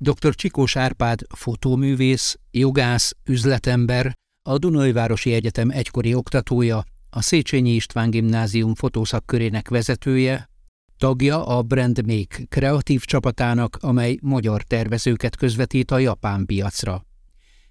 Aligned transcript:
Dr. 0.00 0.34
Csikós 0.34 0.76
Árpád 0.76 1.20
fotóművész, 1.34 2.38
jogász, 2.50 3.16
üzletember, 3.24 4.14
a 4.42 4.58
Dunajvárosi 4.58 5.32
Egyetem 5.32 5.70
egykori 5.70 6.14
oktatója, 6.14 6.84
a 7.10 7.22
Széchenyi 7.22 7.74
István 7.74 8.10
Gimnázium 8.10 8.74
fotószakkörének 8.74 9.68
vezetője, 9.68 10.50
tagja 10.98 11.46
a 11.46 11.62
Brand 11.62 12.06
Make 12.06 12.44
kreatív 12.48 13.04
csapatának, 13.04 13.78
amely 13.80 14.18
magyar 14.22 14.62
tervezőket 14.62 15.36
közvetít 15.36 15.90
a 15.90 15.98
japán 15.98 16.46
piacra. 16.46 17.06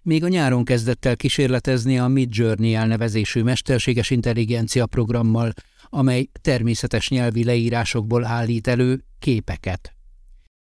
Még 0.02 0.24
a 0.24 0.28
nyáron 0.28 0.66
kezdett 0.66 1.06
el 1.06 1.16
kísérletezni 1.16 2.00
a 2.00 2.08
Mid 2.08 2.36
Journey 2.36 2.74
elnevezésű 2.74 3.44
mesterséges 3.44 4.10
intelligencia 4.10 4.86
programmal, 4.86 5.54
amely 5.84 6.28
természetes 6.42 7.10
nyelvi 7.10 7.44
leírásokból 7.44 8.26
állít 8.26 8.68
elő 8.68 9.04
képeket. 9.20 9.97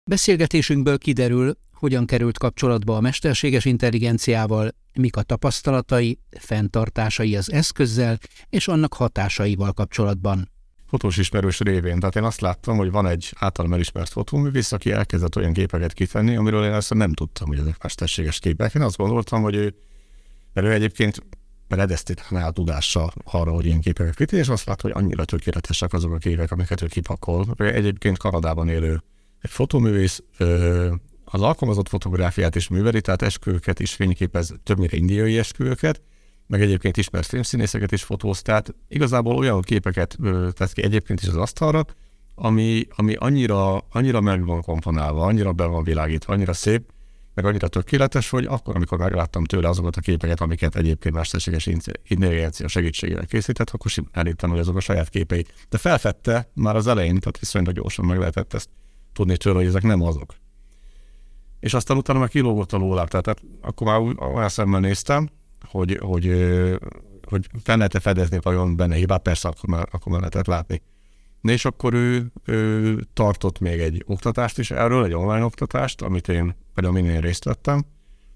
Beszélgetésünkből 0.04 0.98
kiderül, 0.98 1.56
hogyan 1.72 2.06
került 2.06 2.38
kapcsolatba 2.38 2.96
a 2.96 3.00
mesterséges 3.00 3.64
intelligenciával, 3.64 4.70
mik 4.94 5.16
a 5.16 5.22
tapasztalatai, 5.22 6.18
fenntartásai 6.38 7.36
az 7.36 7.52
eszközzel 7.52 8.18
és 8.48 8.68
annak 8.68 8.94
hatásaival 8.94 9.72
kapcsolatban. 9.72 10.50
Fotós 10.86 11.16
ismerős 11.16 11.60
révén. 11.60 11.98
Tehát 11.98 12.16
én 12.16 12.22
azt 12.22 12.40
láttam, 12.40 12.76
hogy 12.76 12.90
van 12.90 13.06
egy 13.06 13.32
általam 13.38 13.72
elismert 13.72 14.08
fotóművész, 14.10 14.72
aki 14.72 14.90
elkezdett 14.92 15.36
olyan 15.36 15.52
képeket 15.52 15.92
kitenni, 15.92 16.36
amiről 16.36 16.64
én 16.64 16.72
ezt 16.72 16.94
nem 16.94 17.12
tudtam, 17.12 17.48
hogy 17.48 17.58
ezek 17.58 17.82
mesterséges 17.82 18.38
képek. 18.38 18.74
Én 18.74 18.82
azt 18.82 18.96
gondoltam, 18.96 19.42
hogy 19.42 19.54
ő, 19.54 19.74
mert 20.52 20.66
ő 20.66 20.72
egyébként 20.72 21.22
predesztinál 21.68 22.52
tudással 22.52 23.12
arra, 23.24 23.50
hogy 23.52 23.66
ilyen 23.66 23.80
képeket 23.80 24.14
kiten, 24.14 24.38
és 24.38 24.48
azt 24.48 24.66
látta, 24.66 24.82
hogy 24.82 25.02
annyira 25.02 25.24
tökéletesek 25.24 25.92
azok 25.92 26.12
a 26.12 26.18
képek, 26.18 26.50
amiket 26.50 26.82
ő 26.82 26.86
kipakol. 26.86 27.46
Egyébként 27.56 28.18
Kanadában 28.18 28.68
élő 28.68 29.02
egy 29.42 29.50
fotóművész, 29.50 30.22
az 31.24 31.40
alkalmazott 31.40 31.88
fotográfiát 31.88 32.54
is 32.54 32.68
műveli, 32.68 33.00
tehát 33.00 33.22
esküvőket 33.22 33.80
is 33.80 33.92
fényképez, 33.92 34.54
többnyire 34.62 34.96
indiai 34.96 35.38
esküvőket, 35.38 36.02
meg 36.46 36.62
egyébként 36.62 36.96
ismert 36.96 37.26
filmszínészeket 37.26 37.92
is 37.92 38.02
fotóz, 38.02 38.42
tehát 38.42 38.74
igazából 38.88 39.36
olyan 39.36 39.60
képeket 39.60 40.18
tesz 40.52 40.72
ki 40.72 40.82
egyébként 40.82 41.20
is 41.20 41.28
az 41.28 41.36
asztalra, 41.36 41.84
ami, 42.34 42.86
ami 42.96 43.14
annyira, 43.14 43.78
annyira 43.78 44.20
meg 44.20 44.44
van 44.44 44.62
komponálva, 44.62 45.24
annyira 45.24 45.52
be 45.52 45.64
van 45.64 45.84
világítva, 45.84 46.32
annyira 46.32 46.52
szép, 46.52 46.92
meg 47.34 47.44
annyira 47.44 47.68
tökéletes, 47.68 48.30
hogy 48.30 48.44
akkor, 48.44 48.76
amikor 48.76 48.98
megláttam 48.98 49.44
tőle 49.44 49.68
azokat 49.68 49.96
a 49.96 50.00
képeket, 50.00 50.40
amiket 50.40 50.76
egyébként 50.76 51.14
mesterséges 51.14 51.68
intelligencia 52.06 52.68
segítségével 52.68 53.26
készített, 53.26 53.70
akkor 53.70 53.90
elhittem, 54.12 54.50
hogy 54.50 54.58
azok 54.58 54.76
a 54.76 54.80
saját 54.80 55.08
képei. 55.08 55.46
De 55.68 55.78
felfedte 55.78 56.50
már 56.54 56.76
az 56.76 56.86
elején, 56.86 57.18
tehát 57.18 57.38
viszonylag 57.38 57.74
gyorsan 57.74 58.04
meg 58.04 58.18
lehetett 58.18 58.54
ezt 58.54 58.68
tudni 59.12 59.36
tőle, 59.36 59.56
hogy 59.56 59.66
ezek 59.66 59.82
nem 59.82 60.02
azok. 60.02 60.34
És 61.60 61.74
aztán 61.74 61.96
utána 61.96 62.18
meg 62.18 62.28
kilógott 62.28 62.72
a 62.72 62.76
lóláp, 62.76 63.08
tehát 63.08 63.42
akkor 63.60 63.86
már 63.86 64.28
olyan 64.34 64.48
szemmel 64.48 64.80
néztem, 64.80 65.28
hogy, 65.64 65.98
hogy, 66.00 66.26
hogy 67.28 67.46
fel 67.62 67.76
lehet-e 67.76 68.00
fedezni 68.00 68.38
vajon 68.42 68.76
benne 68.76 68.94
hibát, 68.94 69.22
persze 69.22 69.48
akkor 69.48 69.68
már, 69.68 69.88
akkor 69.90 70.12
már 70.12 70.20
lehetett 70.20 70.46
látni. 70.46 70.82
És 71.42 71.64
akkor 71.64 71.94
ő, 71.94 72.32
ő 72.44 72.98
tartott 73.12 73.58
még 73.58 73.80
egy 73.80 74.02
oktatást 74.06 74.58
is 74.58 74.70
erről, 74.70 75.04
egy 75.04 75.14
online 75.14 75.44
oktatást, 75.44 76.02
amit 76.02 76.28
én 76.28 76.56
például 76.74 76.94
minél 76.94 77.20
részt 77.20 77.44
vettem, 77.44 77.84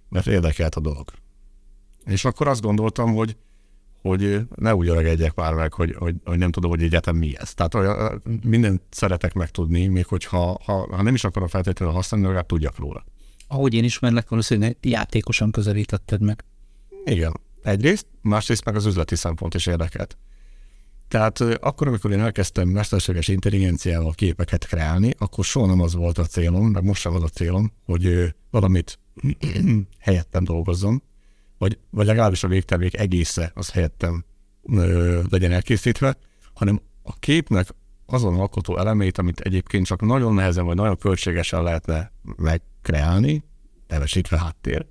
mert 0.09 0.27
érdekelt 0.27 0.75
a 0.75 0.81
dolog. 0.81 1.09
És 2.05 2.25
akkor 2.25 2.49
azt 2.49 2.61
gondoltam, 2.61 3.15
hogy 3.15 3.37
hogy 4.07 4.41
ne 4.55 4.75
úgy 4.75 4.89
öregedjek 4.89 5.35
már 5.35 5.55
meg, 5.55 5.73
hogy, 5.73 5.95
hogy, 5.99 6.15
hogy 6.25 6.39
nem 6.39 6.51
tudom, 6.51 6.71
hogy 6.71 6.83
egyetem 6.83 7.17
mi 7.17 7.33
ez. 7.39 7.55
Tehát 7.55 7.75
olyan, 7.75 8.23
mindent 8.43 8.83
szeretek 8.91 9.33
megtudni, 9.33 9.87
még 9.87 10.07
hogyha 10.07 10.59
ha, 10.65 10.95
ha 10.95 11.03
nem 11.03 11.15
is 11.15 11.25
akarom 11.25 11.49
feltétlenül 11.49 11.95
használni, 11.95 12.27
legalább 12.27 12.47
tudjak 12.47 12.79
róla. 12.79 13.05
Ahogy 13.49 13.75
én 13.75 13.85
ismerlek, 13.85 14.29
valószínűleg 14.29 14.77
játékosan 14.81 15.51
közelítetted 15.51 16.21
meg. 16.23 16.45
Igen. 17.05 17.41
Egyrészt, 17.63 18.07
másrészt 18.23 18.65
meg 18.65 18.77
az 18.77 18.87
üzleti 18.87 19.17
szempont 19.17 19.55
is 19.55 19.67
érdekelt. 19.67 20.17
Tehát 21.09 21.41
akkor, 21.41 21.89
amikor 21.89 22.13
én 22.13 22.21
elkezdtem 22.21 22.69
mesterséges 22.69 23.29
intelligenciával 23.29 24.13
képeket 24.13 24.67
kreálni, 24.67 25.11
akkor 25.19 25.45
soha 25.45 25.67
nem 25.67 25.81
az 25.81 25.95
volt 25.95 26.19
a 26.19 26.25
célom, 26.25 26.67
meg 26.67 26.85
most 26.85 27.01
sem 27.01 27.15
az 27.15 27.23
a 27.23 27.29
célom, 27.29 27.73
hogy 27.85 28.35
valamit 28.51 28.99
helyettem 29.99 30.45
dolgozzon, 30.45 31.03
vagy, 31.59 31.79
vagy 31.91 32.07
legalábbis 32.07 32.45
a 32.45 32.49
végtermék 32.49 32.99
egésze 32.99 33.51
az 33.55 33.71
helyettem 33.71 34.25
ö, 34.63 35.23
legyen 35.31 35.53
elkészítve, 35.53 36.17
hanem 36.55 36.81
a 37.03 37.19
képnek 37.19 37.69
azon 38.07 38.41
alkotó 38.41 38.79
elemét, 38.79 39.19
amit 39.19 39.41
egyébként 39.41 39.87
csak 39.87 40.01
nagyon 40.01 40.35
nehezen 40.35 40.65
vagy 40.65 40.77
nagyon 40.77 40.97
költségesen 40.97 41.63
lehetne 41.63 42.13
megkreálni, 42.37 43.45
nevesítve 43.89 44.39
háttér, 44.39 44.87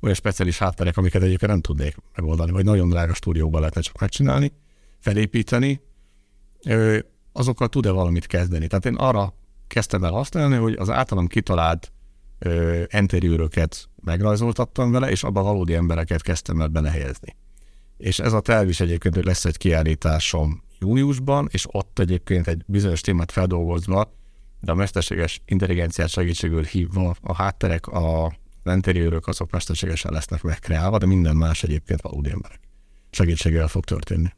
olyan 0.00 0.14
speciális 0.14 0.58
hátterek, 0.58 0.96
amiket 0.96 1.22
egyébként 1.22 1.50
nem 1.50 1.60
tudnék 1.60 1.96
megoldani, 2.16 2.50
vagy 2.50 2.64
nagyon 2.64 2.88
drága 2.88 3.14
stúdióban 3.14 3.60
lehetne 3.60 3.80
csak 3.80 4.00
megcsinálni, 4.00 4.52
felépíteni, 4.98 5.80
azokkal 7.32 7.68
tud-e 7.68 7.90
valamit 7.90 8.26
kezdeni. 8.26 8.66
Tehát 8.66 8.86
én 8.86 8.94
arra 8.94 9.34
kezdtem 9.66 10.04
el 10.04 10.10
használni, 10.10 10.56
hogy 10.56 10.74
az 10.74 10.90
általam 10.90 11.26
kitalált 11.26 11.91
enteriőröket 12.86 13.88
megrajzoltattam 14.04 14.90
vele, 14.90 15.10
és 15.10 15.22
abban 15.22 15.44
valódi 15.44 15.74
embereket 15.74 16.22
kezdtem 16.22 16.60
el 16.60 16.68
belehelyezni. 16.68 17.36
És 17.96 18.18
ez 18.18 18.32
a 18.32 18.40
terv 18.40 18.68
is 18.68 18.80
egyébként, 18.80 19.14
hogy 19.14 19.24
lesz 19.24 19.44
egy 19.44 19.56
kiállításom 19.56 20.62
júniusban, 20.78 21.48
és 21.50 21.66
ott 21.70 21.98
egyébként 21.98 22.46
egy 22.46 22.62
bizonyos 22.66 23.00
témát 23.00 23.32
feldolgozva, 23.32 24.16
de 24.60 24.72
a 24.72 24.74
mesterséges 24.74 25.42
intelligenciát 25.46 26.08
segítségül 26.08 26.62
hívva 26.62 27.14
a 27.20 27.34
hátterek, 27.34 27.86
a 27.86 28.36
interiőrök 28.64 29.26
azok 29.26 29.50
mesterségesen 29.50 30.12
lesznek 30.12 30.42
megkreálva, 30.42 30.98
de 30.98 31.06
minden 31.06 31.36
más 31.36 31.62
egyébként 31.62 32.00
valódi 32.00 32.30
emberek 32.30 32.60
segítségével 33.10 33.68
fog 33.68 33.84
történni. 33.84 34.28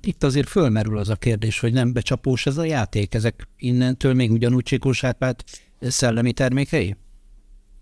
Itt 0.00 0.22
azért 0.22 0.48
fölmerül 0.48 0.98
az 0.98 1.08
a 1.08 1.16
kérdés, 1.16 1.60
hogy 1.60 1.72
nem 1.72 1.92
becsapós 1.92 2.46
ez 2.46 2.56
a 2.56 2.64
játék, 2.64 3.14
ezek 3.14 3.48
innentől 3.56 4.14
még 4.14 4.30
ugyanúgy 4.30 4.62
Csikós 4.62 5.04
Árpád 5.04 5.42
szellemi 5.80 6.32
termékei? 6.32 6.96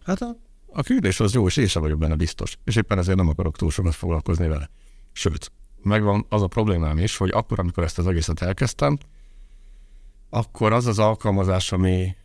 Hát 0.06 0.20
a, 0.20 0.36
a 0.66 0.82
kérdés 0.82 1.20
az 1.20 1.34
jó, 1.34 1.46
és 1.46 1.56
én 1.56 1.66
sem 1.66 1.82
vagyok 1.82 1.98
benne 1.98 2.14
biztos. 2.14 2.58
És 2.64 2.76
éppen 2.76 2.98
ezért 2.98 3.16
nem 3.16 3.28
akarok 3.28 3.56
túl 3.56 3.70
sokat 3.70 3.94
foglalkozni 3.94 4.48
vele. 4.48 4.70
Sőt, 5.12 5.52
megvan 5.82 6.26
az 6.28 6.42
a 6.42 6.46
problémám 6.46 6.98
is, 6.98 7.16
hogy 7.16 7.30
akkor, 7.30 7.58
amikor 7.58 7.84
ezt 7.84 7.98
az 7.98 8.06
egészet 8.06 8.42
elkezdtem, 8.42 8.98
akkor 10.30 10.72
az 10.72 10.86
az 10.86 10.98
alkalmazás, 10.98 11.72
ami, 11.72 12.16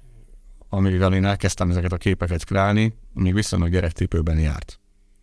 amivel 0.70 1.14
én 1.14 1.26
elkezdtem 1.26 1.70
ezeket 1.70 1.92
a 1.92 1.98
képeket 1.98 2.44
kreálni, 2.44 2.94
még 3.14 3.34
viszonylag 3.34 3.72
gyerekcipőben 3.72 4.40
járt 4.40 4.81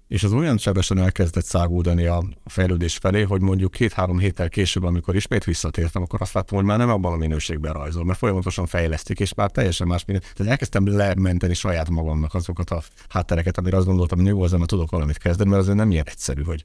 és 0.08 0.22
az 0.22 0.32
olyan 0.32 0.58
sebesen 0.58 0.98
elkezdett 0.98 1.44
száguldani 1.44 2.06
a 2.06 2.24
fejlődés 2.44 2.96
felé, 2.96 3.22
hogy 3.22 3.40
mondjuk 3.40 3.70
két-három 3.70 4.18
héttel 4.18 4.48
később, 4.48 4.82
amikor 4.82 5.16
ismét 5.16 5.44
visszatértem, 5.44 6.02
akkor 6.02 6.22
azt 6.22 6.32
láttam, 6.32 6.56
hogy 6.56 6.66
már 6.66 6.78
nem 6.78 6.90
abban 6.90 7.12
a 7.12 7.16
minőségben 7.16 7.72
rajzol, 7.72 8.04
mert 8.04 8.18
folyamatosan 8.18 8.66
fejlesztik, 8.66 9.20
és 9.20 9.34
már 9.34 9.50
teljesen 9.50 9.86
más 9.86 10.04
minő. 10.04 10.18
Tehát 10.18 10.52
elkezdtem 10.52 10.96
lementeni 10.96 11.54
saját 11.54 11.88
magamnak 11.88 12.34
azokat 12.34 12.70
a 12.70 12.82
háttereket, 13.08 13.58
amire 13.58 13.76
azt 13.76 13.86
gondoltam, 13.86 14.18
hogy 14.18 14.28
jó, 14.28 14.38
mert 14.38 14.66
tudok 14.66 14.90
valamit 14.90 15.18
kezdeni, 15.18 15.48
mert 15.50 15.62
azért 15.62 15.76
nem 15.76 15.90
ilyen 15.90 16.06
egyszerű, 16.06 16.42
hogy, 16.42 16.64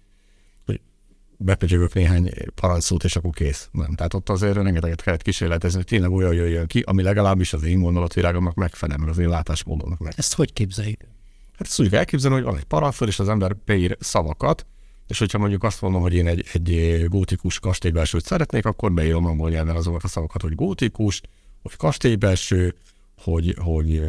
bepegyögök 1.38 1.94
néhány 1.94 2.30
parancsszót, 2.56 3.04
és 3.04 3.16
akkor 3.16 3.32
kész. 3.32 3.70
Nem. 3.72 3.94
Tehát 3.96 4.14
ott 4.14 4.30
azért 4.30 4.56
rengeteget 4.56 5.02
kellett 5.02 5.22
kísérletezni, 5.22 5.78
hogy 5.78 5.86
tényleg 5.86 6.12
olyan 6.12 6.34
jöjjön 6.34 6.68
ki, 6.68 6.80
ami 6.80 7.04
legalábbis 7.04 7.54
az 7.54 7.64
én 7.64 7.82
gondolatvilágomnak 7.82 8.56
megfelel, 8.56 8.98
meg 8.98 9.10
az 9.10 9.18
én 9.18 9.30
látásmódomnak 9.30 10.00
meg. 10.00 10.14
Ezt 10.16 10.34
hogy 10.34 10.54
képzeljük? 10.54 11.13
Hát 11.58 11.68
ezt 11.68 11.80
úgy 11.80 11.94
elképzelni, 11.94 12.36
hogy 12.36 12.46
van 12.46 12.58
egy 12.58 12.64
paraföl, 12.64 13.08
és 13.08 13.20
az 13.20 13.30
ember 13.30 13.56
beír 13.66 13.98
szavakat, 14.00 14.66
és 15.08 15.20
hogyha 15.20 15.38
mondjuk 15.38 15.64
azt 15.64 15.82
mondom, 15.82 16.02
hogy 16.02 16.14
én 16.14 16.28
egy, 16.28 16.46
egy 16.54 17.06
gótikus 17.08 17.60
kastélybelsőt 17.60 18.26
szeretnék, 18.26 18.66
akkor 18.66 18.92
beírom 18.92 19.26
angol 19.26 19.50
nyelven 19.50 19.76
azokat 19.76 20.04
a 20.04 20.08
szavakat, 20.08 20.42
hogy 20.42 20.56
gótikus, 20.56 21.22
hogy 21.62 21.76
kastélybelső, 21.76 22.76
hogy, 23.18 23.56
hogy 23.58 24.02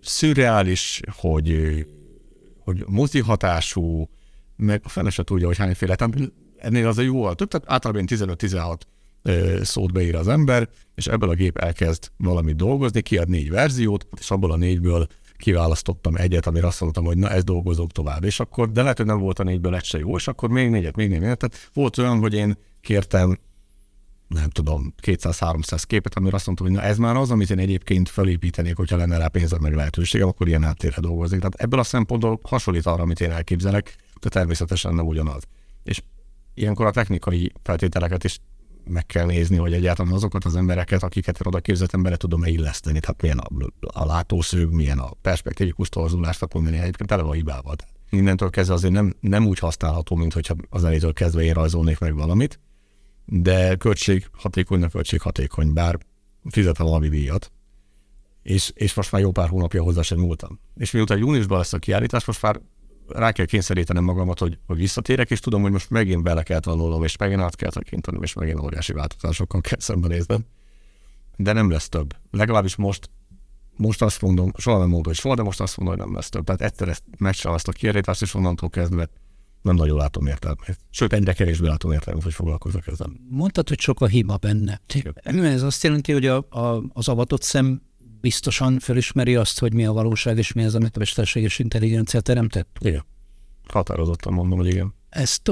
szürreális, 0.00 1.00
hogy, 1.06 1.78
hogy 2.58 2.84
mozi 2.86 3.20
hatású, 3.20 4.08
meg 4.56 4.80
a 4.84 4.88
fele 4.88 5.10
se 5.10 5.22
tudja, 5.22 5.46
hogy 5.46 5.56
hányféle. 5.56 5.94
Tehát 5.94 6.32
ennél 6.56 6.86
az 6.86 6.98
a 6.98 7.02
jó 7.02 7.32
több, 7.32 7.48
tehát 7.48 7.70
általában 7.70 8.04
15-16 8.08 9.62
szót 9.62 9.92
beír 9.92 10.14
az 10.14 10.28
ember, 10.28 10.68
és 10.94 11.06
ebből 11.06 11.28
a 11.28 11.34
gép 11.34 11.58
elkezd 11.58 12.10
valamit 12.16 12.56
dolgozni, 12.56 13.02
kiad 13.02 13.28
négy 13.28 13.50
verziót, 13.50 14.06
és 14.20 14.30
abból 14.30 14.52
a 14.52 14.56
négyből 14.56 15.06
kiválasztottam 15.44 16.16
egyet, 16.16 16.46
amire 16.46 16.66
azt 16.66 16.80
mondtam, 16.80 17.04
hogy 17.04 17.16
na, 17.16 17.30
ez 17.30 17.44
dolgozok 17.44 17.90
tovább. 17.90 18.24
És 18.24 18.40
akkor, 18.40 18.70
de 18.70 18.82
lehet, 18.82 18.96
hogy 18.96 19.06
nem 19.06 19.18
volt 19.18 19.38
a 19.38 19.42
négyből 19.42 19.74
egy 19.74 19.84
se 19.84 19.98
jó, 19.98 20.16
és 20.16 20.28
akkor 20.28 20.48
még 20.48 20.70
négyet, 20.70 20.96
még 20.96 21.08
négyet. 21.08 21.38
Tehát 21.38 21.70
volt 21.72 21.98
olyan, 21.98 22.18
hogy 22.18 22.34
én 22.34 22.56
kértem 22.80 23.38
nem 24.28 24.50
tudom, 24.50 24.94
200-300 25.02 25.82
képet, 25.86 26.14
amire 26.14 26.36
azt 26.36 26.46
mondtam, 26.46 26.66
hogy 26.66 26.76
na 26.76 26.82
ez 26.82 26.98
már 26.98 27.16
az, 27.16 27.30
amit 27.30 27.50
én 27.50 27.58
egyébként 27.58 28.08
felépítenék, 28.08 28.76
hogyha 28.76 28.96
lenne 28.96 29.18
rá 29.18 29.26
pénzem 29.26 29.58
meg 29.60 29.74
lehetőségem, 29.74 30.28
akkor 30.28 30.48
ilyen 30.48 30.62
háttérre 30.62 31.00
dolgozik. 31.00 31.38
Tehát 31.38 31.54
ebből 31.54 31.80
a 31.80 31.82
szempontból 31.82 32.40
hasonlít 32.42 32.86
arra, 32.86 33.02
amit 33.02 33.20
én 33.20 33.30
elképzelek, 33.30 33.96
de 34.20 34.28
természetesen 34.28 34.94
nem 34.94 35.06
ugyanaz. 35.06 35.42
És 35.82 36.02
ilyenkor 36.54 36.86
a 36.86 36.90
technikai 36.90 37.52
feltételeket 37.62 38.24
is 38.24 38.38
meg 38.86 39.06
kell 39.06 39.26
nézni, 39.26 39.56
hogy 39.56 39.72
egyáltalán 39.72 40.12
azokat 40.12 40.44
az 40.44 40.56
embereket, 40.56 41.02
akiket 41.02 41.46
oda 41.46 41.60
képzeltem, 41.60 42.02
bele 42.02 42.16
tudom-e 42.16 42.48
illeszteni. 42.48 43.00
Tehát 43.00 43.22
milyen 43.22 43.38
a, 43.38 43.48
a 43.80 44.06
látószög, 44.06 44.72
milyen 44.72 44.98
a 44.98 45.10
perspektívikus 45.22 45.88
torzulás, 45.88 46.38
tehát 46.38 46.54
mondani, 46.54 46.78
egyébként 46.78 47.08
tele 47.08 47.22
van 47.22 47.34
hibával. 47.34 47.76
Innentől 48.10 48.50
kezdve 48.50 48.74
azért 48.74 48.92
nem, 48.92 49.14
nem 49.20 49.46
úgy 49.46 49.58
használható, 49.58 50.16
mint 50.16 50.32
hogyha 50.32 50.54
az 50.68 50.84
elétől 50.84 51.12
kezdve 51.12 51.42
én 51.42 51.54
rajzolnék 51.54 51.98
meg 51.98 52.14
valamit, 52.14 52.60
de 53.24 53.76
költség 53.76 54.28
hatékony, 54.32 54.90
költség 54.90 55.20
hatékony, 55.20 55.72
bár 55.72 55.98
fizetem 56.50 56.86
valami 56.86 57.08
díjat, 57.08 57.52
és, 58.42 58.72
és 58.74 58.94
most 58.94 59.12
már 59.12 59.20
jó 59.20 59.30
pár 59.30 59.48
hónapja 59.48 59.82
hozzá 59.82 60.02
sem 60.02 60.18
múltam. 60.18 60.60
És 60.76 60.90
miután 60.90 61.18
júniusban 61.18 61.58
lesz 61.58 61.72
a 61.72 61.78
kiállítás, 61.78 62.24
most 62.24 62.42
már 62.42 62.60
rá 63.08 63.32
kell 63.32 63.46
kényszerítenem 63.46 64.04
magamat, 64.04 64.38
hogy, 64.38 64.58
hogy 64.66 64.76
visszatérek, 64.76 65.30
és 65.30 65.40
tudom, 65.40 65.62
hogy 65.62 65.72
most 65.72 65.90
megint 65.90 66.22
bele 66.22 66.42
kell 66.42 66.60
tanulnom, 66.60 67.04
és 67.04 67.16
megint 67.16 67.40
át 67.40 67.56
kell 67.56 67.70
tekintenem, 67.70 68.22
és 68.22 68.32
megint 68.32 68.60
óriási 68.60 68.92
változásokkal 68.92 69.60
kell 69.60 69.80
szembenéznem. 69.80 70.44
De 71.36 71.52
nem 71.52 71.70
lesz 71.70 71.88
több. 71.88 72.16
Legalábbis 72.30 72.76
most, 72.76 73.10
most 73.76 74.02
azt 74.02 74.20
mondom, 74.20 74.52
soha 74.56 74.78
nem 74.78 74.88
mondom, 74.88 75.12
hogy 75.12 75.20
soha, 75.20 75.34
de 75.34 75.42
most 75.42 75.60
azt 75.60 75.76
mondom, 75.76 75.96
hogy 75.96 76.06
nem 76.06 76.14
lesz 76.14 76.28
több. 76.28 76.44
Tehát 76.44 76.60
egyszer 76.60 76.88
ezt 76.88 77.02
megcsinálom 77.18 77.58
ezt 77.58 77.68
a 77.68 77.72
kiállítást, 77.72 78.22
és 78.22 78.34
onnantól 78.34 78.70
kezdve 78.70 79.08
nem 79.62 79.74
nagyon 79.74 79.96
látom 79.96 80.26
értelmét. 80.26 80.78
Sőt, 80.90 81.12
egyre 81.12 81.32
kevésbé 81.32 81.66
látom 81.66 81.92
értelmét, 81.92 82.22
hogy 82.22 82.34
foglalkozok 82.34 82.86
ezzel. 82.86 83.12
Mondtad, 83.28 83.68
hogy 83.68 83.80
sok 83.80 84.00
a 84.00 84.06
hiba 84.06 84.36
benne. 84.36 84.80
Ez 85.24 85.62
azt 85.62 85.82
jelenti, 85.82 86.12
hogy 86.12 86.26
a, 86.26 86.36
a, 86.36 86.82
az 86.92 87.08
avatott 87.08 87.42
szem 87.42 87.82
biztosan 88.24 88.78
felismeri 88.78 89.34
azt, 89.36 89.58
hogy 89.58 89.72
mi 89.72 89.84
a 89.84 89.92
valóság, 89.92 90.38
és 90.38 90.52
mi 90.52 90.64
az, 90.64 90.74
amit 90.74 90.96
a 90.96 90.98
mesterséges 90.98 91.58
intelligencia 91.58 92.20
teremtett? 92.20 92.76
Igen. 92.80 93.04
Határozottan 93.68 94.32
mondom, 94.32 94.58
hogy 94.58 94.66
igen. 94.66 94.94
Ezt 95.08 95.50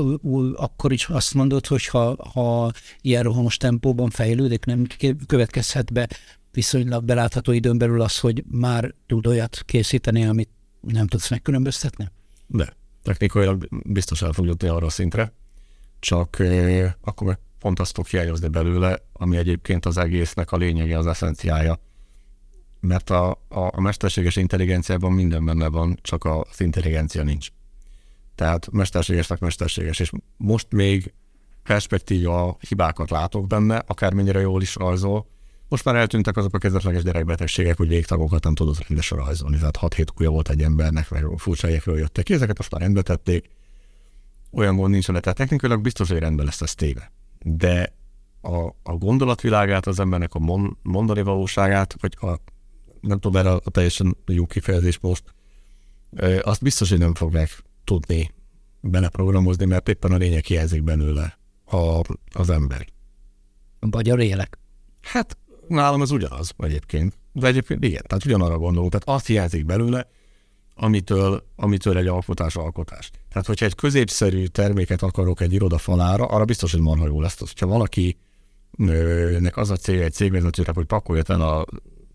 akkor 0.54 0.92
is 0.92 1.08
azt 1.08 1.34
mondod, 1.34 1.66
hogy 1.66 1.86
ha, 1.86 2.16
ha 2.32 2.72
ilyen 3.00 3.22
rohamos 3.22 3.56
tempóban 3.56 4.10
fejlődik, 4.10 4.64
nem 4.64 4.86
következhet 5.26 5.92
be 5.92 6.08
viszonylag 6.52 7.04
belátható 7.04 7.52
időn 7.52 7.78
belül 7.78 8.00
az, 8.00 8.18
hogy 8.18 8.44
már 8.50 8.94
tud 9.06 9.26
olyat 9.26 9.62
készíteni, 9.64 10.24
amit 10.24 10.50
nem 10.80 11.06
tudsz 11.06 11.30
megkülönböztetni? 11.30 12.08
De. 12.46 12.76
Technikailag 13.02 13.68
biztos 13.84 14.22
el 14.22 14.32
fog 14.32 14.46
jutni 14.46 14.68
arra 14.68 14.86
a 14.86 14.90
szintre, 14.90 15.32
csak 15.98 16.38
eh, 16.38 16.92
akkor 17.00 17.38
pont 17.58 17.80
azt 17.80 17.94
fog 17.94 18.06
hiányozni 18.06 18.48
belőle, 18.48 18.98
ami 19.12 19.36
egyébként 19.36 19.86
az 19.86 19.96
egésznek 19.96 20.52
a 20.52 20.56
lényege, 20.56 20.98
az 20.98 21.06
eszenciája 21.06 21.78
mert 22.82 23.10
a, 23.10 23.30
a, 23.30 23.60
a 23.70 23.80
mesterséges 23.80 24.36
intelligenciában 24.36 25.12
minden 25.12 25.44
benne 25.44 25.68
van, 25.68 25.98
csak 26.02 26.24
az 26.24 26.60
intelligencia 26.60 27.22
nincs. 27.22 27.48
Tehát 28.34 28.70
mesterségesnek 28.70 29.38
mesterséges, 29.38 29.98
és 29.98 30.10
most 30.36 30.66
még 30.70 31.12
perspektíva 31.62 32.56
hibákat 32.68 33.10
látok 33.10 33.46
benne, 33.46 33.82
akármennyire 33.86 34.40
jól 34.40 34.62
is 34.62 34.74
rajzol. 34.74 35.26
Most 35.68 35.84
már 35.84 35.94
eltűntek 35.94 36.36
azok 36.36 36.54
a 36.54 36.58
kezdetleges 36.58 37.02
gyerekbetegségek, 37.02 37.76
hogy 37.76 37.88
végtagokat 37.88 38.44
nem 38.44 38.54
tudott 38.54 38.88
rendesen 38.88 39.18
rajzolni. 39.18 39.56
Tehát 39.56 39.78
6-7 39.80 40.06
ujja 40.16 40.30
volt 40.30 40.48
egy 40.48 40.62
embernek, 40.62 41.10
meg 41.10 41.24
furcsa 41.36 41.66
helyekről 41.66 41.98
jöttek 41.98 42.28
ezeket 42.28 42.56
most 42.56 42.70
már 42.70 42.80
rendbe 42.80 43.02
tették. 43.02 43.48
Olyan 44.52 44.76
gond 44.76 44.90
nincs 44.90 45.06
tehát 45.06 45.34
technikailag 45.34 45.80
biztos, 45.80 46.08
hogy 46.08 46.18
rendben 46.18 46.44
lesz 46.44 46.60
ez 46.60 46.74
téve. 46.74 47.12
De 47.38 47.94
a, 48.40 48.66
a 48.82 48.96
gondolatvilágát, 48.98 49.86
az 49.86 50.00
embernek 50.00 50.34
a 50.34 50.68
mondani 50.82 51.22
valóságát, 51.22 51.96
vagy 52.00 52.16
a 52.20 52.38
nem 53.02 53.18
tudom 53.18 53.36
erre 53.36 53.50
a 53.50 53.70
teljesen 53.70 54.16
jó 54.26 54.46
kifejezés 54.46 54.98
most, 54.98 55.34
azt 56.42 56.62
biztos, 56.62 56.88
hogy 56.88 56.98
nem 56.98 57.14
fogják 57.14 57.62
tudni 57.84 58.30
beleprogramozni, 58.80 59.64
mert 59.64 59.88
éppen 59.88 60.12
a 60.12 60.16
lényeg 60.16 60.44
hiányzik 60.44 60.82
belőle 60.82 61.38
a, 61.64 62.00
az 62.32 62.50
ember. 62.50 62.86
Vagy 63.80 64.10
a 64.10 64.14
rélek. 64.14 64.58
Hát 65.00 65.36
nálam 65.68 66.02
ez 66.02 66.10
ugyanaz 66.10 66.52
egyébként. 66.58 67.18
De 67.32 67.46
egyébként 67.46 67.84
igen, 67.84 68.02
tehát 68.06 68.24
ugyanarra 68.24 68.58
gondolunk. 68.58 68.90
Tehát 68.90 69.08
azt 69.08 69.26
hiányzik 69.26 69.64
belőle, 69.64 70.08
amitől, 70.74 71.46
amitől 71.56 71.98
egy 71.98 72.06
alkotás 72.06 72.56
alkotás. 72.56 73.10
Tehát, 73.28 73.46
hogyha 73.46 73.66
egy 73.66 73.74
középszerű 73.74 74.46
terméket 74.46 75.02
akarok 75.02 75.40
egy 75.40 75.52
iroda 75.52 75.78
falára, 75.78 76.24
arra 76.24 76.44
biztos, 76.44 76.72
hogy 76.72 76.80
marha 76.80 77.06
jó 77.06 77.20
lesz. 77.20 77.58
Ha 77.60 77.66
valaki 77.66 78.16
nek 79.38 79.56
az 79.56 79.70
a 79.70 79.76
cél 79.76 80.02
egy 80.02 80.12
cégvezetőnek, 80.12 80.74
hogy 80.74 80.86
pakolja 80.86 81.22
el 81.26 81.40
a 81.40 81.64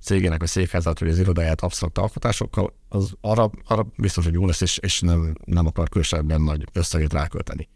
cégének 0.01 0.41
a 0.41 0.47
székházát, 0.47 0.99
vagy 0.99 1.09
az 1.09 1.19
irodáját 1.19 1.61
absztrakt 1.61 1.97
alkotásokkal, 1.97 2.73
az 2.89 3.13
arra, 3.21 3.51
arra 3.67 3.87
biztos, 3.97 4.23
hogy 4.23 4.33
jó 4.33 4.45
lesz, 4.45 4.61
és, 4.61 4.77
és 4.77 4.99
nem, 4.99 5.35
nem 5.45 5.65
akar 5.65 5.89
különösebben 5.89 6.41
nagy 6.41 6.65
összeget 6.73 7.13
rákölteni. 7.13 7.69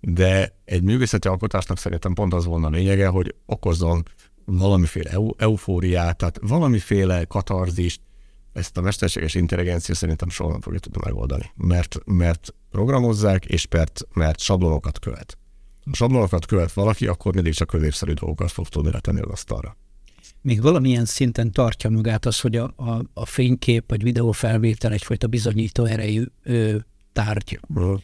De 0.00 0.56
egy 0.64 0.82
művészeti 0.82 1.28
alkotásnak 1.28 1.78
szerintem 1.78 2.14
pont 2.14 2.34
az 2.34 2.44
volna 2.44 2.66
a 2.66 2.70
lényege, 2.70 3.06
hogy 3.06 3.34
okozzon 3.46 4.02
valamiféle 4.44 5.10
eu, 5.10 5.30
eufóriát, 5.36 6.16
tehát 6.16 6.38
valamiféle 6.42 7.24
katarzist, 7.24 8.00
ezt 8.52 8.76
a 8.76 8.80
mesterséges 8.80 9.34
intelligencia 9.34 9.94
szerintem 9.94 10.28
soha 10.28 10.50
nem 10.50 10.60
fogja 10.60 10.78
tudni 10.78 11.00
megoldani, 11.04 11.50
mert, 11.56 11.98
mert 12.04 12.54
programozzák, 12.70 13.44
és 13.44 13.66
mert, 13.70 14.00
mert 14.14 14.40
sablonokat 14.40 14.98
követ. 14.98 15.38
Ha 15.84 15.94
sablonokat 15.94 16.46
követ 16.46 16.72
valaki, 16.72 17.06
akkor 17.06 17.34
mindig 17.34 17.54
csak 17.54 17.68
középszerű 17.68 18.12
dolgokat 18.12 18.50
fog 18.50 18.68
tudni 18.68 18.90
letenni 18.90 19.20
az 19.20 19.30
asztalra 19.30 19.76
még 20.42 20.62
valamilyen 20.62 21.04
szinten 21.04 21.52
tartja 21.52 21.90
magát 21.90 22.26
az, 22.26 22.40
hogy 22.40 22.56
a, 22.56 22.72
a, 22.76 23.02
a 23.14 23.26
fénykép 23.26 23.84
vagy 23.88 24.02
videófelvétel 24.02 24.92
egyfajta 24.92 25.26
bizonyító 25.26 25.84
erejű 25.84 26.24
ö, 26.42 26.76
tárgy. 27.12 27.60
Uh-huh. 27.68 28.00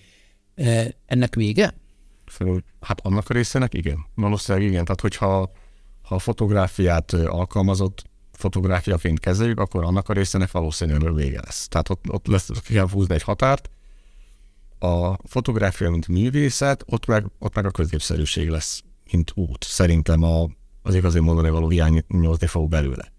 E, 0.55 0.94
ennek 1.06 1.35
vége? 1.35 1.75
Hát 2.81 3.00
annak 3.00 3.29
a 3.29 3.32
részének 3.32 3.75
igen. 3.75 4.06
Valószínűleg 4.14 4.69
igen. 4.69 4.85
Tehát 4.85 5.00
hogyha 5.00 5.50
ha 6.02 6.14
a 6.14 6.19
fotográfiát 6.19 7.12
alkalmazott 7.12 8.05
fotográfiaként 8.32 9.20
kezeljük, 9.20 9.61
akkor 9.61 9.85
annak 9.85 10.08
a 10.08 10.12
részének 10.12 10.50
valószínűleg 10.50 11.14
vége 11.14 11.40
lesz. 11.44 11.69
Tehát 11.69 11.88
ott, 11.88 12.05
ott 12.08 12.26
lesz, 12.26 12.49
kell 12.49 12.88
húzni 12.88 13.14
egy 13.14 13.23
határt. 13.23 13.70
A 14.79 15.29
fotográfia, 15.29 15.90
mint 15.90 16.08
művészet, 16.08 16.85
ott 16.87 17.06
meg, 17.06 17.26
ott 17.38 17.55
meg 17.55 17.67
a 17.67 17.70
középszerűség 17.70 18.49
lesz, 18.49 18.82
mint 19.12 19.32
út. 19.35 19.64
Szerintem 19.64 20.23
a, 20.23 20.49
az 20.83 20.95
igazi 20.95 21.21
mondani 21.21 21.51
való 21.51 21.69
hiányozni 21.69 22.47
fog 22.47 22.69
belőle. 22.69 23.13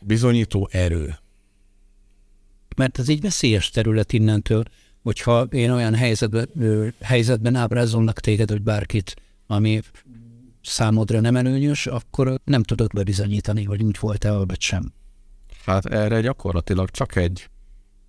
Bizonyító 0.00 0.68
erő. 0.72 1.18
Mert 2.76 2.98
ez 2.98 3.08
egy 3.08 3.20
veszélyes 3.20 3.70
terület 3.70 4.12
innentől, 4.12 4.62
hogyha 5.02 5.42
én 5.42 5.70
olyan 5.70 5.94
helyzetben, 5.94 6.48
helyzetben 7.00 7.54
ábrázolnak 7.54 8.20
téged, 8.20 8.50
hogy 8.50 8.62
bárkit, 8.62 9.16
ami 9.46 9.80
számodra 10.62 11.20
nem 11.20 11.36
előnyös, 11.36 11.86
akkor 11.86 12.40
nem 12.44 12.62
tudod 12.62 12.92
bebizonyítani, 12.92 13.64
hogy 13.64 13.82
úgy 13.82 13.96
volt-e, 14.00 14.30
vagy 14.32 14.60
sem. 14.60 14.92
Hát 15.64 15.86
erre 15.86 16.20
gyakorlatilag 16.20 16.90
csak 16.90 17.16
egy, 17.16 17.50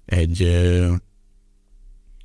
egy 0.06 0.40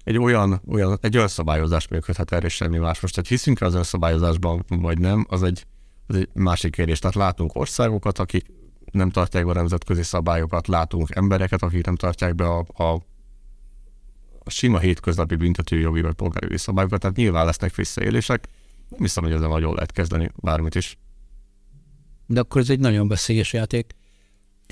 egy 0.04 0.18
olyan, 0.18 0.62
olyan, 0.68 0.99
egy 1.00 1.16
olyan 1.16 1.28
szabályozás 1.28 1.88
működhet 1.88 2.32
erre, 2.32 2.47
és 2.47 2.54
semmi 2.54 2.78
más. 2.78 3.00
Most, 3.00 3.14
tehát 3.14 3.28
hiszünk 3.28 3.61
az 3.61 3.75
önszabályozásban, 3.75 4.64
vagy 4.68 4.99
nem, 4.99 5.26
az 5.28 5.42
egy, 5.42 5.66
az 6.06 6.16
egy 6.16 6.28
másik 6.32 6.73
kérdés. 6.73 6.99
Tehát 6.99 7.16
látunk 7.16 7.54
országokat, 7.54 8.18
akik 8.18 8.47
nem 8.92 9.11
tartják 9.11 9.44
be 9.44 9.50
a 9.50 9.54
nemzetközi 9.54 10.02
szabályokat, 10.02 10.66
látunk 10.66 11.09
embereket, 11.11 11.62
akik 11.62 11.85
nem 11.85 11.97
tartják 11.97 12.35
be 12.35 12.44
a, 12.44 12.64
a, 12.75 12.92
a 14.44 14.50
sima 14.50 14.78
hétköznapi 14.78 15.37
büntetőjogi 15.37 16.00
vagy 16.00 16.14
polgári 16.14 16.59
szabályokat, 16.59 17.00
tehát 17.00 17.16
nyilván 17.16 17.44
lesznek 17.44 17.75
visszaélések. 17.75 18.49
Nem 18.88 19.00
hiszem, 19.00 19.23
hogy 19.23 19.32
ezzel 19.32 19.49
nagyon 19.49 19.75
lehet 19.75 19.92
kezdeni 19.92 20.30
bármit 20.35 20.75
is. 20.75 20.99
De 22.26 22.40
akkor 22.40 22.61
ez 22.61 22.71
egy 22.71 22.80
nagyon 22.80 23.09
veszélyes 23.09 23.52
játék. 23.52 23.94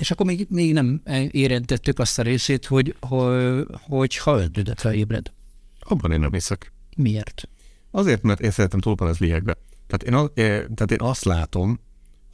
És 0.01 0.11
akkor 0.11 0.25
még, 0.25 0.47
még 0.49 0.73
nem 0.73 1.01
érintettük 1.31 1.99
azt 1.99 2.19
a 2.19 2.21
részét, 2.21 2.65
hogy, 2.65 2.95
hogy, 2.99 3.65
hogy 3.71 4.17
ha 4.17 4.39
öldödet 4.39 4.85
ébred. 4.85 5.31
Abban 5.79 6.11
én 6.11 6.19
nem 6.19 6.31
hiszek. 6.33 6.73
Miért? 6.95 7.49
Azért, 7.91 8.21
mert 8.21 8.39
én 8.39 8.51
szeretem 8.51 8.79
ez 8.97 9.17
liegbe. 9.17 9.57
Tehát 9.87 10.03
én, 10.03 10.43
eh, 10.43 10.65
tehát 10.73 10.91
én 10.91 11.01
azt 11.01 11.23
látom, 11.23 11.79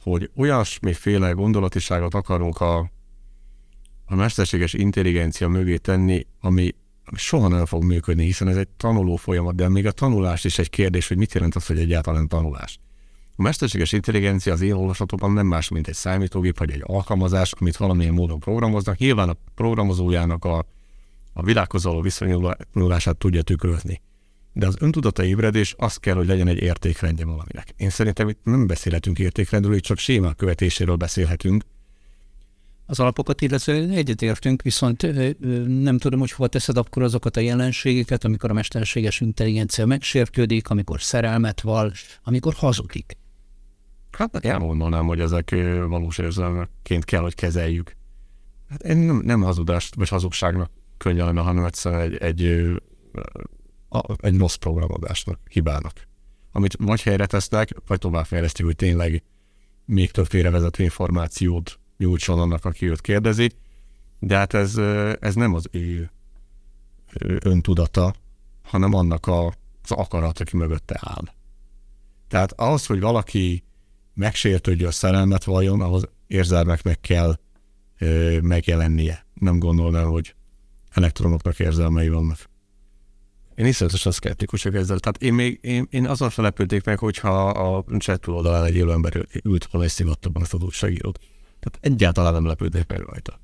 hogy 0.02 0.30
olyasmiféle 0.36 1.30
gondolatiságot 1.30 2.14
akarunk 2.14 2.60
a, 2.60 2.78
a 4.04 4.14
mesterséges 4.14 4.72
intelligencia 4.72 5.48
mögé 5.48 5.76
tenni, 5.76 6.26
ami, 6.40 6.74
ami 7.04 7.18
soha 7.18 7.48
nem 7.48 7.66
fog 7.66 7.84
működni, 7.84 8.24
hiszen 8.24 8.48
ez 8.48 8.56
egy 8.56 8.68
tanuló 8.68 9.16
folyamat, 9.16 9.54
de 9.54 9.68
még 9.68 9.86
a 9.86 9.92
tanulás 9.92 10.44
is 10.44 10.58
egy 10.58 10.70
kérdés, 10.70 11.08
hogy 11.08 11.16
mit 11.16 11.34
jelent 11.34 11.54
az, 11.54 11.66
hogy 11.66 11.78
egyáltalán 11.78 12.28
tanulás. 12.28 12.78
A 13.38 13.42
mesterséges 13.42 13.92
intelligencia 13.92 14.52
az 14.52 14.60
én 14.60 14.72
olvasatomban 14.72 15.32
nem 15.32 15.46
más, 15.46 15.68
mint 15.68 15.88
egy 15.88 15.94
számítógép 15.94 16.58
vagy 16.58 16.70
egy 16.70 16.82
alkalmazás, 16.84 17.52
amit 17.52 17.76
valamilyen 17.76 18.12
módon 18.12 18.40
programoznak. 18.40 18.98
Nyilván 18.98 19.28
a 19.28 19.36
programozójának 19.54 20.44
a, 20.44 20.66
a 21.32 21.42
világhoz 21.42 21.84
való 21.84 22.00
viszonyulását 22.00 23.16
tudja 23.16 23.42
tükrözni. 23.42 24.00
De 24.52 24.66
az 24.66 24.76
öntudata 24.80 25.24
ébredés 25.24 25.74
az 25.78 25.96
kell, 25.96 26.14
hogy 26.14 26.26
legyen 26.26 26.48
egy 26.48 26.62
értékrendje 26.62 27.24
valaminek. 27.24 27.74
Én 27.76 27.90
szerintem 27.90 28.28
itt 28.28 28.40
nem 28.42 28.66
beszélhetünk 28.66 29.18
értékrendről, 29.18 29.74
itt 29.74 29.82
csak 29.82 29.98
sémák 29.98 30.36
követéséről 30.36 30.96
beszélhetünk. 30.96 31.64
az 32.86 33.00
alapokat, 33.00 33.40
illetve 33.40 33.72
egyetértünk, 33.72 34.62
viszont 34.62 35.02
nem 35.82 35.98
tudom, 35.98 36.18
hogy 36.20 36.30
hova 36.30 36.48
teszed 36.48 36.76
akkor 36.76 37.02
azokat 37.02 37.36
a 37.36 37.40
jelenségeket, 37.40 38.24
amikor 38.24 38.50
a 38.50 38.54
mesterséges 38.54 39.20
intelligencia 39.20 39.86
megsértődik, 39.86 40.70
amikor 40.70 41.02
szerelmet 41.02 41.60
val, 41.60 41.92
amikor 42.22 42.54
hazudik. 42.54 43.16
Hát 44.10 44.44
én 44.44 44.56
mondanám, 44.56 45.06
hogy 45.06 45.20
ezek 45.20 45.50
valós 45.88 46.18
érzelmeként 46.18 47.04
kell, 47.04 47.20
hogy 47.20 47.34
kezeljük. 47.34 47.96
Hát 48.68 48.82
én 48.82 48.96
nem, 48.96 49.20
nem 49.24 49.42
hazudást, 49.42 49.94
vagy 49.94 50.08
hazugságnak 50.08 50.70
könyvelem, 50.96 51.36
hanem 51.36 51.64
egyszerűen 51.64 52.00
egy, 52.00 52.16
egy, 52.16 52.42
egy 54.16 54.38
rossz 54.38 54.54
programozásnak, 54.54 55.38
hibának. 55.50 56.06
Amit 56.52 56.76
vagy 56.78 57.02
helyre 57.02 57.26
tesznek, 57.26 57.70
vagy 57.86 57.98
továbbfejlesztik, 57.98 58.64
hogy 58.64 58.76
tényleg 58.76 59.22
még 59.84 60.10
több 60.10 60.26
félrevezető 60.26 60.82
információt 60.82 61.78
nyújtson 61.96 62.38
annak, 62.38 62.64
aki 62.64 62.88
őt 62.88 63.00
kérdezi. 63.00 63.50
De 64.18 64.36
hát 64.36 64.54
ez, 64.54 64.76
ez 65.20 65.34
nem 65.34 65.54
az 65.54 65.68
ő 65.70 66.10
öntudata, 67.20 68.14
hanem 68.62 68.94
annak 68.94 69.26
a, 69.26 69.46
az 69.82 69.90
akarat, 69.90 70.40
aki 70.40 70.56
mögötte 70.56 71.00
áll. 71.00 71.24
Tehát 72.28 72.52
az, 72.52 72.86
hogy 72.86 73.00
valaki 73.00 73.64
megsértődjön 74.18 74.88
a 74.88 74.92
szerelmet 74.92 75.44
vajon, 75.44 75.80
ahhoz 75.80 76.08
érzelmeknek 76.26 77.00
kell 77.00 77.38
ö, 77.98 78.40
megjelennie. 78.40 79.26
Nem 79.34 79.58
gondolnám, 79.58 80.06
hogy 80.06 80.34
elektronoknak 80.90 81.58
érzelmei 81.58 82.08
vannak. 82.08 82.38
Én 83.54 83.66
iszonyatosan 83.66 84.12
szkeptikus 84.12 84.62
vagyok 84.62 84.80
ezzel. 84.80 84.98
Tehát 84.98 85.22
én 85.22 85.34
még 85.34 85.58
én, 85.62 85.86
én 85.90 86.06
azon 86.06 86.30
felepülték 86.30 86.84
meg, 86.84 86.98
hogyha 86.98 87.48
a 87.48 87.84
chat 87.98 88.26
oldalán 88.26 88.64
egy 88.64 88.74
élő 88.74 88.92
ember 88.92 89.26
ült 89.44 89.66
volna 89.66 89.86
és 89.86 89.92
szivattabban 89.92 90.42
ezt 90.42 90.54
az 90.54 90.62
újságírót. 90.62 91.18
Tehát 91.60 91.78
egyáltalán 91.80 92.32
nem 92.32 92.46
lepődnék 92.46 92.86
meg 92.86 93.00
rajta. 93.00 93.40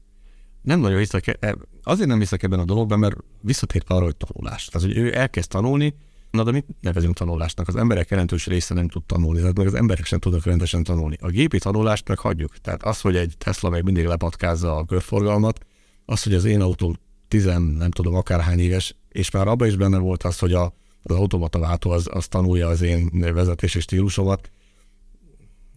Nem 0.63 0.81
nagyon 0.81 0.99
hiszek, 0.99 1.37
e- 1.41 1.57
azért 1.83 2.09
nem 2.09 2.19
hiszek 2.19 2.43
ebben 2.43 2.59
a 2.59 2.65
dologban, 2.65 2.99
mert 2.99 3.17
visszatért 3.41 3.91
arra, 3.91 4.05
hogy 4.05 4.17
tanulás. 4.17 4.65
Tehát, 4.65 4.89
hogy 4.89 4.97
ő 4.97 5.17
elkezd 5.17 5.49
tanulni, 5.49 5.95
Na 6.35 6.43
de 6.43 6.51
mit 6.51 6.67
nevezünk 6.81 7.15
tanulásnak? 7.15 7.69
Az 7.69 7.77
emberek 7.77 8.09
jelentős 8.09 8.47
része 8.47 8.75
nem 8.75 8.89
tud 8.89 9.05
tanulni, 9.05 9.41
tehát 9.41 9.57
meg 9.57 9.67
az 9.67 9.75
emberek 9.75 10.05
sem 10.05 10.19
tudnak 10.19 10.45
rendesen 10.45 10.83
tanulni. 10.83 11.17
A 11.21 11.29
gépi 11.29 11.59
tanulást 11.59 12.09
meg 12.09 12.19
hagyjuk. 12.19 12.59
Tehát 12.59 12.83
az, 12.83 13.01
hogy 13.01 13.17
egy 13.17 13.35
Tesla 13.39 13.71
még 13.71 13.83
mindig 13.83 14.07
lepatkázza 14.07 14.77
a 14.77 14.85
körforgalmat, 14.85 15.59
az, 16.05 16.23
hogy 16.23 16.35
az 16.35 16.45
én 16.45 16.61
autó 16.61 16.97
tizen, 17.29 17.63
nem 17.63 17.91
tudom, 17.91 18.15
akárhány 18.15 18.59
éves, 18.59 18.97
és 19.09 19.31
már 19.31 19.49
abban 19.49 19.69
is 19.69 19.77
benne 19.77 19.99
volt 19.99 20.23
az, 20.23 20.39
hogy 20.39 20.53
a, 20.53 20.75
az 21.03 21.17
automata 21.17 21.59
váltó 21.59 21.91
az, 21.91 22.09
az 22.13 22.29
tanulja 22.29 22.69
az 22.69 22.83
én 22.83 23.11
vezetési 23.35 23.81
stílusomat. 23.81 24.51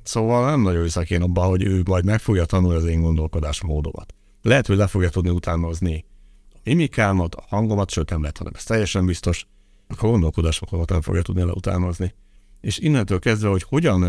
Szóval 0.03 0.49
nem 0.49 0.61
nagyon 0.61 0.83
hiszek 0.83 1.09
én 1.09 1.21
abban, 1.21 1.47
hogy 1.47 1.63
ő 1.63 1.81
majd 1.85 2.05
meg 2.05 2.19
fogja 2.19 2.45
tanulni 2.45 2.77
az 2.77 2.85
én 2.85 3.01
gondolkodásmódomat. 3.01 4.13
Lehet, 4.41 4.67
hogy 4.67 4.77
le 4.77 4.87
fogja 4.87 5.09
tudni 5.09 5.29
utánozni 5.29 6.05
a 6.53 6.59
mimikámat, 6.63 7.35
a 7.35 7.43
hangomat, 7.47 7.89
sőt 7.89 8.09
nem 8.09 8.21
lehet, 8.21 8.37
hanem 8.37 8.53
ez 8.55 8.63
teljesen 8.63 9.05
biztos 9.05 9.47
akkor 9.87 10.09
gondolkodásokat 10.09 10.89
nem 10.89 11.01
fogja 11.01 11.21
tudni 11.21 11.43
leutánozni. 11.43 12.13
És 12.61 12.77
innentől 12.77 13.19
kezdve, 13.19 13.49
hogy 13.49 13.63
hogyan 13.63 13.99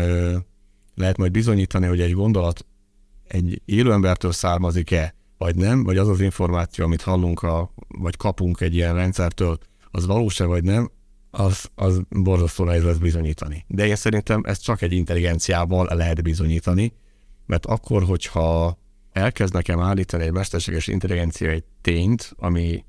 lehet 0.95 1.17
majd 1.17 1.31
bizonyítani, 1.31 1.85
hogy 1.85 2.01
egy 2.01 2.13
gondolat 2.13 2.65
egy 3.27 3.61
élő 3.65 3.91
embertől 3.91 4.31
származik-e, 4.31 5.15
vagy 5.37 5.55
nem, 5.55 5.83
vagy 5.83 5.97
az 5.97 6.07
az 6.07 6.19
információ, 6.19 6.85
amit 6.85 7.01
hallunk, 7.01 7.43
a, 7.43 7.73
vagy 7.87 8.17
kapunk 8.17 8.61
egy 8.61 8.75
ilyen 8.75 8.93
rendszertől, 8.93 9.57
az 9.91 10.05
valós-e, 10.05 10.45
vagy 10.45 10.63
nem, 10.63 10.91
az, 11.31 11.69
az 11.75 12.01
borzasztó 12.09 12.63
nehéz 12.63 12.83
lesz 12.83 12.97
bizonyítani. 12.97 13.65
De 13.67 13.87
én 13.87 13.95
szerintem 13.95 14.41
ezt 14.45 14.63
csak 14.63 14.81
egy 14.81 14.93
intelligenciával 14.93 15.87
lehet 15.95 16.23
bizonyítani, 16.23 16.93
mert 17.45 17.65
akkor, 17.65 18.03
hogyha 18.03 18.77
elkezd 19.11 19.53
nekem 19.53 19.79
állítani 19.79 20.23
egy 20.23 20.31
mesterséges 20.31 20.87
intelligencia 20.87 21.49
egy 21.49 21.63
tényt, 21.81 22.33
ami 22.37 22.83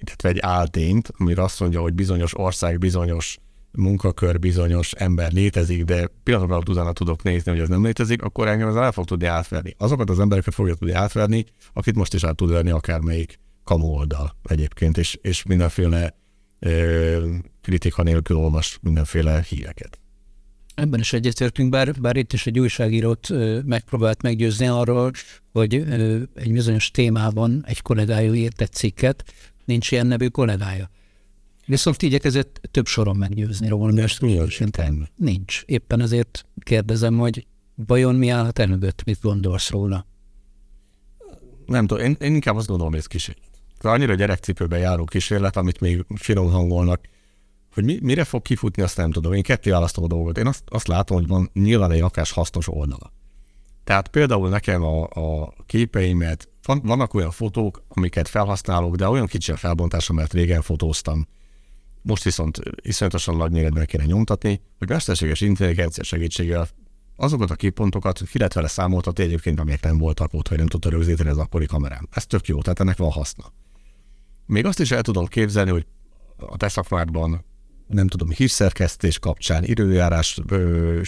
illetve 0.00 0.28
egy 0.28 0.38
áltényt, 0.40 1.12
amire 1.16 1.42
azt 1.42 1.60
mondja, 1.60 1.80
hogy 1.80 1.94
bizonyos 1.94 2.38
ország, 2.38 2.78
bizonyos 2.78 3.38
munkakör, 3.76 4.38
bizonyos 4.38 4.92
ember 4.92 5.32
létezik, 5.32 5.84
de 5.84 6.08
pillanatban 6.22 6.62
utána 6.68 6.92
tudok 6.92 7.22
nézni, 7.22 7.50
hogy 7.50 7.60
ez 7.60 7.68
nem 7.68 7.84
létezik, 7.84 8.22
akkor 8.22 8.48
engem 8.48 8.68
ez 8.68 8.74
el 8.74 8.92
fog 8.92 9.04
tudni 9.04 9.26
átverni. 9.26 9.74
Azokat 9.78 10.10
az 10.10 10.20
embereket 10.20 10.54
fogja 10.54 10.74
tudni 10.74 10.94
átverni, 10.94 11.44
akit 11.72 11.94
most 11.94 12.14
is 12.14 12.24
át 12.24 12.36
tud 12.36 12.50
verni 12.50 12.70
akármelyik 12.70 13.38
kamu 13.64 13.86
oldal 13.86 14.36
egyébként, 14.42 14.98
és, 14.98 15.18
és 15.22 15.42
mindenféle 15.42 16.16
ö, 16.58 17.28
kritika 17.62 18.02
nélkül 18.02 18.36
olvas 18.36 18.78
mindenféle 18.82 19.44
híreket. 19.48 19.98
Ebben 20.74 21.00
is 21.00 21.12
egyetértünk, 21.12 21.70
bár, 21.70 22.00
bár 22.00 22.16
itt 22.16 22.32
is 22.32 22.46
egy 22.46 22.58
újságírót 22.58 23.30
ö, 23.30 23.60
megpróbált 23.64 24.22
meggyőzni 24.22 24.66
arról, 24.66 25.10
hogy 25.52 25.74
ö, 25.74 26.22
egy 26.34 26.52
bizonyos 26.52 26.90
témában 26.90 27.64
egy 27.66 27.82
kollégája 27.82 28.34
írt 28.34 28.60
egy 28.60 28.72
cikket, 28.72 29.24
nincs 29.64 29.90
ilyen 29.90 30.06
nevű 30.06 30.28
kollégája. 30.28 30.90
Viszont 31.66 32.02
igyekezett 32.02 32.68
több 32.70 32.86
soron 32.86 33.16
meggyőzni 33.16 33.68
róla. 33.68 33.92
De 33.92 34.02
ezt 34.02 34.24
szinten? 34.48 35.08
Nincs. 35.16 35.62
Éppen 35.66 36.00
ezért 36.00 36.46
kérdezem, 36.58 37.18
hogy 37.18 37.46
vajon 37.74 38.14
mi 38.14 38.28
állhat 38.28 38.58
elmögött, 38.58 39.04
mit 39.04 39.20
gondolsz 39.20 39.70
róla? 39.70 40.06
Nem 41.66 41.86
tudom, 41.86 42.04
én, 42.04 42.16
én 42.20 42.34
inkább 42.34 42.56
azt 42.56 42.66
gondolom, 42.66 42.92
hogy 42.92 43.00
ez 43.00 43.06
kísérlet. 43.06 43.48
Annyira 43.80 44.14
gyerekcipőben 44.14 44.78
járó 44.78 45.04
kísérlet, 45.04 45.56
amit 45.56 45.80
még 45.80 46.04
finom 46.14 46.50
hangolnak, 46.50 47.00
hogy 47.74 47.84
mi, 47.84 47.98
mire 48.02 48.24
fog 48.24 48.42
kifutni, 48.42 48.82
azt 48.82 48.96
nem 48.96 49.10
tudom. 49.10 49.32
Én 49.32 49.42
ketté 49.42 49.70
választom 49.70 50.04
a 50.04 50.06
dolgot. 50.06 50.38
Én 50.38 50.46
azt, 50.46 50.62
azt 50.66 50.86
látom, 50.86 51.16
hogy 51.16 51.26
van 51.26 51.50
nyilván 51.52 51.90
egy 51.90 52.00
akás 52.00 52.30
hasznos 52.30 52.68
oldala. 52.68 53.12
Tehát 53.84 54.08
például 54.08 54.48
nekem 54.48 54.82
a, 54.82 55.02
a 55.02 55.54
képeimet 55.66 56.48
van, 56.64 56.80
vannak 56.84 57.14
olyan 57.14 57.30
fotók, 57.30 57.82
amiket 57.88 58.28
felhasználok, 58.28 58.94
de 58.94 59.08
olyan 59.08 59.26
kicsi 59.26 59.52
a 59.52 59.56
felbontása, 59.56 60.12
mert 60.12 60.32
régen 60.32 60.62
fotóztam. 60.62 61.26
Most 62.02 62.24
viszont 62.24 62.60
iszonyatosan 62.82 63.36
nagy 63.36 63.52
méretben 63.52 63.86
kéne 63.86 64.04
nyomtatni, 64.04 64.60
hogy 64.78 64.88
mesterséges 64.88 65.40
intelligencia 65.40 66.04
segítségével 66.04 66.68
azokat 67.16 67.50
a 67.50 67.54
képpontokat 67.54 68.22
ki 68.30 68.38
lehet 68.38 68.54
vele 68.54 68.68
számoltatni 68.68 69.24
egyébként, 69.24 69.60
amelyek 69.60 69.82
nem 69.82 69.98
voltak 69.98 70.32
ott, 70.32 70.48
hogy 70.48 70.58
nem 70.58 70.66
tudta 70.66 70.88
rögzíteni 70.90 71.28
az 71.28 71.38
akkori 71.38 71.66
kamerám. 71.66 72.08
Ez 72.10 72.26
tök 72.26 72.46
jó, 72.46 72.62
tehát 72.62 72.80
ennek 72.80 72.96
van 72.96 73.10
haszna. 73.10 73.52
Még 74.46 74.66
azt 74.66 74.80
is 74.80 74.90
el 74.90 75.02
tudom 75.02 75.26
képzelni, 75.26 75.70
hogy 75.70 75.86
a 76.36 76.56
te 76.56 76.68
szakmádban 76.68 77.44
nem 77.86 78.06
tudom, 78.06 78.30
hírszerkesztés 78.30 79.18
kapcsán, 79.18 79.64
időjárás 79.64 80.40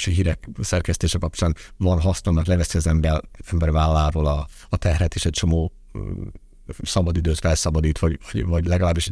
hírek 0.05 0.49
szerkesztése 0.61 1.19
kapcsán 1.19 1.55
van 1.77 2.01
hasznomnak 2.01 2.47
leveszi 2.47 2.77
az 2.77 2.87
ember, 2.87 3.23
ember 3.51 3.71
válláról 3.71 4.27
a, 4.27 4.47
a 4.69 4.77
terhet, 4.77 5.15
és 5.15 5.25
egy 5.25 5.33
csomó 5.33 5.73
szabadidőt 6.83 7.39
felszabadít, 7.39 7.99
vagy, 7.99 8.19
vagy, 8.33 8.45
vagy 8.45 8.65
legalábbis 8.65 9.11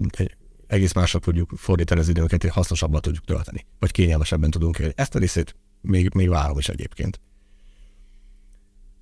egész 0.66 0.92
másra 0.92 1.18
tudjuk 1.18 1.52
fordítani 1.56 2.00
az 2.00 2.08
időnket, 2.08 2.42
hogy 2.42 2.50
hasznosabban 2.50 3.00
tudjuk 3.00 3.24
tölteni, 3.24 3.66
vagy 3.78 3.90
kényelmesebben 3.90 4.50
tudunk 4.50 4.78
élni. 4.78 4.92
Ezt 4.96 5.14
a 5.14 5.18
részét 5.18 5.56
még, 5.80 6.14
még 6.14 6.28
várom 6.28 6.58
is 6.58 6.68
egyébként. 6.68 7.20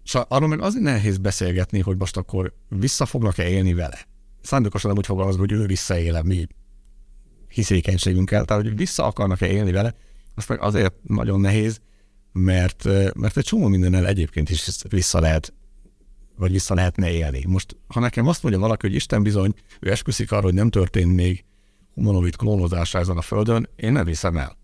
És 0.05 0.15
arról 0.15 0.49
meg 0.49 0.61
azért 0.61 0.85
nehéz 0.85 1.19
beszélgetni, 1.19 1.81
hogy 1.81 1.97
most 1.97 2.17
akkor 2.17 2.55
vissza 2.69 3.07
fognak-e 3.07 3.49
élni 3.49 3.75
vele. 3.75 4.07
Szándékosan 4.41 4.91
nem 4.91 4.99
úgy 4.99 5.07
fogalmazom, 5.07 5.41
hogy 5.41 5.53
ő 5.53 5.67
visszaéle, 5.67 6.23
mi 6.23 6.47
hiszékenységünkkel, 7.53 8.45
tehát 8.45 8.63
hogy 8.63 8.77
vissza 8.77 9.05
akarnak-e 9.05 9.47
élni 9.47 9.73
vele, 9.73 9.95
azt 10.35 10.49
meg 10.49 10.61
azért 10.61 10.95
nagyon 11.03 11.41
nehéz, 11.41 11.81
mert, 12.33 12.85
mert 13.15 13.37
egy 13.37 13.45
csomó 13.45 13.69
mindennel 13.69 14.07
egyébként 14.07 14.51
is 14.51 14.69
vissza 14.89 15.21
lehet, 15.21 15.53
vagy 16.37 16.51
vissza 16.53 16.75
lehetne 16.75 17.11
élni. 17.11 17.45
Most, 17.47 17.77
ha 17.87 18.01
nekem 18.01 18.27
azt 18.27 18.43
mondja 18.43 18.61
valaki, 18.61 18.87
hogy 18.87 18.97
Isten 18.97 19.23
bizony, 19.23 19.55
ő 19.81 19.91
esküszik 19.91 20.33
arra, 20.33 20.43
hogy 20.43 20.55
nem 20.55 20.71
történt 20.71 21.15
még 21.15 21.45
humanoid 21.95 22.37
klónozása 22.37 22.99
ezen 22.99 23.17
a 23.17 23.23
földön, 23.23 23.69
én 23.77 23.93
nem 23.93 24.05
viszem 24.05 24.37
el. 24.37 24.57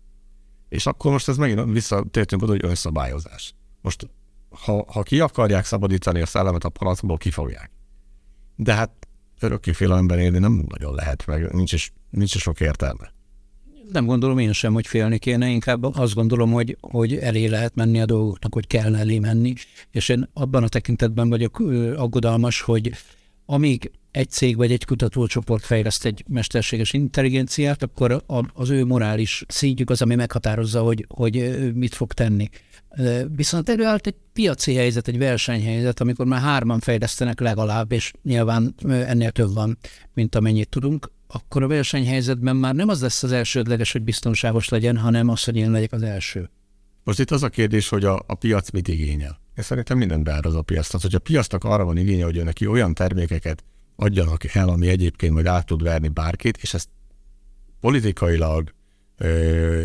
És 0.69 0.85
akkor 0.85 1.11
most 1.11 1.27
ez 1.27 1.37
megint 1.37 1.71
visszatértünk 1.71 2.41
oda, 2.41 2.51
hogy 2.51 2.65
önszabályozás. 2.65 3.53
Most, 3.81 4.09
ha, 4.49 4.85
ha 4.87 5.03
ki 5.03 5.19
akarják 5.19 5.65
szabadítani 5.65 6.21
a 6.21 6.25
szellemet 6.25 6.63
a 6.63 6.69
palackból, 6.69 7.17
kifogják. 7.17 7.71
De 8.55 8.73
hát 8.73 9.07
örökké 9.39 9.71
félelemben 9.71 10.19
élni 10.19 10.39
nem 10.39 10.63
nagyon 10.67 10.95
lehet, 10.95 11.25
meg 11.25 11.53
nincs 11.53 11.73
is, 11.73 11.93
nincs 12.09 12.37
sok 12.37 12.59
értelme. 12.59 13.11
Nem 13.91 14.05
gondolom 14.05 14.37
én 14.37 14.53
sem, 14.53 14.73
hogy 14.73 14.87
félni 14.87 15.17
kéne, 15.17 15.47
inkább 15.47 15.83
azt 15.83 16.13
gondolom, 16.13 16.51
hogy, 16.51 16.77
hogy 16.81 17.15
elé 17.15 17.45
lehet 17.45 17.75
menni 17.75 18.01
a 18.01 18.05
dolgoknak, 18.05 18.53
hogy 18.53 18.67
kell 18.67 18.95
elé 18.95 19.19
menni, 19.19 19.53
és 19.91 20.09
én 20.09 20.29
abban 20.33 20.63
a 20.63 20.67
tekintetben 20.67 21.29
vagyok 21.29 21.59
aggodalmas, 21.95 22.61
hogy 22.61 22.91
amíg 23.45 23.91
egy 24.11 24.29
cég 24.29 24.55
vagy 24.55 24.71
egy 24.71 24.85
kutatócsoport 24.85 25.65
fejleszt 25.65 26.05
egy 26.05 26.23
mesterséges 26.27 26.93
intelligenciát, 26.93 27.83
akkor 27.83 28.23
az 28.53 28.69
ő 28.69 28.85
morális 28.85 29.43
szintjük 29.47 29.89
az, 29.89 30.01
ami 30.01 30.15
meghatározza, 30.15 30.81
hogy, 30.81 31.05
hogy 31.07 31.59
mit 31.73 31.93
fog 31.93 32.13
tenni. 32.13 32.49
Viszont 33.35 33.69
előállt 33.69 34.07
egy 34.07 34.15
piaci 34.33 34.73
helyzet, 34.73 35.07
egy 35.07 35.17
versenyhelyzet, 35.17 35.99
amikor 35.99 36.25
már 36.25 36.41
hárman 36.41 36.79
fejlesztenek 36.79 37.39
legalább, 37.39 37.91
és 37.91 38.11
nyilván 38.23 38.75
ennél 38.87 39.31
több 39.31 39.53
van, 39.53 39.77
mint 40.13 40.35
amennyit 40.35 40.69
tudunk, 40.69 41.11
akkor 41.31 41.63
a 41.63 41.67
versenyhelyzetben 41.67 42.55
már 42.55 42.75
nem 42.75 42.89
az 42.89 43.01
lesz 43.01 43.23
az 43.23 43.31
elsődleges, 43.31 43.91
hogy 43.91 44.01
biztonságos 44.01 44.69
legyen, 44.69 44.97
hanem 44.97 45.29
az, 45.29 45.43
hogy 45.43 45.55
én 45.55 45.71
legyek 45.71 45.91
az 45.91 46.01
első. 46.01 46.49
Most 47.03 47.19
itt 47.19 47.31
az 47.31 47.43
a 47.43 47.49
kérdés, 47.49 47.89
hogy 47.89 48.05
a, 48.05 48.23
a 48.27 48.35
piac 48.35 48.69
mit 48.69 48.87
igényel. 48.87 49.39
Én 49.57 49.63
szerintem 49.63 49.97
minden 49.97 50.23
beáraz 50.23 50.55
a 50.55 50.61
piac. 50.61 50.85
Tehát, 50.85 51.01
hogyha 51.01 51.17
a 51.17 51.27
piacnak 51.27 51.63
arra 51.63 51.85
van 51.85 51.97
igénye, 51.97 52.23
hogy 52.23 52.43
neki 52.43 52.67
olyan 52.67 52.93
termékeket 52.93 53.63
adjanak 53.95 54.55
el, 54.55 54.69
ami 54.69 54.87
egyébként 54.87 55.33
majd 55.33 55.45
át 55.45 55.65
tud 55.65 55.83
verni 55.83 56.07
bárkit, 56.07 56.57
és 56.61 56.73
ezt 56.73 56.89
politikailag, 57.79 58.73
ö, 59.17 59.83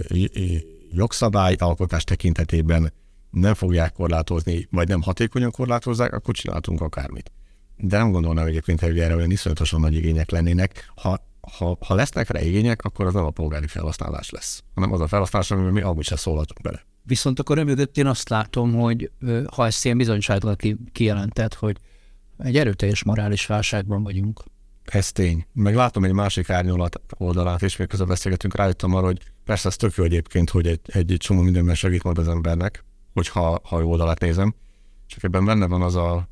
jogszabályalkotás 0.92 2.04
tekintetében 2.04 2.92
nem 3.30 3.54
fogják 3.54 3.92
korlátozni, 3.92 4.68
vagy 4.70 4.88
nem 4.88 5.02
hatékonyan 5.02 5.50
korlátozzák, 5.50 6.12
akkor 6.12 6.34
csináltunk 6.34 6.80
akármit. 6.80 7.32
De 7.76 7.98
nem 7.98 8.10
gondolnám 8.10 8.46
egyébként, 8.46 8.80
hogy 8.80 8.98
erre 8.98 9.14
olyan 9.14 9.30
iszonyatosan 9.30 9.80
nagy 9.80 9.94
igények 9.94 10.30
lennének. 10.30 10.92
Ha, 10.94 11.32
ha, 11.58 11.76
ha 11.80 11.94
lesznek 11.94 12.30
rá 12.30 12.40
igények, 12.40 12.82
akkor 12.84 13.06
az 13.06 13.14
nem 13.14 13.24
a 13.24 13.30
polgári 13.30 13.66
felhasználás 13.66 14.30
lesz, 14.30 14.62
hanem 14.74 14.92
az 14.92 15.00
a 15.00 15.06
felhasználás, 15.06 15.50
amiben 15.50 15.72
mi 15.72 15.80
amúgy 15.80 16.04
se 16.04 16.16
szólhatunk 16.16 16.62
bele. 16.62 16.82
Viszont 17.02 17.38
akkor 17.38 17.58
emögött 17.58 17.96
én 17.96 18.06
azt 18.06 18.28
látom, 18.28 18.74
hogy 18.74 19.10
ha 19.52 19.66
ezt 19.66 19.84
ilyen 19.84 19.96
bizonysággal 19.96 20.56
kijelentett, 20.92 21.54
hogy 21.54 21.76
egy 22.38 22.56
erőteljes 22.56 23.04
morális 23.04 23.46
válságban 23.46 24.02
vagyunk. 24.02 24.42
Ez 24.84 25.12
tény. 25.12 25.46
Meg 25.52 25.74
látom 25.74 26.04
egy 26.04 26.12
másik 26.12 26.50
árnyolat 26.50 27.00
oldalát, 27.16 27.62
és 27.62 27.76
még 27.76 27.88
közben 27.88 28.08
beszélgetünk, 28.08 28.56
rájöttem 28.56 28.94
arra, 28.94 29.06
hogy 29.06 29.20
persze 29.44 29.68
az 29.68 29.76
tök 29.76 29.94
jó 29.94 30.04
egyébként, 30.04 30.50
hogy 30.50 30.66
egy, 30.66 30.80
egy 30.84 31.16
csomó 31.18 31.40
mindenben 31.40 31.74
segít 31.74 32.02
majd 32.02 32.18
az 32.18 32.28
embernek, 32.28 32.84
hogyha 33.12 33.60
ha 33.64 33.80
jó 33.80 33.90
oldalát 33.90 34.20
nézem, 34.20 34.54
csak 35.06 35.22
ebben 35.22 35.44
benne 35.44 35.66
van 35.66 35.82
az 35.82 35.94
a, 35.94 36.28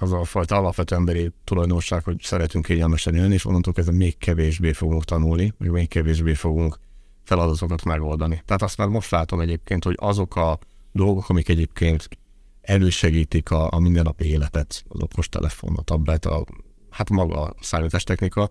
az 0.00 0.12
a 0.12 0.24
fajta 0.24 0.56
alapvető 0.56 0.94
emberi 0.94 1.32
tulajdonság, 1.44 2.04
hogy 2.04 2.20
szeretünk 2.20 2.64
kényelmesen 2.64 3.14
élni, 3.14 3.34
és 3.34 3.44
onnantól 3.44 3.72
kezdve 3.72 3.96
még 3.96 4.18
kevésbé 4.18 4.72
fogunk 4.72 5.04
tanulni, 5.04 5.54
még, 5.58 5.70
még 5.70 5.88
kevésbé 5.88 6.34
fogunk 6.34 6.78
feladatokat 7.24 7.84
megoldani. 7.84 8.42
Tehát 8.44 8.62
azt 8.62 8.76
már 8.76 8.88
most 8.88 9.10
látom 9.10 9.40
egyébként, 9.40 9.84
hogy 9.84 9.96
azok 9.98 10.36
a 10.36 10.58
dolgok, 10.92 11.28
amik 11.28 11.48
egyébként 11.48 12.08
elősegítik 12.60 13.50
a, 13.50 13.68
a 13.70 13.78
mindennapi 13.78 14.24
életet, 14.24 14.84
az 14.88 15.02
okostelefon, 15.02 15.76
a 15.76 15.82
tablet, 15.82 16.26
a, 16.26 16.44
hát 16.90 17.10
maga 17.10 17.42
a 17.42 17.54
számítástechnika, 17.60 18.50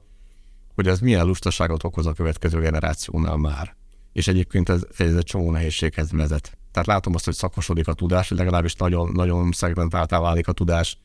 hogy 0.75 0.87
ez 0.87 0.99
milyen 0.99 1.25
lustaságot 1.25 1.83
okoz 1.83 2.05
a 2.05 2.13
következő 2.13 2.59
generációnál 2.59 3.37
már. 3.37 3.75
És 4.13 4.27
egyébként 4.27 4.69
ez, 4.69 4.85
ez 4.97 5.15
egy 5.15 5.23
csomó 5.23 5.51
nehézséghez 5.51 6.11
vezet. 6.11 6.57
Tehát 6.71 6.87
látom 6.87 7.13
azt, 7.15 7.25
hogy 7.25 7.33
szakosodik 7.33 7.87
a 7.87 7.93
tudás, 7.93 8.29
legalábbis 8.29 8.73
nagyon, 8.75 9.11
nagyon 9.11 9.51
szegmentáltá 9.51 10.19
válik 10.19 10.47
a 10.47 10.51
tudás, 10.51 10.97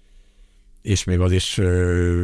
és 0.83 1.05
még 1.05 1.21
az 1.21 1.33
is 1.33 1.55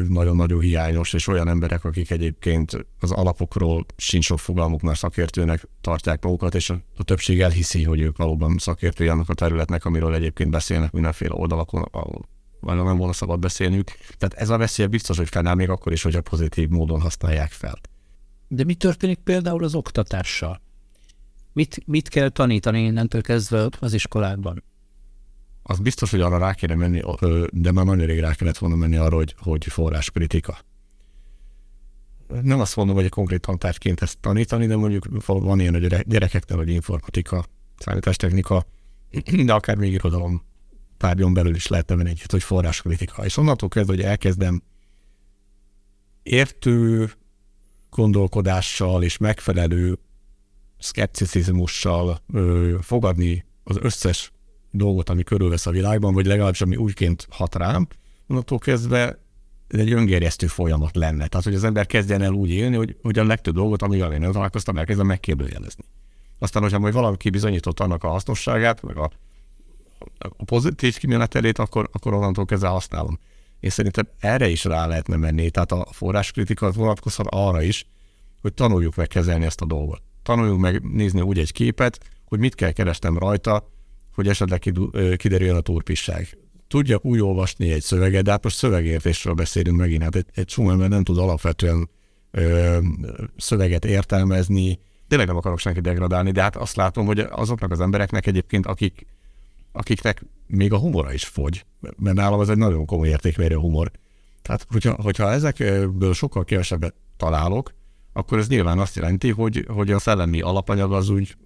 nagyon-nagyon 0.09 0.61
hiányos, 0.61 1.13
és 1.13 1.27
olyan 1.27 1.49
emberek, 1.49 1.85
akik 1.85 2.11
egyébként 2.11 2.87
az 3.01 3.11
alapokról 3.11 3.87
sincs 3.97 4.25
sok 4.25 4.39
fogalmuk, 4.39 4.81
már 4.81 4.97
szakértőnek 4.97 5.69
tartják 5.81 6.25
magukat, 6.25 6.55
és 6.55 6.71
a, 6.71 7.05
többség 7.05 7.41
elhiszi, 7.41 7.83
hogy 7.83 8.01
ők 8.01 8.17
valóban 8.17 8.59
szakértői 8.59 9.09
annak 9.09 9.29
a 9.29 9.35
területnek, 9.35 9.85
amiről 9.85 10.15
egyébként 10.15 10.51
beszélnek 10.51 10.93
mindenféle 10.93 11.35
oldalakon, 11.35 11.83
ahol 11.91 12.29
nem 12.61 12.97
volna 12.97 13.13
szabad 13.13 13.39
beszélniük. 13.39 13.91
Tehát 14.19 14.35
ez 14.35 14.51
a 14.51 14.57
veszély 14.57 14.87
biztos, 14.87 15.17
hogy 15.17 15.29
fennáll 15.29 15.55
még 15.55 15.69
akkor 15.69 15.93
is, 15.93 16.03
hogy 16.03 16.15
a 16.15 16.21
pozitív 16.21 16.69
módon 16.69 17.01
használják 17.01 17.51
fel. 17.51 17.79
De 18.49 18.65
mi 18.65 18.75
történik 18.75 19.19
például 19.19 19.65
az 19.65 19.75
oktatással? 19.75 20.61
Mit, 21.53 21.87
mit 21.87 22.09
kell 22.09 22.29
tanítani 22.29 22.85
innentől 22.85 23.23
kezdve 23.23 23.69
az 23.81 23.93
iskolákban? 23.93 24.65
Az 25.69 25.79
biztos, 25.79 26.11
hogy 26.11 26.21
arra 26.21 26.39
rá 26.39 26.55
kéne 26.55 26.75
menni, 26.75 27.03
de 27.51 27.73
már 27.73 27.85
nagyon 27.85 28.07
rég 28.07 28.21
rá 28.21 28.35
kellett 28.35 28.59
volna 28.59 28.77
menni 28.77 28.97
arra, 28.97 29.17
hogy, 29.17 29.35
hogy 29.39 29.65
forráskritika. 29.65 30.59
Nem 32.43 32.61
azt 32.61 32.77
mondom, 32.77 32.95
hogy 32.95 33.05
egy 33.05 33.11
konkrét 33.11 33.41
tantárgyként 33.41 34.03
ezt 34.03 34.19
tanítani, 34.19 34.67
de 34.67 34.77
mondjuk 34.77 35.07
van 35.27 35.61
ilyen, 35.61 35.73
hogy 35.73 36.05
gyerekeknek, 36.07 36.59
hogy 36.59 36.69
informatika, 36.69 37.45
számítástechnika, 37.79 38.67
de 39.47 39.53
akár 39.53 39.77
még 39.77 39.93
irodalom 39.93 40.43
tárgyon 40.97 41.35
belül 41.35 41.55
is 41.55 41.67
lehetne 41.67 41.97
venni 41.97 42.09
egy, 42.09 42.23
hogy 42.29 42.43
forráskritika. 42.43 43.25
És 43.25 43.37
onnantól 43.37 43.69
kezdve, 43.69 43.95
hogy 43.95 44.03
elkezdem 44.03 44.63
értő 46.23 47.11
gondolkodással 47.91 49.03
és 49.03 49.17
megfelelő 49.17 49.99
szkepticizmussal 50.79 52.21
fogadni 52.81 53.45
az 53.65 53.77
összes 53.81 54.33
dolgot, 54.77 55.09
ami 55.09 55.23
körülvesz 55.23 55.67
a 55.67 55.71
világban, 55.71 56.15
vagy 56.15 56.27
legalábbis 56.27 56.61
ami 56.61 56.77
úgyként 56.77 57.27
hat 57.31 57.55
rám, 57.55 57.87
onnantól 58.29 58.59
kezdve 58.59 59.19
ez 59.69 59.81
egy 59.81 59.93
öngerjesztő 59.93 60.47
folyamat 60.47 60.97
lenne. 60.97 61.27
Tehát, 61.27 61.45
hogy 61.47 61.55
az 61.55 61.65
ember 61.65 61.87
kezdjen 61.87 62.23
el 62.23 62.33
úgy 62.33 62.51
élni, 62.51 62.77
hogy, 62.77 62.97
hogy 63.03 63.19
a 63.19 63.25
legtöbb 63.25 63.55
dolgot, 63.55 63.83
amivel 63.83 64.13
én 64.13 64.33
találkoztam, 64.33 64.77
elkezdem 64.77 65.07
megkérdőjelezni. 65.07 65.85
Aztán, 66.39 66.63
hogyha 66.63 66.79
majd 66.79 66.95
valaki 66.95 67.31
bizonyított 67.31 67.81
annak 67.81 68.05
a 68.05 68.09
hasznosságát, 68.09 68.83
meg 68.83 68.97
a, 68.97 69.11
a 70.19 70.45
pozitív 70.45 70.97
kimenetelét, 70.97 71.59
akkor, 71.59 71.89
akkor 71.93 72.15
onnantól 72.15 72.45
kezdve 72.45 72.69
használom. 72.69 73.19
Én 73.61 73.71
szerintem 73.71 74.09
erre 74.19 74.49
is 74.49 74.65
rá 74.65 74.87
lehetne 74.87 75.17
menni. 75.17 75.51
Tehát 75.51 75.73
a 75.73 75.87
forráskritika 75.91 76.71
vonatkozhat 76.71 77.27
arra 77.31 77.63
is, 77.63 77.87
hogy 78.41 78.55
tanuljuk 78.55 78.95
meg 78.95 79.09
kezelni 79.09 79.45
ezt 79.45 79.61
a 79.61 79.67
dolgot. 79.67 80.03
Tanuljunk 80.23 80.61
meg 80.61 80.83
nézni 80.83 81.21
úgy 81.21 81.39
egy 81.39 81.53
képet, 81.53 81.99
hogy 82.25 82.39
mit 82.39 82.55
kell 82.55 82.73
kerestem 82.73 83.19
rajta, 83.19 83.71
hogy 84.17 84.29
esetleg 84.29 84.73
kiderüljön 85.17 85.57
a 85.57 85.61
turpisság. 85.61 86.39
Tudjak 86.69 87.05
úgy 87.05 87.21
olvasni 87.21 87.71
egy 87.71 87.83
szöveget, 87.83 88.25
de 88.25 88.31
hát 88.31 88.43
most 88.43 88.57
szövegértésről 88.57 89.35
beszélünk 89.35 89.77
megint. 89.77 90.03
Hát 90.03 90.17
egy, 90.17 90.27
egy 90.35 90.45
csomó 90.45 90.71
ember 90.71 90.89
nem 90.89 91.05
tud 91.05 91.19
alapvetően 91.19 91.91
ö, 92.31 92.79
szöveget 93.37 93.85
értelmezni. 93.85 94.79
Tényleg 95.09 95.27
nem 95.27 95.37
akarok 95.37 95.59
senki 95.59 95.81
degradálni, 95.81 96.31
de 96.31 96.43
hát 96.43 96.57
azt 96.57 96.77
látom, 96.77 97.07
hogy 97.07 97.19
azoknak 97.19 97.71
az 97.71 97.81
embereknek 97.81 98.27
egyébként, 98.27 98.67
akik, 98.67 99.07
akiknek 99.73 100.25
még 100.47 100.73
a 100.73 100.79
humora 100.79 101.13
is 101.13 101.25
fogy, 101.25 101.65
mert 101.97 102.17
nálam 102.17 102.41
ez 102.41 102.49
egy 102.49 102.57
nagyon 102.57 102.85
komoly 102.85 103.09
értékmérő 103.09 103.57
humor. 103.57 103.91
Tehát, 104.43 104.67
hogyha, 104.71 105.03
hogyha 105.03 105.31
ezekből 105.31 106.15
sokkal 106.15 106.45
kevesebbet 106.45 106.95
találok, 107.17 107.75
akkor 108.13 108.39
ez 108.39 108.49
nyilván 108.49 108.79
azt 108.79 108.97
jelenti, 108.97 109.31
hogy, 109.31 109.65
hogy 109.69 109.91
a 109.91 109.99
szellemi 109.99 110.41
alapanyag 110.41 110.93
az 110.93 111.09
úgy 111.09 111.37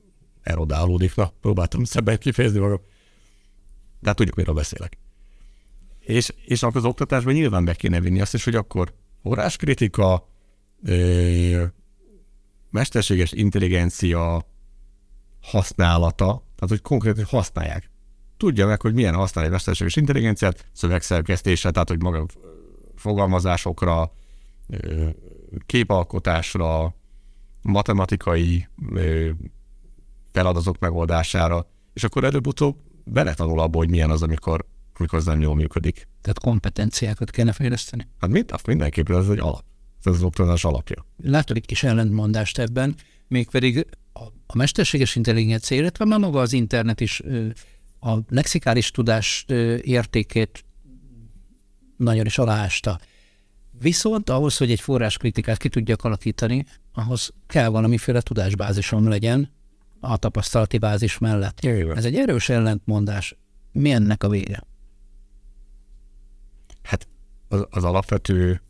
erodálódik. 0.43 1.15
Na, 1.15 1.33
próbáltam 1.41 1.85
szebben 1.85 2.19
kifejezni 2.19 2.59
magam. 2.59 2.81
De 4.01 4.09
hát 4.09 4.17
tudjuk, 4.17 4.37
miről 4.37 4.55
beszélek. 4.55 4.99
És, 5.99 6.33
és 6.45 6.63
akkor 6.63 6.77
az 6.77 6.85
oktatásban 6.85 7.33
nyilván 7.33 7.65
be 7.65 7.75
kéne 7.75 8.01
vinni 8.01 8.21
azt 8.21 8.35
is, 8.35 8.45
hogy 8.45 8.55
akkor 8.55 8.95
forráskritika, 9.23 10.29
mesterséges 12.71 13.33
intelligencia 13.33 14.47
használata, 15.43 16.25
tehát 16.55 16.69
hogy 16.69 16.83
konkrétan 16.83 17.25
használják. 17.25 17.91
Tudja 18.37 18.67
meg, 18.67 18.81
hogy 18.81 18.95
milyen 18.95 19.15
használni 19.15 19.49
egy 19.49 19.55
mesterséges 19.55 19.97
intelligenciát, 19.97 20.67
szövegszerkesztésre, 20.73 21.71
tehát 21.71 21.89
hogy 21.89 22.03
maga 22.03 22.27
fogalmazásokra, 22.95 24.13
képalkotásra, 25.67 26.95
matematikai 27.63 28.69
feladatok 30.33 30.79
megoldására, 30.79 31.67
és 31.93 32.05
akkor 32.05 32.25
előbb-utóbb 32.25 32.77
beletanul 33.05 33.61
abba, 33.61 33.79
hogy 33.79 33.91
milyen 33.91 34.11
az, 34.11 34.23
amikor, 34.23 34.65
amikor 34.99 35.19
az 35.19 35.25
nem 35.25 35.41
jól 35.41 35.55
működik. 35.55 36.09
Tehát 36.21 36.39
kompetenciákat 36.39 37.31
kellene 37.31 37.55
fejleszteni? 37.55 38.07
Hát 38.19 38.31
mit? 38.31 38.53
Azt 38.53 38.67
mindenképpen 38.67 39.17
ez 39.17 39.29
egy 39.29 39.39
alap. 39.39 39.65
Ez 40.05 40.13
az 40.13 40.23
oktatás 40.23 40.65
alapja. 40.65 41.07
Látok 41.23 41.57
egy 41.57 41.67
kis 41.67 41.83
ellentmondást 41.83 42.59
ebben, 42.59 42.95
mégpedig 43.29 43.87
a, 44.13 44.23
a 44.47 44.57
mesterséges 44.57 45.17
intelligencia, 45.17 45.77
illetve 45.77 46.05
már 46.05 46.19
maga 46.19 46.41
az 46.41 46.53
internet 46.53 47.01
is 47.01 47.23
a 48.01 48.17
lexikális 48.29 48.91
tudás 48.91 49.45
értékét 49.83 50.65
nagyon 51.97 52.27
is 52.27 52.39
aláásta. 52.39 53.01
Viszont 53.81 54.31
ahhoz, 54.31 54.57
hogy 54.57 54.71
egy 54.71 54.81
forráskritikát 54.81 55.57
ki 55.57 55.69
tudjak 55.69 56.05
alakítani, 56.05 56.65
ahhoz 56.93 57.33
kell 57.47 57.69
valamiféle 57.69 58.21
tudásbázisom 58.21 59.09
legyen, 59.09 59.51
a 60.01 60.17
tapasztalati 60.17 60.79
bázis 60.79 61.19
mellett. 61.19 61.65
Jövő. 61.65 61.95
Ez 61.95 62.05
egy 62.05 62.17
erős 62.17 62.49
ellentmondás. 62.49 63.37
Mi 63.73 63.91
ennek 63.91 64.23
a 64.23 64.29
vége? 64.29 64.63
Hát 66.83 67.09
az, 67.49 67.67
az 67.71 67.85
alapvető 67.85 68.63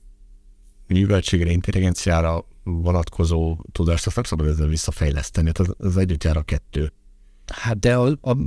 műveltségre, 0.86 1.50
intelligenciára 1.50 2.44
vonatkozó 2.62 3.58
tudást 3.72 4.06
azt 4.06 4.14
nem 4.14 4.24
szabad 4.24 4.46
ezzel 4.46 4.66
visszafejleszteni, 4.66 5.50
az, 5.58 5.74
az 5.78 5.96
együtt 5.96 6.24
jár 6.24 6.36
a 6.36 6.42
kettő. 6.42 6.92
Hát 7.52 7.78
de 7.78 7.96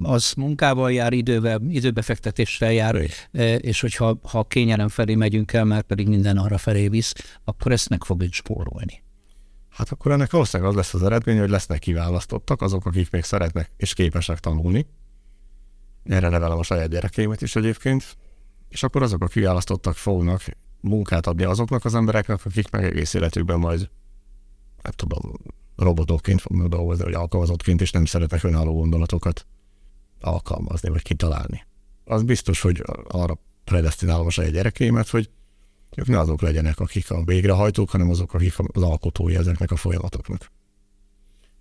az 0.03 0.33
munkával 0.33 0.91
jár, 0.91 1.13
idővel, 1.13 1.61
időbefektetéssel 1.67 2.71
jár, 2.71 2.95
Ré. 2.95 3.09
és 3.57 3.81
hogyha 3.81 4.19
ha 4.23 4.43
kényelem 4.43 4.87
felé 4.87 5.15
megyünk 5.15 5.53
el, 5.53 5.63
mert 5.63 5.85
pedig 5.85 6.07
minden 6.07 6.37
arra 6.37 6.57
felé 6.57 6.87
visz, 6.87 7.13
akkor 7.43 7.71
ezt 7.71 7.89
meg 7.89 8.03
fogjuk 8.03 8.33
spórolni. 8.33 9.02
Hát 9.73 9.91
akkor 9.91 10.11
ennek 10.11 10.31
valószínűleg 10.31 10.71
az 10.71 10.77
lesz 10.77 10.93
az 10.93 11.03
eredmény, 11.03 11.39
hogy 11.39 11.49
lesznek 11.49 11.79
kiválasztottak 11.79 12.61
azok, 12.61 12.85
akik 12.85 13.11
még 13.11 13.23
szeretnek 13.23 13.71
és 13.77 13.93
képesek 13.93 14.39
tanulni. 14.39 14.85
Erre 16.03 16.29
nevelem 16.29 16.57
a 16.57 16.63
saját 16.63 16.89
gyerekeimet 16.89 17.41
is 17.41 17.55
egyébként. 17.55 18.17
És 18.69 18.83
akkor 18.83 19.03
azok 19.03 19.21
a 19.21 19.27
kiválasztottak 19.27 19.95
fognak 19.95 20.41
munkát 20.81 21.27
adni 21.27 21.43
azoknak 21.43 21.85
az 21.85 21.95
embereknek, 21.95 22.45
akik 22.45 22.69
meg 22.69 22.83
egész 22.83 23.13
életükben 23.13 23.59
majd, 23.59 23.89
nem 24.81 24.91
tudom, 24.91 25.33
robotokként 25.75 26.41
fognak 26.41 26.67
dolgozni, 26.67 27.03
vagy 27.03 27.13
alkalmazottként, 27.13 27.81
és 27.81 27.91
nem 27.91 28.05
szeretnek 28.05 28.43
önálló 28.43 28.73
gondolatokat 28.73 29.45
alkalmazni, 30.21 30.89
vagy 30.89 31.01
kitalálni. 31.01 31.65
az 32.05 32.23
biztos, 32.23 32.61
hogy 32.61 32.83
arra 33.07 33.37
predestinálom 33.63 34.25
a 34.25 34.29
saját 34.29 34.51
gyerekeimet, 34.51 35.09
hogy 35.09 35.29
ők 35.95 36.07
ne 36.07 36.19
azok 36.19 36.41
legyenek, 36.41 36.79
akik 36.79 37.11
a 37.11 37.23
végrehajtók, 37.23 37.89
hanem 37.89 38.09
azok, 38.09 38.33
akik 38.33 38.53
az 38.73 38.81
alkotói 38.81 39.35
ezeknek 39.35 39.71
a 39.71 39.75
folyamatoknak. 39.75 40.51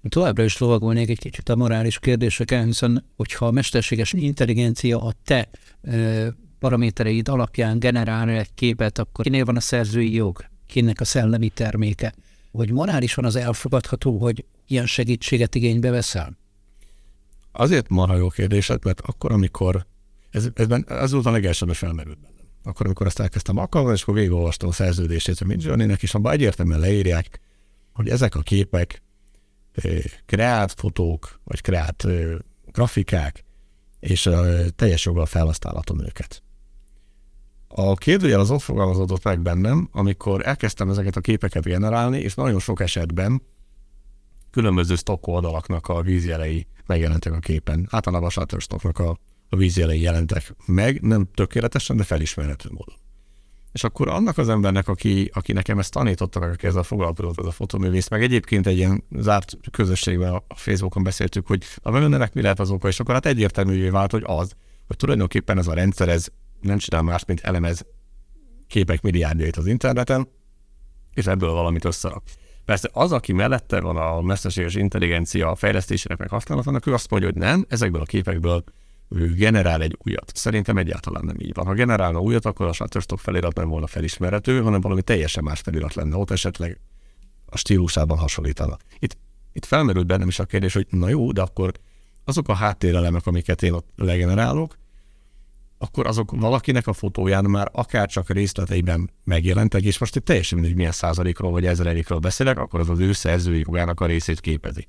Továbbra 0.09 0.45
is 0.45 0.59
lovagolnék 0.59 1.09
egy 1.09 1.18
kicsit 1.18 1.49
a 1.49 1.57
morális 1.57 1.99
kérdéseken, 1.99 2.64
hiszen 2.64 3.05
hogyha 3.16 3.47
a 3.47 3.51
mesterséges 3.51 4.12
intelligencia 4.12 5.03
a 5.03 5.12
te 5.25 5.49
ö, 5.81 6.29
paramétereid 6.59 7.29
alapján 7.29 7.79
generál 7.79 8.29
egy 8.29 8.55
képet, 8.55 8.99
akkor 8.99 9.25
kinél 9.25 9.45
van 9.45 9.57
a 9.57 9.61
szerzői 9.61 10.14
jog, 10.14 10.45
kinek 10.66 11.01
a 11.01 11.05
szellemi 11.05 11.49
terméke? 11.49 12.14
Hogy 12.53 12.71
morálisan 12.71 13.25
az 13.25 13.37
elfogadható, 13.37 14.18
hogy 14.18 14.45
ilyen 14.66 14.87
segítséget 14.87 15.55
igénybe 15.55 15.90
veszel? 15.90 16.37
Azért 17.53 17.88
marha 17.88 18.16
jó 18.16 18.29
kérdésed, 18.29 18.85
mert 18.85 19.01
akkor, 19.01 19.33
amikor 19.33 19.87
ez, 20.31 20.49
ez, 20.55 20.66
ez 20.87 21.12
volt 21.12 21.27
a 21.27 21.31
legelsőbb 21.31 21.75
felmerült. 21.75 22.18
Akkor, 22.64 22.87
amikor 22.87 23.07
ezt 23.07 23.20
elkezdtem 23.20 23.57
alkalmazni, 23.57 23.96
és 23.96 24.03
akkor 24.03 24.14
végigolvastam 24.14 24.68
a 24.68 24.72
szerződését 24.72 25.40
a 25.40 25.44
Midjourney-nek, 25.44 26.03
és 26.03 26.14
abban 26.14 26.33
egyértelműen 26.33 26.81
leírják, 26.81 27.40
hogy 27.92 28.09
ezek 28.09 28.35
a 28.35 28.40
képek 28.40 29.03
kreált 30.27 30.72
fotók, 30.72 31.40
vagy 31.44 31.61
kreált 31.61 32.07
grafikák, 32.72 33.44
és 34.01 34.31
teljes 34.77 35.05
joggal 35.05 35.27
felhasználhatom 35.27 36.01
őket. 36.01 36.42
A 37.68 37.94
kérdőjel 37.94 38.40
az 38.40 38.51
ott 38.51 38.61
fogalmazódott 38.61 39.25
meg 39.25 39.40
bennem, 39.40 39.88
amikor 39.92 40.46
elkezdtem 40.46 40.90
ezeket 40.90 41.16
a 41.16 41.20
képeket 41.20 41.64
generálni, 41.64 42.18
és 42.18 42.35
nagyon 42.35 42.61
sok 42.61 42.81
esetben 42.81 43.42
különböző 44.51 44.94
stock 44.94 45.27
oldalaknak 45.27 45.88
a 45.88 46.03
vízjelei 46.03 46.66
megjelentek 46.87 47.33
a 47.33 47.38
képen. 47.38 47.87
Általában 47.90 48.27
a 48.27 48.31
Shutterstocknak 48.31 48.98
a, 48.98 49.18
a 49.52 49.56
vízjelei 49.56 50.00
jelentek 50.00 50.54
meg, 50.66 51.00
nem 51.00 51.28
tökéletesen, 51.34 51.96
de 51.96 52.02
felismerhető 52.02 52.68
módon. 52.70 52.94
És 53.72 53.84
akkor 53.84 54.08
annak 54.08 54.38
az 54.38 54.48
embernek, 54.48 54.88
aki, 54.88 55.30
aki 55.34 55.52
nekem 55.52 55.78
ezt 55.78 55.92
tanította 55.92 56.40
meg, 56.40 56.50
aki 56.50 56.66
ezzel 56.66 56.82
foglalkozott, 56.82 57.38
az 57.38 57.46
a 57.46 57.50
fotoművész, 57.50 58.08
meg 58.08 58.22
egyébként 58.22 58.66
egy 58.66 58.76
ilyen 58.76 59.04
zárt 59.18 59.56
közösségben 59.70 60.32
a 60.32 60.54
Facebookon 60.54 61.02
beszéltük, 61.02 61.46
hogy 61.46 61.64
a 61.82 61.96
önnek 61.96 62.32
mi 62.32 62.42
lehet 62.42 62.60
az 62.60 62.70
oka, 62.70 62.88
és 62.88 63.00
akkor 63.00 63.14
hát 63.14 63.26
egyértelművé 63.26 63.88
vált, 63.88 64.10
hogy 64.10 64.22
az, 64.26 64.54
hogy 64.86 64.96
tulajdonképpen 64.96 65.58
ez 65.58 65.66
a 65.66 65.74
rendszer, 65.74 66.08
ez 66.08 66.28
nem 66.60 66.78
csinál 66.78 67.02
más, 67.02 67.24
mint 67.24 67.40
elemez 67.40 67.86
képek 68.66 69.02
milliárdjait 69.02 69.56
az 69.56 69.66
interneten, 69.66 70.28
és 71.14 71.26
ebből 71.26 71.50
valamit 71.50 71.84
összerak. 71.84 72.22
Persze 72.64 72.90
az, 72.92 73.12
aki 73.12 73.32
mellette 73.32 73.80
van 73.80 73.96
a 73.96 74.20
mesterséges 74.20 74.74
intelligencia 74.74 75.54
fejlesztésének 75.54 76.18
meg 76.18 76.28
használatának, 76.28 76.86
ő 76.86 76.92
azt 76.92 77.10
mondja, 77.10 77.28
hogy 77.28 77.38
nem, 77.38 77.66
ezekből 77.68 78.00
a 78.00 78.04
képekből 78.04 78.64
ő 79.14 79.35
generál 79.35 79.83
egy 79.83 79.96
újat. 79.98 80.33
Szerintem 80.35 80.77
egyáltalán 80.77 81.25
nem 81.25 81.37
így 81.38 81.55
van. 81.55 81.66
Ha 81.66 81.75
generálna 81.75 82.20
újat, 82.20 82.44
akkor 82.44 82.66
a 82.66 82.72
Shutterstock 82.72 83.20
felirat 83.20 83.57
nem 83.57 83.68
volna 83.68 83.87
felismerhető, 83.87 84.61
hanem 84.61 84.81
valami 84.81 85.03
teljesen 85.03 85.44
más 85.44 85.61
felirat 85.61 85.94
lenne. 85.94 86.16
Ott 86.16 86.31
esetleg 86.31 86.81
a 87.46 87.57
stílusában 87.57 88.18
hasonlítana. 88.18 88.77
Itt, 88.98 89.16
itt 89.53 89.64
felmerült 89.64 90.07
bennem 90.07 90.29
is 90.29 90.38
a 90.38 90.44
kérdés, 90.44 90.72
hogy 90.72 90.87
na 90.90 91.09
jó, 91.09 91.33
de 91.33 91.40
akkor 91.40 91.72
azok 92.25 92.48
a 92.48 92.55
háttérelemek, 92.55 93.27
amiket 93.27 93.62
én 93.62 93.72
ott 93.72 93.88
legenerálok, 93.96 94.77
akkor 95.79 96.07
azok 96.07 96.31
valakinek 96.31 96.87
a 96.87 96.92
fotóján 96.92 97.44
már 97.44 97.68
akár 97.72 98.09
csak 98.09 98.31
részleteiben 98.31 99.11
megjelentek, 99.25 99.83
és 99.83 99.98
most 99.98 100.16
itt 100.16 100.25
teljesen 100.25 100.59
mindegy, 100.59 100.77
milyen 100.77 100.92
százalékról 100.92 101.51
vagy 101.51 101.66
ezerelékről 101.66 102.18
beszélek, 102.18 102.59
akkor 102.59 102.81
az 102.81 102.88
az 102.88 102.98
ő 102.98 103.12
szerzői 103.12 103.59
jogának 103.59 104.01
a 104.01 104.07
részét 104.07 104.40
képezi. 104.40 104.88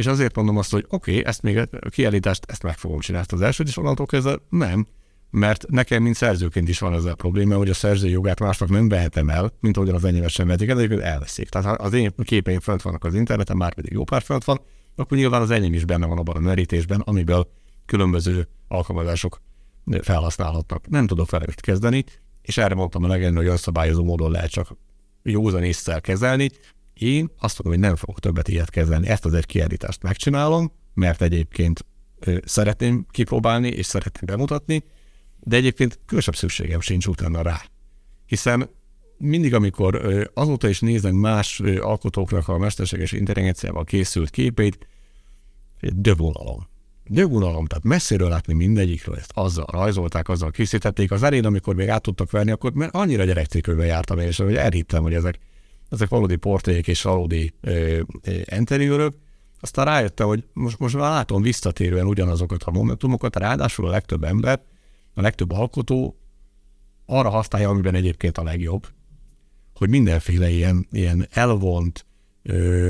És 0.00 0.06
azért 0.06 0.36
mondom 0.36 0.56
azt, 0.56 0.70
hogy 0.70 0.84
oké, 0.88 1.10
okay, 1.10 1.24
ezt 1.24 1.42
még 1.42 1.58
a 1.58 1.88
kiállítást, 1.88 2.44
ezt 2.48 2.62
meg 2.62 2.78
fogom 2.78 3.00
csinálni 3.00 3.26
az 3.30 3.40
elsőt, 3.40 3.68
és 3.68 3.76
onnantól 3.76 4.06
kezdve 4.06 4.38
nem, 4.48 4.86
mert 5.30 5.68
nekem, 5.68 6.02
mint 6.02 6.14
szerzőként 6.14 6.68
is 6.68 6.78
van 6.78 6.94
ezzel 6.94 7.12
a 7.12 7.14
probléma, 7.14 7.56
hogy 7.56 7.68
a 7.68 7.74
szerzői 7.74 8.10
jogát 8.10 8.40
másnak 8.40 8.68
nem 8.68 8.88
vehetem 8.88 9.28
el, 9.28 9.52
mint 9.60 9.76
ahogyan 9.76 9.94
az 9.94 10.04
enyémet 10.04 10.30
sem 10.30 10.46
vehetik 10.46 10.66
de 10.66 10.74
egyébként 10.74 11.00
elveszik. 11.00 11.48
Tehát 11.48 11.80
az 11.80 11.92
én 11.92 12.12
képeim 12.22 12.60
fönt 12.60 12.82
vannak 12.82 13.04
az 13.04 13.14
interneten, 13.14 13.56
már 13.56 13.74
pedig 13.74 13.92
jó 13.92 14.04
pár 14.04 14.22
fönt 14.22 14.44
van, 14.44 14.60
akkor 14.96 15.16
nyilván 15.16 15.42
az 15.42 15.50
enyém 15.50 15.74
is 15.74 15.84
benne 15.84 16.06
van 16.06 16.18
abban 16.18 16.36
a 16.36 16.40
merítésben, 16.40 17.00
amiből 17.00 17.50
különböző 17.86 18.48
alkalmazások 18.68 19.40
felhasználhatnak. 20.00 20.88
Nem 20.88 21.06
tudok 21.06 21.30
vele 21.30 21.44
mit 21.46 21.60
kezdeni, 21.60 22.04
és 22.42 22.56
erre 22.56 22.74
mondtam 22.74 23.04
a 23.04 23.08
legelőn, 23.08 23.46
hogy 23.46 23.58
szabályozó 23.58 24.04
módon 24.04 24.30
lehet 24.30 24.50
csak 24.50 24.76
józan 25.22 25.62
észszel 25.62 26.00
kezelni. 26.00 26.50
Én 27.00 27.30
azt 27.38 27.62
mondom, 27.62 27.80
hogy 27.80 27.88
nem 27.88 27.96
fogok 27.96 28.20
többet 28.20 28.48
ilyet 28.48 28.70
kezelni. 28.70 29.08
Ezt 29.08 29.24
az 29.24 29.34
egy 29.34 29.46
kiállítást 29.46 30.02
megcsinálom, 30.02 30.72
mert 30.94 31.22
egyébként 31.22 31.84
szeretném 32.44 33.06
kipróbálni, 33.10 33.68
és 33.68 33.86
szeretném 33.86 34.36
bemutatni, 34.36 34.84
de 35.38 35.56
egyébként 35.56 35.98
különösebb 36.06 36.36
szükségem 36.36 36.80
sincs 36.80 37.06
utána 37.06 37.42
rá. 37.42 37.62
Hiszen 38.26 38.70
mindig, 39.18 39.54
amikor 39.54 40.02
azóta 40.34 40.68
is 40.68 40.80
nézem 40.80 41.14
más 41.14 41.60
alkotóknak 41.80 42.48
a 42.48 42.58
mesterséges 42.58 43.12
intelligenciával 43.12 43.84
készült 43.84 44.30
képét, 44.30 44.86
dövonalom 45.80 46.68
nyugunalom, 47.08 47.66
tehát 47.66 47.84
messziről 47.84 48.28
látni 48.28 48.54
mindegyikről, 48.54 49.16
ezt 49.16 49.32
azzal 49.34 49.66
rajzolták, 49.70 50.28
azzal 50.28 50.50
készítették. 50.50 51.10
Az 51.10 51.22
elén, 51.22 51.44
amikor 51.44 51.74
még 51.74 51.88
át 51.88 52.02
tudtak 52.02 52.30
venni, 52.30 52.50
akkor 52.50 52.72
mert 52.72 52.94
annyira 52.94 53.24
gyerekcikőben 53.24 53.86
jártam 53.86 54.18
én, 54.18 54.26
és 54.26 54.36
hogy 54.36 54.56
elhittem, 54.56 55.02
hogy 55.02 55.14
ezek, 55.14 55.38
ezek 55.90 56.08
valódi 56.08 56.36
portrék 56.36 56.86
és 56.86 57.02
valódi 57.02 57.54
ö, 57.60 58.00
interiőrök. 58.56 59.14
Aztán 59.60 59.84
rájöttem, 59.84 60.26
hogy 60.26 60.44
most, 60.52 60.78
most 60.78 60.94
már 60.94 61.10
látom 61.10 61.42
visszatérően 61.42 62.06
ugyanazokat 62.06 62.62
a 62.62 62.70
momentumokat, 62.70 63.36
ráadásul 63.36 63.86
a 63.86 63.90
legtöbb 63.90 64.24
ember, 64.24 64.62
a 65.14 65.20
legtöbb 65.20 65.52
alkotó 65.52 66.20
arra 67.06 67.30
használja, 67.30 67.68
amiben 67.68 67.94
egyébként 67.94 68.38
a 68.38 68.42
legjobb, 68.42 68.86
hogy 69.74 69.88
mindenféle 69.88 70.50
ilyen, 70.50 70.86
ilyen 70.90 71.26
elvont, 71.30 72.06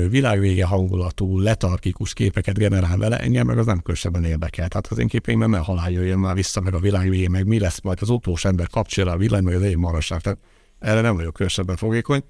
világvége 0.09 0.65
hangulatú, 0.65 1.39
letarkikus 1.39 2.13
képeket 2.13 2.57
generál 2.57 2.97
vele, 2.97 3.19
engem 3.19 3.47
meg 3.47 3.57
az 3.57 3.65
nem 3.65 3.79
különösebben 3.79 4.23
érdekel. 4.23 4.67
Tehát 4.67 4.87
az 4.87 4.97
én 4.97 5.07
képeimben 5.07 5.49
ne 5.49 5.57
halál 5.57 5.91
jöjjön 5.91 6.19
már 6.19 6.35
vissza, 6.35 6.61
meg 6.61 6.73
a 6.73 6.79
világ 6.79 7.29
meg 7.29 7.47
mi 7.47 7.59
lesz 7.59 7.81
majd 7.81 7.97
az 8.01 8.09
utolsó 8.09 8.49
ember 8.49 8.67
kapcsol 8.67 9.07
a 9.07 9.17
villany, 9.17 9.43
meg 9.43 9.55
az 9.55 9.61
én 9.61 9.77
marasság. 9.77 10.21
Tehát 10.21 10.39
erre 10.79 11.01
nem 11.01 11.15
vagyok 11.15 11.33
különösebben 11.33 11.75
fogékony. 11.75 12.23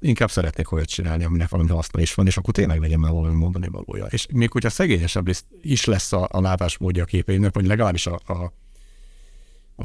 Inkább 0.00 0.30
szeretnék 0.30 0.72
olyat 0.72 0.88
csinálni, 0.88 1.24
aminek 1.24 1.48
valami 1.48 1.68
haszna 1.68 2.00
is 2.00 2.14
van, 2.14 2.26
és 2.26 2.36
akkor 2.36 2.54
tényleg 2.54 2.80
legyen 2.80 2.98
már 2.98 3.12
valami 3.12 3.34
mondani 3.34 3.68
valója. 3.70 4.04
És 4.04 4.26
még 4.32 4.50
hogyha 4.50 4.70
szegényesebb 4.70 5.30
is 5.60 5.84
lesz 5.84 6.12
a, 6.12 6.28
a 6.30 6.40
látásmódja 6.40 7.02
a 7.02 7.06
képeimnek, 7.06 7.54
vagy 7.54 7.66
legalábbis 7.66 8.06
a, 8.06 8.20
a, 8.26 8.52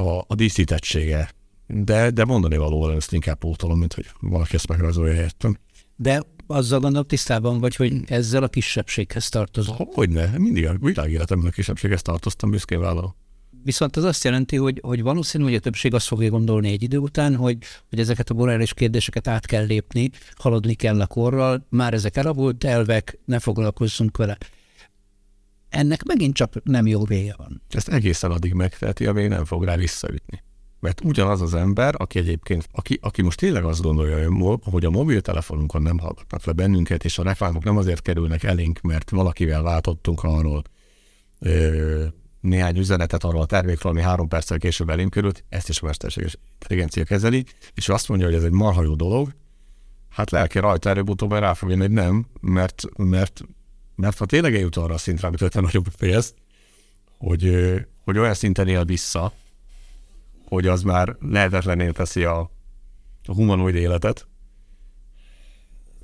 a, 0.03 0.25
a 0.27 0.35
díszítettsége, 0.35 1.29
de, 1.67 2.09
de 2.09 2.25
mondani 2.25 2.57
való 2.57 2.89
ezt 2.89 3.13
inkább 3.13 3.37
pótolom, 3.37 3.79
mint 3.79 3.93
hogy 3.93 4.05
valaki 4.19 4.55
ezt 4.55 4.67
megrajzolja 4.67 5.13
értem. 5.13 5.57
De 5.95 6.23
azzal 6.47 6.79
gondolom 6.79 7.07
tisztában 7.07 7.59
vagy, 7.59 7.75
hogy 7.75 7.93
ezzel 8.05 8.43
a 8.43 8.47
kisebbséghez 8.47 9.29
tartozol. 9.29 9.89
Hogyne, 9.93 10.37
mindig 10.37 10.67
a 10.67 10.77
világéletemben 10.79 11.47
a 11.47 11.51
kisebbséghez 11.51 12.01
tartoztam, 12.01 12.49
büszkén 12.49 12.79
vállalom. 12.79 13.15
Viszont 13.63 13.95
az 13.95 14.03
azt 14.03 14.23
jelenti, 14.23 14.55
hogy, 14.55 14.79
hogy 14.83 15.01
valószínű, 15.01 15.43
hogy 15.43 15.55
a 15.55 15.59
többség 15.59 15.93
azt 15.93 16.07
fogja 16.07 16.29
gondolni 16.29 16.71
egy 16.71 16.83
idő 16.83 16.97
után, 16.97 17.35
hogy, 17.35 17.57
hogy 17.89 17.99
ezeket 17.99 18.29
a 18.29 18.33
morális 18.33 18.73
kérdéseket 18.73 19.27
át 19.27 19.45
kell 19.45 19.65
lépni, 19.65 20.09
haladni 20.35 20.73
kell 20.73 21.01
a 21.01 21.07
korral, 21.07 21.65
már 21.69 21.93
ezek 21.93 22.17
elavult 22.17 22.63
elvek, 22.63 23.19
ne 23.25 23.39
foglalkozzunk 23.39 24.17
vele. 24.17 24.37
Ennek 25.69 26.03
megint 26.03 26.35
csak 26.35 26.63
nem 26.63 26.87
jó 26.87 27.03
vége 27.03 27.33
van. 27.37 27.61
Ezt 27.69 27.89
egészen 27.89 28.31
addig 28.31 28.53
megteheti, 28.53 29.05
amíg 29.05 29.27
nem 29.27 29.45
fog 29.45 29.63
rá 29.63 29.75
visszaütni. 29.75 30.43
Mert 30.79 31.01
ugyanaz 31.03 31.41
az 31.41 31.53
ember, 31.53 31.95
aki 31.97 32.19
egyébként, 32.19 32.67
aki, 32.71 32.99
aki 33.01 33.21
most 33.21 33.37
tényleg 33.37 33.63
azt 33.63 33.81
gondolja, 33.81 34.29
hogy 34.63 34.85
a 34.85 34.89
mobiltelefonunkon 34.89 35.81
nem 35.81 35.97
hallgatnak 35.97 36.45
le 36.45 36.51
bennünket, 36.51 37.03
és 37.03 37.17
a 37.17 37.23
reklámok 37.23 37.63
nem 37.63 37.77
azért 37.77 38.01
kerülnek 38.01 38.43
elénk, 38.43 38.81
mert 38.81 39.09
valakivel 39.09 39.61
váltottunk 39.61 40.23
arról 40.23 40.63
néhány 42.43 42.77
üzenetet 42.77 43.23
arról 43.23 43.41
a 43.41 43.45
termékről, 43.45 43.91
ami 43.91 44.01
három 44.01 44.27
perccel 44.27 44.57
később 44.57 44.89
elém 44.89 45.09
került, 45.09 45.43
ezt 45.49 45.69
is 45.69 45.81
a 45.81 45.85
mesterséges 45.85 46.37
intelligencia 46.53 47.03
kezeli, 47.03 47.45
és 47.73 47.89
azt 47.89 48.07
mondja, 48.07 48.27
hogy 48.27 48.35
ez 48.35 48.43
egy 48.43 48.51
marha 48.51 48.83
jó 48.83 48.95
dolog, 48.95 49.35
hát 50.09 50.31
lelki 50.31 50.59
rajta 50.59 50.89
előbb-utóbb 50.89 51.31
rá 51.31 51.53
fog 51.53 51.77
hogy 51.77 51.91
nem, 51.91 52.25
mert, 52.41 52.83
mert, 52.97 53.41
mert 53.95 54.17
ha 54.17 54.25
tényleg 54.25 54.55
eljut 54.55 54.75
arra 54.75 54.93
a 54.93 54.97
szintre, 54.97 55.27
amit 55.27 55.49
te 55.49 55.61
nagyobb 55.61 55.87
félsz, 55.97 56.33
hogy, 57.17 57.73
hogy 58.03 58.17
olyan 58.17 58.33
szinten 58.33 58.67
él 58.67 58.85
vissza, 58.85 59.33
hogy 60.45 60.67
az 60.67 60.81
már 60.81 61.15
lehetetlené 61.19 61.89
teszi 61.89 62.23
a, 62.23 62.39
a 63.25 63.33
humanoid 63.33 63.75
életet. 63.75 64.27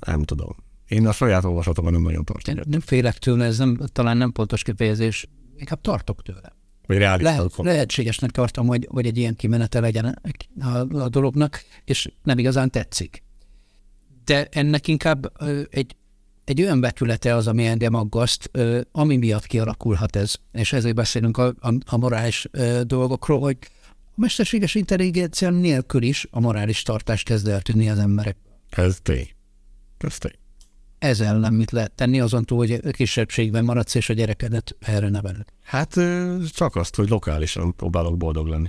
Nem 0.06 0.22
tudom. 0.22 0.56
Én 0.88 1.06
a 1.06 1.12
saját 1.12 1.44
olvasatomban 1.44 1.92
nem 1.92 2.02
nagyon 2.02 2.24
tartom. 2.24 2.54
Nem 2.66 2.80
félek 2.80 3.18
tőle, 3.18 3.44
ez 3.44 3.58
nem, 3.58 3.80
talán 3.92 4.16
nem 4.16 4.32
pontos 4.32 4.62
kifejezés, 4.62 5.28
inkább 5.60 5.80
tartok 5.80 6.22
tőle. 6.22 6.52
Vagy 6.86 6.98
Lehet, 7.22 7.56
lehetségesnek 7.56 8.30
tartom, 8.30 8.66
hogy, 8.66 8.86
hogy 8.90 9.06
egy 9.06 9.18
ilyen 9.18 9.36
kimenete 9.36 9.80
legyen 9.80 10.18
a, 10.60 10.96
a 10.96 11.08
dolognak, 11.08 11.62
és 11.84 12.12
nem 12.22 12.38
igazán 12.38 12.70
tetszik. 12.70 13.22
De 14.24 14.48
ennek 14.50 14.88
inkább 14.88 15.32
egy 15.70 15.94
egy 16.44 16.62
olyan 16.62 16.80
betülete 16.80 17.34
az, 17.34 17.46
ami 17.46 17.66
engem 17.66 17.94
aggaszt, 17.94 18.50
ami 18.92 19.16
miatt 19.16 19.46
kialakulhat 19.46 20.16
ez, 20.16 20.34
és 20.52 20.72
ezért 20.72 20.94
beszélünk 20.94 21.36
a, 21.36 21.54
a, 21.60 21.74
a 21.86 21.96
morális 21.96 22.48
dolgokról, 22.82 23.40
hogy 23.40 23.56
a 23.92 24.12
mesterséges 24.14 24.74
intelligencia 24.74 25.50
nélkül 25.50 26.02
is 26.02 26.26
a 26.30 26.40
morális 26.40 26.82
tartást 26.82 27.24
kezd 27.24 27.48
eltűnni 27.48 27.88
az 27.88 27.98
emberek. 27.98 28.36
Ez 28.70 28.98
tény. 29.02 29.28
Ez 29.98 30.18
tény. 30.18 30.39
Ez 31.00 31.20
ellen 31.20 31.52
mit 31.52 31.70
lehet 31.70 31.92
tenni, 31.92 32.20
azon 32.20 32.44
túl, 32.44 32.58
hogy 32.58 32.90
kisebbségben 32.90 33.64
maradsz, 33.64 33.94
és 33.94 34.08
a 34.08 34.12
gyerekedet 34.12 34.76
erre 34.80 35.08
neveled? 35.08 35.44
Hát 35.62 35.94
csak 36.52 36.76
azt, 36.76 36.96
hogy 36.96 37.08
lokálisan 37.08 37.76
próbálok 37.76 38.16
boldog 38.16 38.46
lenni. 38.46 38.68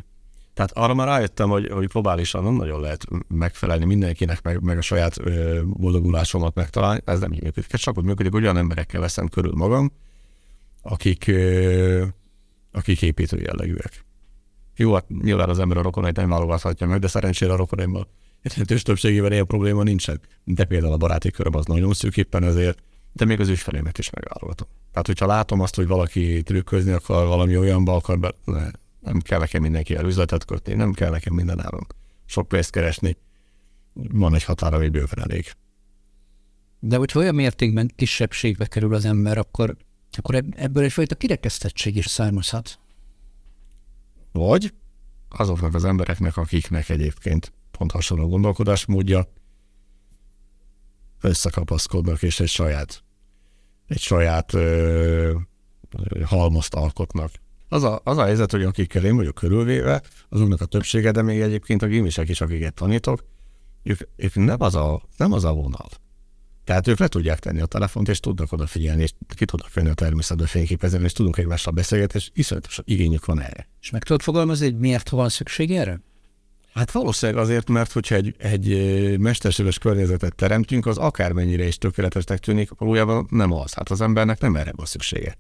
Tehát 0.54 0.72
arra 0.72 0.94
már 0.94 1.08
rájöttem, 1.08 1.50
hogy, 1.50 1.70
hogy 1.72 1.88
globálisan 1.88 2.44
nem 2.44 2.54
nagyon 2.54 2.82
lehet 2.82 3.06
megfelelni 3.28 3.86
mindenkinek, 3.86 4.42
meg, 4.42 4.62
meg 4.62 4.78
a 4.78 4.82
saját 4.82 5.18
ö, 5.20 5.62
boldogulásomat 5.66 6.56
megtalálni. 6.56 7.02
Ez 7.06 7.20
nem 7.20 7.34
így 7.34 7.44
működik. 7.44 7.70
Csak 7.70 7.98
úgy 7.98 8.04
működik, 8.04 8.32
hogy 8.32 8.44
olyan 8.44 8.58
emberekkel 8.58 9.02
veszem 9.02 9.28
körül 9.28 9.54
magam, 9.56 9.92
akik, 10.82 11.28
ö, 11.28 12.06
akik 12.72 13.02
építő 13.02 13.40
jellegűek. 13.40 14.06
Jó, 14.76 14.94
hát 14.94 15.10
nyilván 15.10 15.50
az 15.50 15.60
ember 15.60 15.78
a 15.78 15.82
rokonait 15.82 16.16
nem 16.16 16.30
válogathatja 16.30 16.88
meg, 16.88 17.00
de 17.00 17.08
szerencsére 17.08 17.54
a 17.54 17.56
rokonaimmal 17.56 18.08
jelentős 18.42 18.82
többségében 18.82 19.32
ilyen 19.32 19.46
probléma 19.46 19.84
nincsen. 19.84 20.22
De 20.44 20.66
például 20.66 20.94
a 20.94 20.98
baráti 20.98 21.32
köröm 21.32 21.56
az 21.56 21.66
nagyon 21.66 21.94
szűk 21.94 22.18
éppen 22.18 22.44
ezért, 22.44 22.84
de 23.14 23.26
még 23.26 23.40
az 23.40 23.50
ügyfelémet 23.50 23.98
is 23.98 24.10
megválogatom. 24.10 24.68
Tehát, 24.92 25.08
hogyha 25.08 25.26
látom 25.26 25.60
azt, 25.60 25.76
hogy 25.76 25.88
valaki 25.88 26.44
trükközni 26.44 26.92
akar, 26.92 27.28
valami 27.28 27.58
olyanba 27.58 27.96
akar 27.96 28.20
be, 28.20 28.32
ne, 28.46 28.68
nem 29.00 29.20
kell 29.20 29.40
nekem 29.40 29.62
mindenkivel 29.62 30.06
üzletet 30.06 30.46
kötni, 30.46 30.74
nem 30.74 30.94
kell 30.94 31.10
nekem 31.10 31.34
minden 31.34 31.62
áron 31.62 31.88
sok 32.32 32.48
pénzt 32.48 32.72
keresni. 32.72 33.18
Van 33.94 34.36
egy 34.36 34.44
határa, 34.44 34.76
ami 34.76 34.90
bőven 34.90 35.20
elég. 35.30 35.52
De 36.80 36.98
hogyha 36.98 37.20
olyan 37.20 37.36
mértékben 37.36 37.92
kisebbségbe 37.96 38.66
kerül 38.66 38.94
az 38.94 39.06
ember, 39.06 39.38
akkor, 39.38 39.78
akkor 40.12 40.36
ebből 40.36 40.84
egyfajta 40.84 41.16
kirekesztettség 41.16 41.96
is 41.96 42.06
származhat. 42.06 42.80
Vagy 44.32 44.74
azoknak 45.30 45.74
az 45.74 45.86
embereknek, 45.86 46.38
akiknek 46.38 46.90
egyébként 46.90 47.54
pont 47.82 47.94
hasonló 47.94 48.28
gondolkodásmódja, 48.28 49.28
összekapaszkodnak, 51.22 52.24
és 52.24 52.40
egy 52.40 52.48
saját, 52.48 53.04
egy 53.88 54.00
saját 54.00 54.54
ö, 54.54 55.34
halmazt 56.24 56.74
alkotnak. 56.74 57.32
Az 57.70 57.84
a, 57.84 58.02
az 58.04 58.18
a 58.18 58.24
helyzet, 58.24 58.52
hogy 58.52 58.64
akikkel 58.64 59.06
én 59.06 59.16
vagyok 59.16 59.36
körülvéve, 59.36 60.02
azoknak 60.30 60.62
a 60.62 60.66
többsége, 60.66 61.12
de 61.12 61.22
még 61.22 61.42
egyébként 61.42 61.82
a 61.82 61.88
gimisek 61.88 62.30
is, 62.30 62.42
akiket 62.42 62.74
tanítok, 62.74 63.24
ők, 63.84 64.00
ők 64.16 64.36
nem, 64.36 64.62
az 64.62 64.76
a, 64.76 65.02
nem 65.18 65.32
az 65.32 65.46
a 65.46 65.54
vonal. 65.54 65.90
Tehát 66.64 66.88
ők 66.88 67.00
le 67.00 67.08
tudják 67.08 67.40
tenni 67.40 67.62
a 67.62 67.66
telefont, 67.66 68.10
és 68.10 68.20
tudnak 68.20 68.52
odafigyelni, 68.52 69.02
és 69.02 69.12
ki 69.28 69.46
tudnak 69.46 69.70
fenni 69.70 69.90
a 69.90 69.94
természetbe 69.94 70.46
fényképezni, 70.46 71.04
és 71.04 71.14
tudunk 71.14 71.38
egymással 71.38 71.74
beszélgetni, 71.74 72.20
és 72.20 72.30
iszonyatos 72.34 72.80
igényük 72.84 73.26
van 73.26 73.42
erre. 73.42 73.68
És 73.82 73.90
meg 73.90 74.04
tudod 74.04 74.22
fogalmazni, 74.22 74.66
hogy 74.66 74.80
miért 74.80 75.10
van 75.10 75.30
szükség 75.30 75.72
erre? 75.72 76.02
Hát 76.74 76.92
valószínűleg 76.92 77.42
azért, 77.42 77.70
mert 77.70 77.92
hogyha 77.92 78.16
egy, 78.16 78.36
egy 78.38 79.20
mesterséges 79.20 79.78
környezetet 79.78 80.36
teremtünk, 80.36 80.86
az 80.86 80.98
akármennyire 80.98 81.68
is 81.68 81.78
tökéletesnek 81.78 82.40
tűnik, 82.40 82.70
valójában 82.78 83.28
nem 83.30 83.52
az. 83.52 83.74
Hát 83.74 83.90
az 83.90 84.02
embernek 84.02 84.40
nem 84.40 84.56
erre 84.56 84.72
van 84.76 84.86
szüksége. 84.86 85.38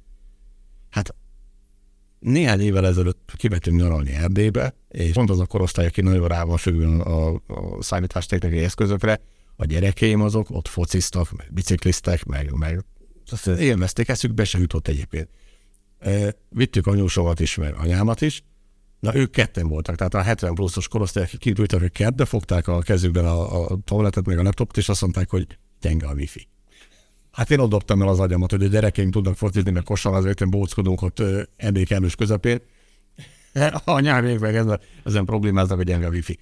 Hát 0.89 1.15
néhány 2.19 2.61
évvel 2.61 2.85
ezelőtt 2.85 3.31
kivetünk 3.35 3.77
nyaralni 3.77 4.11
Erdélybe, 4.11 4.73
és 4.89 5.11
pont 5.11 5.29
az 5.29 5.39
a 5.39 5.45
korosztály, 5.45 5.85
aki 5.85 6.01
nagyon 6.01 6.27
rá 6.27 6.43
van 6.43 6.57
függően 6.57 6.99
a, 6.99 7.33
a 7.33 7.41
számítástechnikai 7.79 8.63
eszközökre, 8.63 9.19
a 9.55 9.65
gyerekeim 9.65 10.21
azok 10.21 10.49
ott 10.49 10.67
fociztak, 10.67 11.31
meg 11.31 11.53
bicikliztek, 11.53 12.25
meg, 12.25 12.51
meg 12.51 12.85
élmezték, 13.57 14.09
eszükbe 14.09 14.43
se 14.43 14.59
jutott 14.59 14.87
egyébként. 14.87 15.29
E, 15.99 16.35
vittük 16.49 16.87
anyósomat 16.87 17.39
is, 17.39 17.55
meg 17.55 17.75
anyámat 17.75 18.21
is, 18.21 18.43
Na, 19.01 19.15
ők 19.15 19.31
ketten 19.31 19.67
voltak, 19.67 19.95
tehát 19.95 20.13
a 20.13 20.21
70 20.21 20.53
pluszos 20.53 20.87
korosztály, 20.87 21.23
akik 21.23 21.39
kintültek 21.39 21.81
a 21.81 21.87
kertbe, 21.87 22.25
fogták 22.25 22.67
a 22.67 22.79
kezükben 22.79 23.25
a, 23.25 23.69
a 23.69 23.77
tabletet, 23.83 24.25
meg 24.25 24.39
a 24.39 24.43
laptopot, 24.43 24.77
és 24.77 24.89
azt 24.89 25.01
mondták, 25.01 25.29
hogy 25.29 25.47
gyenge 25.81 26.07
a 26.07 26.13
wifi. 26.13 26.47
Hát 27.31 27.51
én 27.51 27.59
ott 27.59 27.69
dobtam 27.69 28.01
el 28.01 28.07
az 28.07 28.19
agyamat, 28.19 28.51
hogy 28.51 28.63
a 28.63 28.67
gyerekeink 28.67 29.13
tudnak 29.13 29.37
focizni, 29.37 29.71
meg 29.71 29.83
kosan, 29.83 30.13
azért 30.13 30.49
bóckodunk 30.49 31.01
ott 31.01 31.23
emlékelműs 31.57 32.15
közepén. 32.15 32.61
A 33.85 33.99
nyelvék 33.99 34.39
meg 34.39 34.55
ezen, 34.55 34.79
ezen 35.03 35.25
problémáznak, 35.25 35.77
hogy 35.77 35.85
gyenge 35.85 36.05
a 36.05 36.09
wifi. 36.09 36.39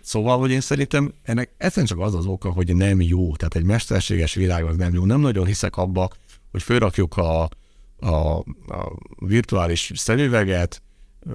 Szóval, 0.00 0.38
hogy 0.38 0.50
én 0.50 0.60
szerintem 0.60 1.14
ennek 1.22 1.54
egyszerűen 1.56 1.86
csak 1.86 1.98
az 1.98 2.14
az 2.14 2.26
oka, 2.26 2.50
hogy 2.50 2.76
nem 2.76 3.00
jó. 3.00 3.36
Tehát 3.36 3.54
egy 3.54 3.64
mesterséges 3.64 4.34
világ 4.34 4.64
az 4.64 4.76
nem 4.76 4.94
jó. 4.94 5.04
Nem 5.04 5.20
nagyon 5.20 5.46
hiszek 5.46 5.76
abba, 5.76 6.10
hogy 6.50 6.62
fölrakjuk 6.62 7.16
a, 7.16 7.42
a, 7.96 8.38
a 8.66 8.92
virtuális 9.18 9.92
szemüveget, 9.94 10.82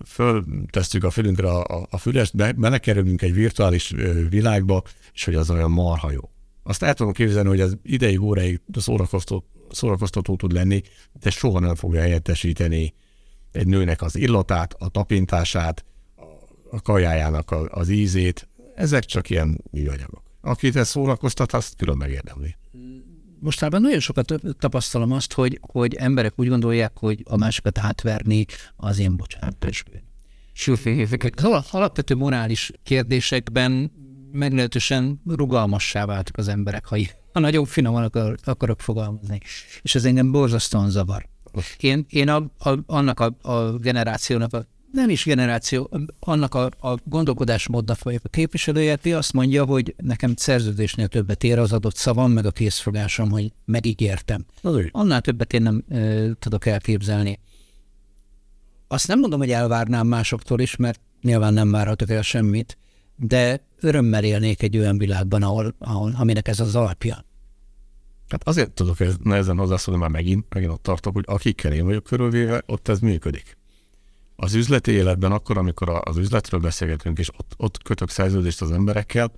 föltesszük 0.06 1.04
a 1.04 1.10
fülünkre 1.10 1.49
a, 1.49 1.88
a 1.89 1.97
fülest, 1.97 2.36
be, 2.36 2.52
belekerülünk 2.52 3.21
egy 3.21 3.34
virtuális 3.34 3.93
világba, 4.30 4.84
és 5.13 5.25
hogy 5.25 5.36
az 5.36 5.49
olyan 5.49 5.71
marha 5.71 6.12
jó. 6.12 6.30
Azt 6.63 6.84
el 6.84 6.93
tudom 6.93 7.13
képzelni, 7.13 7.49
hogy 7.49 7.62
az 7.62 7.78
ideig, 7.84 8.21
óráig 8.21 8.62
szórakoztató, 8.73 9.45
szórakoztató 9.69 10.36
tud 10.36 10.52
lenni, 10.52 10.82
de 11.19 11.30
soha 11.30 11.60
nem 11.60 11.75
fogja 11.75 12.02
helyettesíteni 12.02 12.93
egy 13.52 13.67
nőnek 13.67 14.02
az 14.02 14.15
illatát, 14.15 14.75
a 14.80 14.89
tapintását, 14.89 15.86
a 16.71 16.82
kajájának 16.82 17.56
az 17.69 17.89
ízét. 17.89 18.47
Ezek 18.75 19.06
csak 19.06 19.30
ilyen 19.30 19.63
műanyagok. 19.71 20.23
Akit 20.41 20.75
ez 20.75 20.88
szórakoztat, 20.88 21.54
azt 21.54 21.75
külön 21.75 21.97
megérdemli. 21.97 22.56
Mostában 23.39 23.82
nagyon 23.82 23.99
sokat 23.99 24.34
tapasztalom 24.60 25.12
azt, 25.12 25.34
hogy, 25.34 25.60
hogy 25.62 25.93
emberek 25.93 26.34
úgy 26.36 26.47
gondolják, 26.47 26.97
hogy 26.97 27.23
a 27.30 27.38
másikat 27.38 27.78
átverni 27.78 28.45
az 28.75 28.99
én 28.99 29.17
bocsánat. 29.17 29.67
Sőt, 30.54 30.80
alapvető 31.71 32.15
morális 32.15 32.71
kérdésekben 32.84 33.91
meglehetősen 34.32 35.21
rugalmassá 35.25 36.06
váltak 36.06 36.38
az 36.38 36.47
emberek, 36.47 36.86
ha, 36.86 36.97
ha 37.34 37.39
nagyon 37.39 37.65
finoman 37.65 38.04
akar, 38.04 38.36
akarok 38.43 38.82
fogalmazni. 38.82 39.39
És 39.82 39.95
ez 39.95 40.06
engem 40.06 40.32
borzasztóan 40.32 40.89
zavar. 40.89 41.30
Én, 41.80 42.06
én 42.10 42.30
a, 42.30 42.52
a, 42.58 42.78
annak 42.86 43.19
a, 43.19 43.38
a 43.41 43.71
generációnak, 43.71 44.54
a, 44.54 44.65
nem 44.91 45.10
is 45.10 45.25
generáció, 45.25 45.89
annak 46.19 46.56
a, 46.56 46.65
a 46.65 46.97
gondolkodásmódnak 47.04 48.04
vagyok 48.04 48.21
a 48.23 48.30
képviselője, 48.30 48.93
aki 48.93 49.13
azt 49.13 49.34
mondja, 49.34 49.65
hogy 49.65 49.95
nekem 49.97 50.34
szerződésnél 50.36 51.08
többet 51.08 51.43
ér 51.43 51.60
az 51.60 51.73
adott 51.73 51.95
szavam, 51.95 52.32
meg 52.32 52.45
a 52.45 52.52
készfogásom, 52.52 53.30
hogy 53.30 53.52
megígértem. 53.65 54.45
Annál 54.91 55.21
többet 55.21 55.54
én 55.54 55.62
nem 55.62 55.84
e, 55.89 56.30
tudok 56.39 56.65
elképzelni. 56.65 57.39
Azt 58.88 59.08
nem 59.08 59.19
mondom, 59.19 59.39
hogy 59.39 59.52
elvárnám 59.52 60.08
másoktól 60.08 60.60
is, 60.60 60.75
mert 60.75 60.99
nyilván 61.21 61.54
nem 61.54 61.71
várhatok 61.71 62.10
el 62.10 62.21
semmit, 62.21 62.78
de 63.15 63.65
örömmel 63.80 64.23
élnék 64.23 64.62
egy 64.62 64.78
olyan 64.78 64.97
világban, 64.97 65.43
ahol, 65.43 65.75
ahol 65.80 66.15
aminek 66.17 66.47
ez 66.47 66.60
az 66.60 66.75
alapja. 66.75 67.25
Hát 68.28 68.47
azért 68.47 68.71
tudok 68.71 68.99
ez 68.99 69.15
nehezen 69.23 69.58
hozzászólni, 69.58 69.99
már 69.99 70.10
megint, 70.10 70.54
megint 70.54 70.71
ott 70.71 70.84
tartok, 70.84 71.13
hogy 71.13 71.23
akikkel 71.28 71.73
én 71.73 71.86
vagyok 71.86 72.04
körülvéve, 72.04 72.63
ott 72.65 72.88
ez 72.88 72.99
működik. 72.99 73.59
Az 74.41 74.54
üzleti 74.54 74.91
életben 74.91 75.32
akkor, 75.32 75.58
amikor 75.58 76.02
az 76.04 76.17
üzletről 76.17 76.60
beszélgetünk, 76.60 77.17
és 77.19 77.30
ott, 77.38 77.54
ott 77.58 77.84
kötök 77.84 78.10
szerződést 78.10 78.62
az 78.62 78.71
emberekkel, 78.71 79.32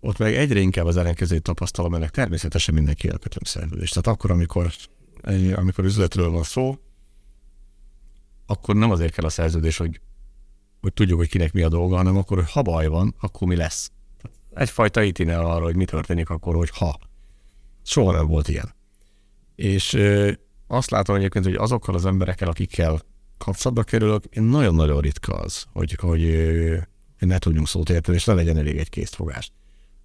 ott 0.00 0.18
meg 0.18 0.34
egyre 0.34 0.60
inkább 0.60 0.86
az 0.86 0.96
ellenkezőjét 0.96 1.42
tapasztalom, 1.42 1.94
ennek 1.94 2.10
természetesen 2.10 2.74
mindenki 2.74 3.08
elkötöm 3.08 3.42
szerződést. 3.42 3.94
Tehát 3.94 4.18
akkor, 4.18 4.30
amikor, 4.30 4.70
amikor 5.54 5.84
üzletről 5.84 6.30
van 6.30 6.42
szó, 6.42 6.78
akkor 8.46 8.74
nem 8.74 8.90
azért 8.90 9.14
kell 9.14 9.24
a 9.24 9.28
szerződés, 9.28 9.76
hogy 9.76 10.00
hogy 10.80 10.92
tudjuk, 10.92 11.18
hogy 11.18 11.28
kinek 11.28 11.52
mi 11.52 11.62
a 11.62 11.68
dolga, 11.68 11.96
hanem 11.96 12.16
akkor, 12.16 12.36
hogy 12.36 12.50
ha 12.50 12.62
baj 12.62 12.86
van, 12.86 13.14
akkor 13.20 13.48
mi 13.48 13.56
lesz. 13.56 13.90
Egyfajta 14.54 15.04
ítine 15.04 15.38
arra, 15.38 15.64
hogy 15.64 15.76
mi 15.76 15.84
történik 15.84 16.30
akkor, 16.30 16.54
hogy 16.54 16.70
ha. 16.70 16.98
Soha 17.82 18.12
nem 18.12 18.26
volt 18.26 18.48
ilyen. 18.48 18.74
És 19.54 19.92
ö, 19.92 20.32
azt 20.66 20.90
látom 20.90 21.16
egyébként, 21.16 21.44
hogy 21.44 21.54
azokkal 21.54 21.94
az 21.94 22.06
emberekkel, 22.06 22.48
akikkel 22.48 23.00
kapcsolatba 23.38 23.82
kerülök, 23.82 24.34
nagyon-nagyon 24.34 25.00
ritka 25.00 25.34
az, 25.34 25.64
hogy, 25.72 25.96
hogy, 26.00 26.22
ne 27.18 27.38
tudjunk 27.38 27.68
szót 27.68 27.90
érteni, 27.90 28.16
és 28.16 28.24
ne 28.24 28.34
legyen 28.34 28.56
elég 28.56 28.76
egy 28.76 28.88
készfogás. 28.88 29.52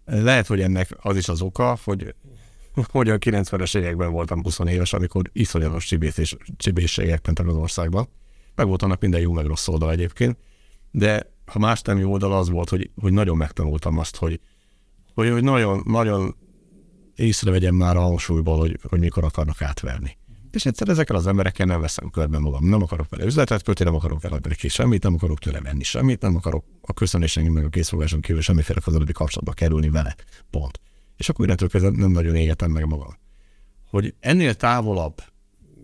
Lehet, 0.05 0.47
hogy 0.47 0.61
ennek 0.61 0.97
az 1.01 1.17
is 1.17 1.29
az 1.29 1.41
oka, 1.41 1.77
hogy 1.83 2.15
hogy 2.91 3.09
a 3.09 3.17
90-es 3.17 3.77
években 3.77 4.11
voltam 4.11 4.43
20 4.43 4.59
éves, 4.59 4.93
amikor 4.93 5.29
iszonyatos 5.33 5.95
csibészségek 6.57 7.25
mentek 7.25 7.47
az 7.47 7.55
országban. 7.55 8.07
Meg 8.55 8.67
volt 8.67 8.81
annak 8.81 9.01
minden 9.01 9.21
jó 9.21 9.31
meg 9.31 9.45
rossz 9.45 9.67
oldal 9.67 9.91
egyébként 9.91 10.37
de 10.91 11.33
ha 11.45 11.59
más 11.59 11.81
nem 11.81 11.99
jó 11.99 12.11
oldal 12.11 12.33
az 12.33 12.49
volt, 12.49 12.69
hogy, 12.69 12.89
hogy 13.01 13.13
nagyon 13.13 13.37
megtanultam 13.37 13.97
azt, 13.97 14.15
hogy, 14.15 14.39
hogy, 15.13 15.29
hogy 15.29 15.43
nagyon, 15.43 15.83
nagyon 15.85 16.35
észrevegyem 17.15 17.75
már 17.75 17.97
a 17.97 18.01
hangsúlyból, 18.01 18.57
hogy, 18.57 18.79
hogy 18.89 18.99
mikor 18.99 19.23
akarnak 19.23 19.61
átverni. 19.61 20.17
És 20.51 20.65
egyszer 20.65 20.87
ezekkel 20.87 21.15
az 21.15 21.27
emberekkel 21.27 21.65
nem 21.65 21.81
veszem 21.81 22.09
körbe 22.09 22.39
magam. 22.39 22.69
Nem 22.69 22.81
akarok 22.81 23.09
vele 23.09 23.25
üzletet 23.25 23.63
kötni, 23.63 23.85
nem 23.85 23.95
akarok 23.95 24.21
vele 24.21 24.39
neki 24.43 24.67
semmit, 24.67 25.03
nem 25.03 25.13
akarok 25.13 25.39
tőle 25.39 25.61
venni 25.61 25.83
semmit, 25.83 26.21
nem 26.21 26.35
akarok 26.35 26.65
a 26.81 26.93
köszönésen 26.93 27.43
meg 27.45 27.65
a 27.65 27.69
készfogáson 27.69 28.21
kívül 28.21 28.41
semmiféle 28.41 28.79
közelebbi 28.79 29.11
kapcsolatba 29.11 29.51
kerülni 29.51 29.89
vele. 29.89 30.15
Pont. 30.49 30.79
És 31.17 31.29
akkor 31.29 31.45
innentől 31.45 31.69
kezdve 31.69 31.91
nem 31.91 32.11
nagyon 32.11 32.35
égetem 32.35 32.71
meg 32.71 32.85
magam. 32.85 33.17
Hogy 33.89 34.13
ennél 34.19 34.53
távolabb 34.53 35.21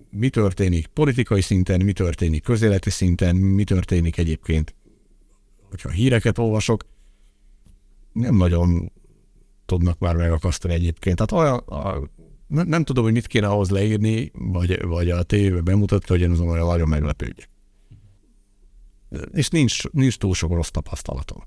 mi 0.10 0.30
történik 0.30 0.88
politikai 0.88 1.42
szinten, 1.42 1.82
mi 1.82 1.94
történik 1.94 2.44
közéleti 2.44 2.90
szinten, 2.90 3.36
mi 3.36 3.64
történik 3.64 4.18
egyébként, 4.18 4.76
hogyha 5.70 5.90
híreket 5.90 6.38
olvasok, 6.38 6.86
nem 8.12 8.36
nagyon 8.36 8.92
tudnak 9.66 10.00
már 10.00 10.16
megakasztani 10.16 10.74
egyébként. 10.74 11.16
Tehát 11.16 11.46
olyan, 11.46 11.58
a, 11.58 12.10
nem, 12.48 12.68
nem 12.68 12.84
tudom, 12.84 13.04
hogy 13.04 13.14
mit 13.14 13.28
kéne 13.28 13.48
ahhoz 13.48 13.70
leírni, 13.70 14.32
vagy, 14.34 14.86
vagy 14.86 15.10
a 15.10 15.24
tévébe 15.24 15.62
bemutatni, 15.62 16.08
hogy 16.08 16.22
én 16.22 16.32
azon 16.32 16.50
olyan 16.50 16.68
nagyon 16.68 16.88
meglepődjek. 16.88 17.50
És 19.32 19.50
nincs, 19.50 19.90
nincs 19.90 20.18
túl 20.18 20.34
sok 20.34 20.52
rossz 20.52 20.70
tapasztalatom. 20.70 21.44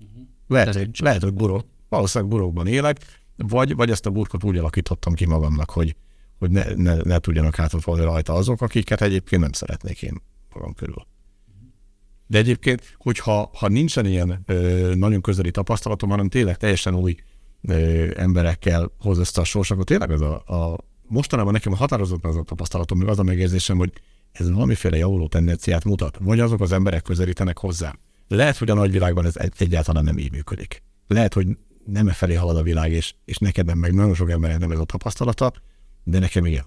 Uh-huh. 0.00 0.26
Lehet, 0.46 0.74
hogy, 0.74 0.90
lehet, 0.98 1.22
hogy 1.22 1.34
burok, 1.34 1.66
valószínűleg 1.88 2.32
burokban 2.32 2.66
élek, 2.66 2.98
vagy, 3.36 3.74
vagy 3.74 3.90
ezt 3.90 4.06
a 4.06 4.10
burkot 4.10 4.44
úgy 4.44 4.58
alakítottam 4.58 5.14
ki 5.14 5.26
magamnak, 5.26 5.70
hogy, 5.70 5.96
hogy 6.38 6.50
ne, 6.50 6.74
ne, 6.74 6.96
ne 6.96 7.18
tudjanak 7.18 7.58
átadni 7.58 8.04
rajta 8.04 8.32
azok, 8.32 8.60
akiket 8.60 9.00
egyébként 9.00 9.42
nem 9.42 9.52
szeretnék 9.52 10.02
én 10.02 10.20
magam 10.54 10.74
körül. 10.74 11.06
De 12.26 12.38
egyébként, 12.38 12.94
hogyha 12.98 13.50
ha 13.54 13.68
nincsen 13.68 14.06
ilyen 14.06 14.42
ö, 14.46 14.92
nagyon 14.94 15.20
közeli 15.20 15.50
tapasztalatom, 15.50 16.10
hanem 16.10 16.28
tényleg 16.28 16.56
teljesen 16.56 16.94
új 16.94 17.16
ö, 17.62 18.06
emberekkel 18.16 18.92
hoz 18.98 19.18
össze 19.18 19.40
a 19.40 19.44
sors, 19.44 19.70
akkor 19.70 19.84
tényleg 19.84 20.10
az 20.10 20.20
a, 20.20 20.34
a 20.34 20.78
mostanában 21.02 21.52
nekem 21.52 21.72
határozott 21.72 22.24
az 22.24 22.36
a 22.36 22.42
tapasztalatom, 22.42 22.98
meg 22.98 23.08
az 23.08 23.18
a 23.18 23.22
megérzésem, 23.22 23.76
hogy 23.76 23.92
ez 24.32 24.50
valamiféle 24.50 24.96
javuló 24.96 25.28
tendenciát 25.28 25.84
mutat, 25.84 26.18
vagy 26.20 26.40
azok 26.40 26.60
az 26.60 26.72
emberek 26.72 27.02
közelítenek 27.02 27.58
hozzá. 27.58 27.94
Lehet, 28.28 28.56
hogy 28.56 28.70
a 28.70 28.74
nagyvilágban 28.74 29.24
ez 29.24 29.34
egyáltalán 29.58 30.04
nem 30.04 30.18
így 30.18 30.32
működik. 30.32 30.82
Lehet, 31.06 31.34
hogy 31.34 31.46
nem 31.84 32.08
e 32.08 32.12
felé 32.12 32.34
halad 32.34 32.56
a 32.56 32.62
világ, 32.62 32.92
és, 32.92 33.14
és 33.24 33.38
neked 33.38 33.66
nem, 33.66 33.78
meg 33.78 33.94
nagyon 33.94 34.14
sok 34.14 34.30
emberek 34.30 34.58
nem 34.58 34.70
ez 34.70 34.78
a 34.78 34.84
tapasztalata, 34.84 35.52
de 36.04 36.18
nekem 36.18 36.46
igen. 36.46 36.64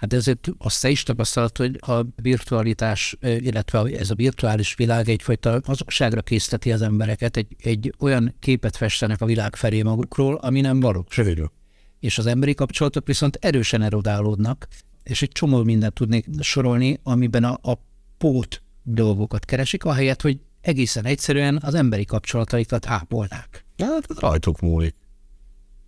Hát 0.00 0.12
ezért 0.12 0.48
azt 0.58 0.86
is 0.86 1.02
tapasztalt, 1.02 1.56
hogy 1.56 1.78
a 1.80 2.06
virtualitás, 2.22 3.16
illetve 3.20 3.80
ez 3.80 4.10
a 4.10 4.14
virtuális 4.14 4.74
világ 4.74 5.08
egyfajta 5.08 5.60
azokságra 5.64 6.22
készteti 6.22 6.72
az 6.72 6.82
embereket, 6.82 7.36
egy, 7.36 7.56
egy 7.62 7.94
olyan 7.98 8.34
képet 8.38 8.76
festenek 8.76 9.20
a 9.20 9.26
világ 9.26 9.56
felé 9.56 9.82
magukról, 9.82 10.34
ami 10.34 10.60
nem 10.60 10.80
való. 10.80 11.06
Sőről. 11.08 11.52
És 11.98 12.18
az 12.18 12.26
emberi 12.26 12.54
kapcsolatok 12.54 13.06
viszont 13.06 13.38
erősen 13.40 13.82
erodálódnak, 13.82 14.68
és 15.02 15.22
egy 15.22 15.32
csomó 15.32 15.62
mindent 15.62 15.94
tudnék 15.94 16.26
sorolni, 16.40 17.00
amiben 17.02 17.44
a, 17.44 17.58
a 17.70 17.78
pót 18.18 18.62
dolgokat 18.82 19.44
keresik, 19.44 19.84
ahelyett, 19.84 20.20
hogy 20.20 20.38
egészen 20.60 21.04
egyszerűen 21.04 21.58
az 21.62 21.74
emberi 21.74 22.04
kapcsolataikat 22.04 22.86
ápolnák. 22.86 23.64
Hát 23.78 24.06
rajtuk 24.20 24.60
múlik. 24.60 24.94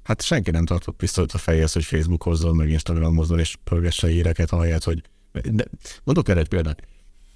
Hát 0.03 0.23
senki 0.23 0.51
nem 0.51 0.65
tartott 0.65 0.97
pisztolyt 0.97 1.33
a 1.33 1.39
fejhez, 1.39 1.73
hogy 1.73 1.85
Facebook 1.85 2.23
hozzon, 2.23 2.57
meg 2.57 2.69
Instagram 2.69 3.17
hozzon, 3.17 3.39
és 3.39 3.57
pörgesse 3.65 4.09
híreket, 4.09 4.51
ahelyett, 4.51 4.85
hogy... 4.85 5.03
De 5.51 5.65
mondok 6.05 6.29
erre 6.29 6.41
egy 6.41 6.49
példát. 6.49 6.83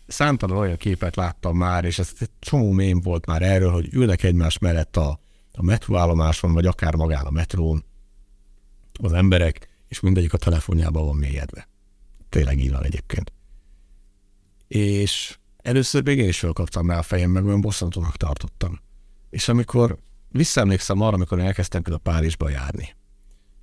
Számtalan 0.07 0.57
olyan 0.57 0.77
képet 0.77 1.17
láttam 1.17 1.57
már, 1.57 1.85
és 1.85 1.99
ez 1.99 2.13
egy 2.19 2.31
csomó 2.39 2.71
mém 2.73 3.01
volt 3.01 3.27
már 3.27 3.43
erről, 3.43 3.71
hogy 3.71 3.89
ülnek 3.93 4.23
egymás 4.23 4.59
mellett 4.59 4.97
a, 4.97 5.21
a 5.53 5.63
metróállomáson, 5.63 6.53
vagy 6.53 6.67
akár 6.67 6.95
magán 6.95 7.25
a 7.27 7.31
metrón 7.31 7.85
az 9.03 9.13
emberek, 9.13 9.69
és 9.89 10.01
mindegyik 10.01 10.33
a 10.33 10.39
telefonjában 10.39 11.05
van 11.05 11.17
mélyedve. 11.17 11.69
Tényleg 12.29 12.59
így 12.59 12.71
van 12.71 12.85
egyébként. 12.85 13.33
És 14.69 15.39
először 15.57 16.03
még 16.03 16.19
én 16.19 16.29
is 16.29 16.39
felkaptam 16.39 16.91
rá 16.91 16.99
a 16.99 17.03
fejem, 17.03 17.31
meg 17.31 17.45
olyan 17.45 17.61
bosszantónak 17.61 18.17
tartottam. 18.17 18.81
És 19.31 19.49
amikor 19.49 19.99
visszaemlékszem 20.37 21.01
arra, 21.01 21.15
amikor 21.15 21.41
elkezdtem 21.41 21.83
például 21.83 22.03
Párizsba 22.03 22.49
járni. 22.49 22.95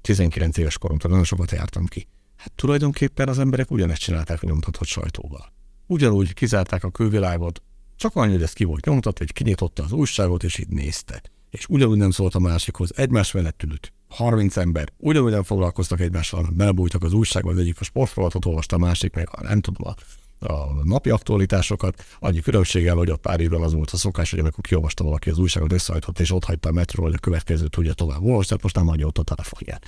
19 0.01 0.57
éves 0.57 0.77
koromtól 0.77 1.09
nagyon 1.09 1.25
sokat 1.25 1.51
jártam 1.51 1.85
ki. 1.85 2.07
Hát 2.35 2.51
tulajdonképpen 2.55 3.27
az 3.27 3.39
emberek 3.39 3.71
ugyanezt 3.71 4.01
csinálták 4.01 4.43
a 4.43 4.47
nyomtatott 4.47 4.87
sajtóval. 4.87 5.53
Ugyanúgy 5.85 6.33
kizárták 6.33 6.83
a 6.83 6.91
külvilágot, 6.91 7.61
csak 7.95 8.15
annyi, 8.15 8.31
hogy 8.31 8.43
ez 8.43 8.53
ki 8.53 8.63
volt 8.63 8.85
nyomtat, 8.85 9.17
hogy 9.17 9.33
kinyitotta 9.33 9.83
az 9.83 9.91
újságot, 9.91 10.43
és 10.43 10.57
így 10.57 10.67
nézte. 10.67 11.21
És 11.49 11.65
ugyanúgy 11.69 11.97
nem 11.97 12.11
szólt 12.11 12.35
a 12.35 12.39
másikhoz, 12.39 12.91
egymás 12.95 13.31
mellett 13.31 13.63
ült. 13.63 13.93
30 14.07 14.57
ember, 14.57 14.93
ugyanúgy 14.97 15.31
nem 15.31 15.43
foglalkoztak 15.43 15.99
egymással, 15.99 16.47
belebújtak 16.51 17.03
az 17.03 17.13
újságba, 17.13 17.51
az 17.51 17.57
egyik 17.57 17.79
a 17.79 17.83
sportrovatot 17.83 18.45
olvasta, 18.45 18.75
a 18.75 18.79
másik 18.79 19.13
meg 19.13 19.29
nem 19.41 19.61
tudom, 19.61 19.87
a 19.87 19.95
a 20.43 20.83
napi 20.83 21.09
aktualitásokat, 21.09 22.05
annyi 22.19 22.39
különbséggel, 22.39 22.95
hogy 22.95 23.11
ott 23.11 23.21
pár 23.21 23.39
évvel 23.39 23.63
az 23.63 23.73
volt 23.73 23.89
a 23.89 23.97
szokás, 23.97 24.29
hogy 24.29 24.39
amikor 24.39 24.63
kiolvasta 24.63 25.03
valaki 25.03 25.29
az 25.29 25.37
újságot, 25.37 25.71
összehajtott 25.71 26.19
és 26.19 26.31
ott 26.31 26.43
hagyta 26.43 26.69
a 26.69 26.71
metróról, 26.71 27.09
hogy 27.09 27.19
a 27.21 27.25
következő 27.25 27.67
tudja 27.67 27.93
tovább 27.93 28.23
olvasni, 28.23 28.57
most 28.61 28.75
nem 28.75 28.87
adja 28.87 29.05
ott 29.05 29.17
a 29.17 29.23
telefonját. 29.23 29.85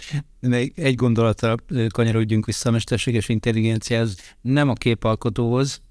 Egy 0.75 0.95
gondolatra 0.95 1.55
kanyarodjunk 1.89 2.45
vissza 2.45 2.69
a 2.69 2.71
mesterséges 2.71 3.29
intelligenciához, 3.29 4.17
nem 4.41 4.69
a 4.69 4.73
képalkotóhoz, 4.73 5.81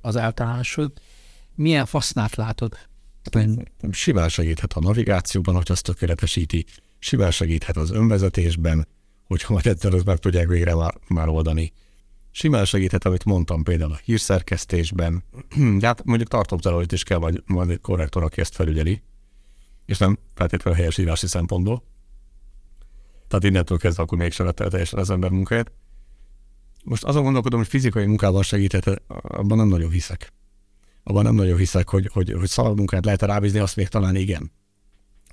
az 0.00 0.16
általánoshoz. 0.16 0.88
Milyen 1.54 1.86
fasznát 1.86 2.36
látod? 2.36 2.78
Simán 3.90 4.28
segíthet 4.28 4.72
a 4.72 4.80
navigációban, 4.80 5.54
hogy 5.54 5.70
azt 5.70 5.84
tökéletesíti, 5.84 6.64
simán 6.98 7.30
segíthet 7.30 7.76
az 7.76 7.90
önvezetésben, 7.90 8.88
hogyha 9.24 9.52
majd 9.52 9.66
egyszer 9.66 9.92
meg 10.04 10.18
tudják 10.18 10.48
végre 10.48 10.74
már, 10.74 10.94
már 11.08 11.28
oldani 11.28 11.72
simán 12.36 12.64
segíthet, 12.64 13.04
amit 13.04 13.24
mondtam 13.24 13.62
például 13.62 13.92
a 13.92 14.00
hírszerkesztésben. 14.04 15.24
De 15.80 15.86
hát 15.86 16.04
mondjuk 16.04 16.34
hogy 16.62 16.92
is 16.92 17.02
kell 17.02 17.18
vagy 17.18 17.42
majd 17.46 17.70
egy 17.70 17.80
korrektor, 17.80 18.22
aki 18.22 18.40
ezt 18.40 18.54
felügyeli, 18.54 19.02
és 19.86 19.98
nem 19.98 20.18
feltétlenül 20.34 20.78
helyesírási 20.78 21.26
szempontból. 21.26 21.82
Tehát 23.28 23.44
innentől 23.44 23.78
kezdve 23.78 24.02
akkor 24.02 24.18
mégsem 24.18 24.46
vett 24.46 24.60
el 24.60 24.68
teljesen 24.68 24.98
az 24.98 25.10
ember 25.10 25.30
munkáját. 25.30 25.72
Most 26.84 27.04
azon 27.04 27.22
gondolkodom, 27.22 27.58
hogy 27.58 27.68
fizikai 27.68 28.06
munkával 28.06 28.42
segíthet, 28.42 29.02
abban 29.08 29.58
nem 29.58 29.68
nagyon 29.68 29.90
hiszek. 29.90 30.32
Abban 31.02 31.24
nem 31.24 31.34
nagyon 31.34 31.56
hiszek, 31.56 31.88
hogy, 31.88 32.10
hogy, 32.12 32.32
hogy 32.32 32.48
szabad 32.48 32.76
munkát 32.76 33.04
lehet 33.04 33.22
rábízni, 33.22 33.58
azt 33.58 33.76
még 33.76 33.88
talán 33.88 34.16
igen. 34.16 34.52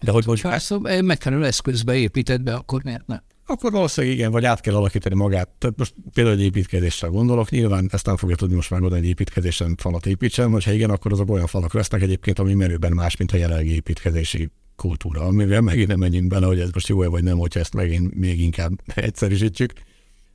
De 0.01 0.11
hogy, 0.11 0.25
hogy... 0.25 0.41
Persze, 0.41 1.01
megfelelő 1.01 1.45
eszközbe 1.45 1.95
építed 1.95 2.41
be, 2.41 2.53
akkor 2.53 2.83
miért 2.83 3.07
ne? 3.07 3.19
Akkor 3.45 3.71
valószínűleg 3.71 4.15
igen, 4.15 4.31
vagy 4.31 4.45
át 4.45 4.61
kell 4.61 4.75
alakítani 4.75 5.15
magát. 5.15 5.49
Tehát 5.57 5.77
most 5.77 5.93
például 6.13 6.35
egy 6.35 6.43
építkezésre 6.43 7.07
gondolok, 7.07 7.49
nyilván 7.49 7.89
ezt 7.91 8.05
nem 8.05 8.17
fogja 8.17 8.35
tudni 8.35 8.55
most 8.55 8.69
megoldani, 8.69 9.01
hogy 9.01 9.09
építkezésen 9.09 9.75
falat 9.77 10.05
építsen, 10.05 10.51
vagy 10.51 10.63
ha 10.63 10.71
igen, 10.71 10.89
akkor 10.89 11.11
azok 11.11 11.29
olyan 11.29 11.47
falak 11.47 11.73
lesznek 11.73 12.01
egyébként, 12.01 12.39
ami 12.39 12.53
merőben 12.53 12.91
más, 12.91 13.17
mint 13.17 13.31
a 13.31 13.37
jelenlegi 13.37 13.73
építkezési 13.73 14.49
kultúra, 14.75 15.21
amivel 15.21 15.61
megint 15.61 15.87
nem 15.87 15.99
menjünk 15.99 16.27
bele, 16.27 16.45
hogy 16.45 16.59
ez 16.59 16.69
most 16.73 16.87
jó-e 16.87 17.07
vagy 17.07 17.23
nem, 17.23 17.37
hogyha 17.37 17.59
ezt 17.59 17.73
megint 17.73 18.15
még 18.15 18.39
inkább 18.39 18.71
egyszerűsítjük. 18.95 19.73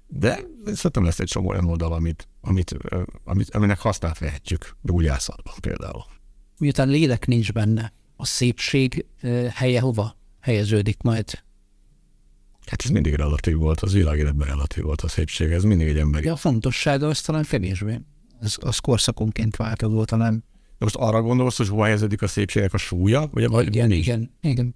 De 0.07 0.41
szerintem 0.65 1.05
lesz 1.05 1.19
egy 1.19 1.27
csomó 1.27 1.49
olyan 1.49 1.65
oldal, 1.65 1.93
amit, 1.93 2.29
amit, 2.41 2.77
amit, 3.25 3.51
aminek 3.51 3.79
hasznát 3.79 4.19
vehetjük 4.19 4.77
gyógyászatban 4.83 5.55
például. 5.61 6.05
Miután 6.59 6.89
lélek 6.89 7.27
nincs 7.27 7.53
benne, 7.53 7.93
a 8.17 8.27
szépség 8.27 9.05
helye 9.53 9.81
hova 9.81 10.17
helyeződik 10.41 11.03
majd? 11.03 11.43
Hát 12.69 12.83
ez 12.85 12.91
mindig 12.91 13.15
relatív 13.15 13.57
volt, 13.57 13.81
az 13.81 13.93
világéletben 13.93 14.49
relatív 14.49 14.85
volt 14.85 15.01
a 15.01 15.09
szépség, 15.09 15.51
ez 15.51 15.63
mindig 15.63 15.89
egy 15.89 15.99
emberi. 15.99 16.27
Ja, 16.27 16.33
a 16.33 16.37
fontossága 16.37 17.07
az 17.07 17.21
talán 17.21 17.45
kevésbé. 17.45 18.01
Ez, 18.41 18.57
az 18.61 18.79
korszakonként 18.79 19.57
változó 19.57 20.05
talán. 20.05 20.45
De 20.79 20.85
most 20.85 20.97
arra 20.97 21.23
gondolsz, 21.23 21.57
hogy 21.57 21.69
hova 21.69 21.85
helyeződik 21.85 22.23
a 22.23 22.27
szépségek 22.27 22.75
a 22.75 22.77
súlya? 22.77 23.29
Vagy, 23.33 23.49
vagy 23.49 23.67
igen, 23.67 23.91
igen, 23.91 24.31
igen. 24.41 24.75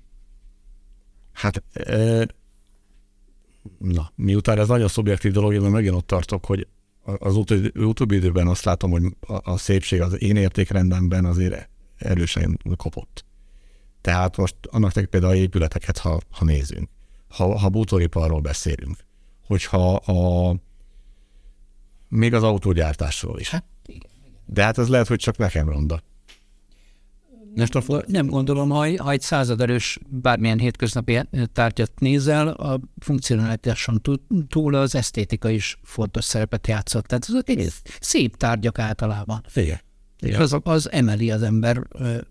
Hát, 1.32 1.62
e, 1.72 2.26
na, 3.78 4.12
miután 4.14 4.58
ez 4.58 4.68
nagyon 4.68 4.88
szubjektív 4.88 5.32
dolog, 5.32 5.52
én 5.52 5.60
megint 5.60 5.94
ott 5.94 6.06
tartok, 6.06 6.44
hogy 6.44 6.66
az 7.04 7.36
utóbbi 7.74 8.16
időben 8.16 8.46
azt 8.46 8.64
látom, 8.64 8.90
hogy 8.90 9.02
a, 9.20 9.50
a 9.50 9.56
szépség 9.56 10.00
az 10.00 10.22
én 10.22 10.36
értékrendemben 10.36 11.24
azért 11.24 11.68
erősen 11.96 12.58
kopott. 12.76 13.24
Tehát 14.00 14.36
most 14.36 14.56
annak 14.70 14.92
például 14.92 15.32
a 15.32 15.36
épületeket, 15.36 15.98
ha, 15.98 16.20
ha 16.30 16.44
nézünk 16.44 16.88
ha, 17.32 17.58
ha 17.58 17.68
bútoriparról 17.68 18.40
beszélünk, 18.40 18.96
hogyha 19.46 19.94
a, 19.94 20.54
még 22.08 22.34
az 22.34 22.42
autógyártásról 22.42 23.38
is. 23.38 23.50
Hát, 23.50 23.64
igen, 23.86 24.10
igen. 24.20 24.40
De 24.46 24.62
hát 24.62 24.78
ez 24.78 24.88
lehet, 24.88 25.06
hogy 25.06 25.18
csak 25.18 25.36
nekem 25.36 25.68
ronda. 25.68 26.02
Most 27.54 27.74
a... 27.74 28.02
Nem 28.06 28.26
gondolom, 28.26 28.70
ha, 28.70 29.02
ha 29.02 29.10
egy 29.10 29.20
századerős 29.20 29.98
bármilyen 30.08 30.58
hétköznapi 30.58 31.20
tárgyat 31.52 31.92
nézel, 31.98 32.48
a 32.48 32.80
funkcionalitáson 32.98 34.00
túl 34.48 34.74
az 34.74 34.94
esztétika 34.94 35.50
is 35.50 35.78
fontos 35.82 36.24
szerepet 36.24 36.66
játszott. 36.66 37.06
Tehát 37.06 37.24
azok 37.28 37.48
egy 37.48 37.72
szép 38.00 38.36
tárgyak 38.36 38.78
általában. 38.78 39.44
Igen. 39.54 39.80
És 40.18 40.36
az, 40.36 40.56
az 40.62 40.90
emeli 40.92 41.30
az 41.30 41.42
ember 41.42 41.82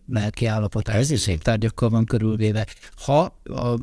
lelki 0.08 0.46
állapotát. 0.46 0.96
Ez 0.96 1.12
is 1.12 1.20
szép 1.20 1.42
tárgyakkal 1.42 1.90
van 1.90 2.06
körülvéve. 2.06 2.68
Ha 2.96 3.22
a 3.44 3.78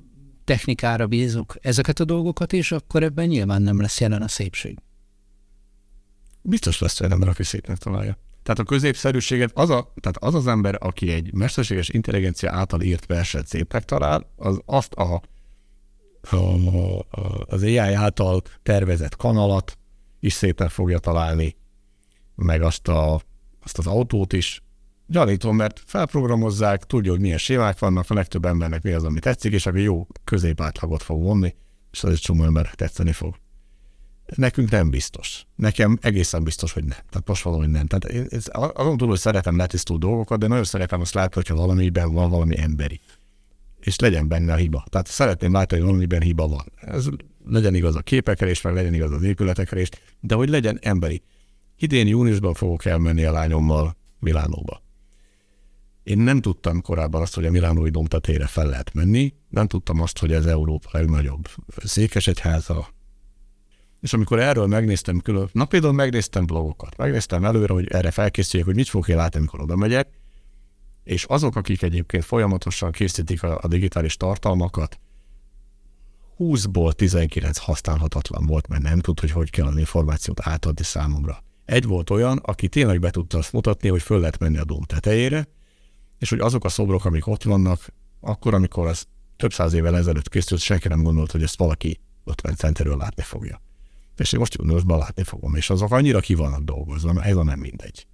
technikára 0.48 1.06
bízunk 1.06 1.58
ezeket 1.60 2.00
a 2.00 2.04
dolgokat, 2.04 2.52
és 2.52 2.72
akkor 2.72 3.02
ebben 3.02 3.26
nyilván 3.26 3.62
nem 3.62 3.80
lesz 3.80 4.00
jelen 4.00 4.22
a 4.22 4.28
szépség. 4.28 4.78
Biztos 6.42 6.78
lesz 6.78 7.00
olyan 7.00 7.12
ember, 7.12 7.28
aki 7.28 7.42
szépnek 7.42 7.76
találja. 7.76 8.18
Tehát 8.42 8.58
a 8.58 8.64
középszerűséget, 8.64 9.50
az, 9.54 9.70
a, 9.70 9.92
tehát 10.00 10.16
az 10.16 10.34
az 10.34 10.46
ember, 10.46 10.76
aki 10.80 11.12
egy 11.12 11.32
mesterséges 11.32 11.88
intelligencia 11.88 12.52
által 12.52 12.80
írt 12.80 13.06
verset 13.06 13.46
szépnek 13.46 13.84
talál, 13.84 14.32
az 14.36 14.60
azt 14.64 14.92
a 14.94 15.22
az 17.46 17.62
AI 17.62 17.78
által 17.78 18.42
tervezett 18.62 19.16
kanalat 19.16 19.78
is 20.20 20.32
szépen 20.32 20.68
fogja 20.68 20.98
találni, 20.98 21.56
meg 22.34 22.62
azt, 22.62 22.88
a, 22.88 23.20
azt 23.62 23.78
az 23.78 23.86
autót 23.86 24.32
is. 24.32 24.62
Gyanítom, 25.10 25.56
mert 25.56 25.82
felprogramozzák, 25.86 26.84
tudja, 26.84 27.10
hogy 27.10 27.20
milyen 27.20 27.38
sémák 27.38 27.78
vannak, 27.78 28.04
a 28.08 28.14
legtöbb 28.14 28.44
embernek 28.44 28.82
mi 28.82 28.92
az, 28.92 29.04
ami 29.04 29.18
tetszik, 29.18 29.52
és 29.52 29.66
akkor 29.66 29.80
jó 29.80 30.06
középátlagot 30.24 31.02
fog 31.02 31.22
vonni, 31.22 31.54
és 31.90 32.04
az 32.04 32.12
egy 32.12 32.18
csomó 32.18 32.44
ember 32.44 32.70
tetszeni 32.74 33.12
fog. 33.12 33.36
Nekünk 34.34 34.70
nem 34.70 34.90
biztos. 34.90 35.46
Nekem 35.56 35.98
egészen 36.00 36.44
biztos, 36.44 36.72
hogy 36.72 36.84
nem. 36.84 36.98
Tehát 37.10 37.26
most 37.26 37.42
valahogy 37.42 37.68
nem. 37.68 37.86
Tehát 37.86 38.04
én, 38.04 38.26
én 38.28 38.40
azon 38.74 38.96
túl, 38.96 39.08
hogy 39.08 39.18
szeretem 39.18 39.56
letisztult 39.56 40.00
dolgokat, 40.00 40.38
de 40.38 40.46
nagyon 40.46 40.64
szeretem 40.64 41.00
azt 41.00 41.14
látni, 41.14 41.34
hogyha 41.34 41.54
valamiben 41.54 42.12
van 42.12 42.30
valami 42.30 42.58
emberi. 42.58 43.00
És 43.80 43.98
legyen 43.98 44.28
benne 44.28 44.52
a 44.52 44.56
hiba. 44.56 44.84
Tehát 44.88 45.06
szeretném 45.06 45.52
látni, 45.52 45.76
hogy 45.76 45.86
valamiben 45.86 46.20
hiba 46.20 46.48
van. 46.48 46.72
Ez 46.76 47.08
legyen 47.44 47.74
igaz 47.74 47.96
a 47.96 48.00
képekre 48.00 48.50
is, 48.50 48.60
meg 48.60 48.74
legyen 48.74 48.94
igaz 48.94 49.12
az 49.12 49.22
épületekre 49.22 49.80
is, 49.80 49.88
de 50.20 50.34
hogy 50.34 50.48
legyen 50.48 50.78
emberi. 50.82 51.22
Idén 51.76 52.06
júniusban 52.06 52.54
fogok 52.54 52.84
elmenni 52.84 53.24
a 53.24 53.32
lányommal 53.32 53.96
Milánóba. 54.20 54.86
Én 56.08 56.18
nem 56.18 56.40
tudtam 56.40 56.82
korábban 56.82 57.22
azt, 57.22 57.34
hogy 57.34 57.46
a 57.46 57.50
Milánói 57.50 57.90
Domtatére 57.90 58.46
fel 58.46 58.66
lehet 58.66 58.94
menni, 58.94 59.34
nem 59.48 59.66
tudtam 59.66 60.00
azt, 60.00 60.18
hogy 60.18 60.32
ez 60.32 60.46
Európa 60.46 60.88
legnagyobb 60.92 61.48
székesegyháza, 61.76 62.88
és 64.00 64.12
amikor 64.12 64.40
erről 64.40 64.66
megnéztem 64.66 65.18
külön, 65.18 65.48
na 65.52 65.64
például 65.64 65.92
megnéztem 65.92 66.46
blogokat, 66.46 66.96
megnéztem 66.96 67.44
előre, 67.44 67.72
hogy 67.72 67.88
erre 67.88 68.10
felkészüljek, 68.10 68.68
hogy 68.68 68.76
mit 68.76 68.88
fogok 68.88 69.08
én 69.08 69.16
látni, 69.16 69.38
amikor 69.38 69.60
oda 69.60 69.76
megyek, 69.76 70.08
és 71.04 71.24
azok, 71.24 71.56
akik 71.56 71.82
egyébként 71.82 72.24
folyamatosan 72.24 72.92
készítik 72.92 73.42
a, 73.42 73.58
a 73.62 73.68
digitális 73.68 74.16
tartalmakat, 74.16 75.00
20-ból 76.38 76.92
19 76.92 77.58
használhatatlan 77.58 78.46
volt, 78.46 78.68
mert 78.68 78.82
nem 78.82 78.98
tud, 78.98 79.20
hogy 79.20 79.30
hogy 79.30 79.50
kell 79.50 79.66
az 79.66 79.76
információt 79.76 80.40
átadni 80.42 80.84
számomra. 80.84 81.42
Egy 81.64 81.84
volt 81.84 82.10
olyan, 82.10 82.38
aki 82.38 82.68
tényleg 82.68 83.00
be 83.00 83.10
tudta 83.10 83.38
azt 83.38 83.52
mutatni, 83.52 83.88
hogy 83.88 84.02
föl 84.02 84.18
lehet 84.20 84.38
menni 84.38 84.58
a 84.58 84.64
dóm 84.64 84.82
tetejére, 84.82 85.46
és 86.18 86.28
hogy 86.30 86.40
azok 86.40 86.64
a 86.64 86.68
szobrok, 86.68 87.04
amik 87.04 87.26
ott 87.26 87.42
vannak, 87.42 87.86
akkor, 88.20 88.54
amikor 88.54 88.86
az 88.86 89.06
több 89.36 89.52
száz 89.52 89.72
évvel 89.72 89.96
ezelőtt 89.96 90.28
készült, 90.28 90.60
senki 90.60 90.88
nem 90.88 91.02
gondolt, 91.02 91.32
hogy 91.32 91.42
ezt 91.42 91.58
valaki 91.58 92.00
50 92.24 92.54
centerről 92.54 92.96
látni 92.96 93.22
fogja 93.22 93.60
és 94.20 94.32
én 94.32 94.38
most 94.38 94.54
júniusban 94.54 94.98
látni 94.98 95.22
fogom, 95.22 95.54
és 95.54 95.70
azok 95.70 95.92
annyira 95.92 96.20
ki 96.20 96.34
vannak 96.34 96.62
dolgozva, 96.62 97.22
ez 97.22 97.36
a 97.36 97.42
nem 97.42 97.58
mindegy. 97.58 98.06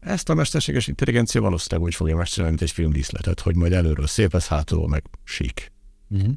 Ezt 0.00 0.28
a 0.28 0.34
mesterséges 0.34 0.86
intelligencia 0.86 1.40
valószínűleg 1.40 1.86
úgy 1.86 1.94
fogja 1.94 2.16
megcsinálni, 2.16 2.56
mint 2.56 2.70
egy 2.70 2.74
filmdíszletet, 2.74 3.40
hogy 3.40 3.56
majd 3.56 3.72
előről 3.72 4.06
szép 4.06 4.34
ez, 4.34 4.46
hátulról 4.46 4.88
meg 4.88 5.04
sík. 5.24 5.72
Mm-hmm. 6.14 6.32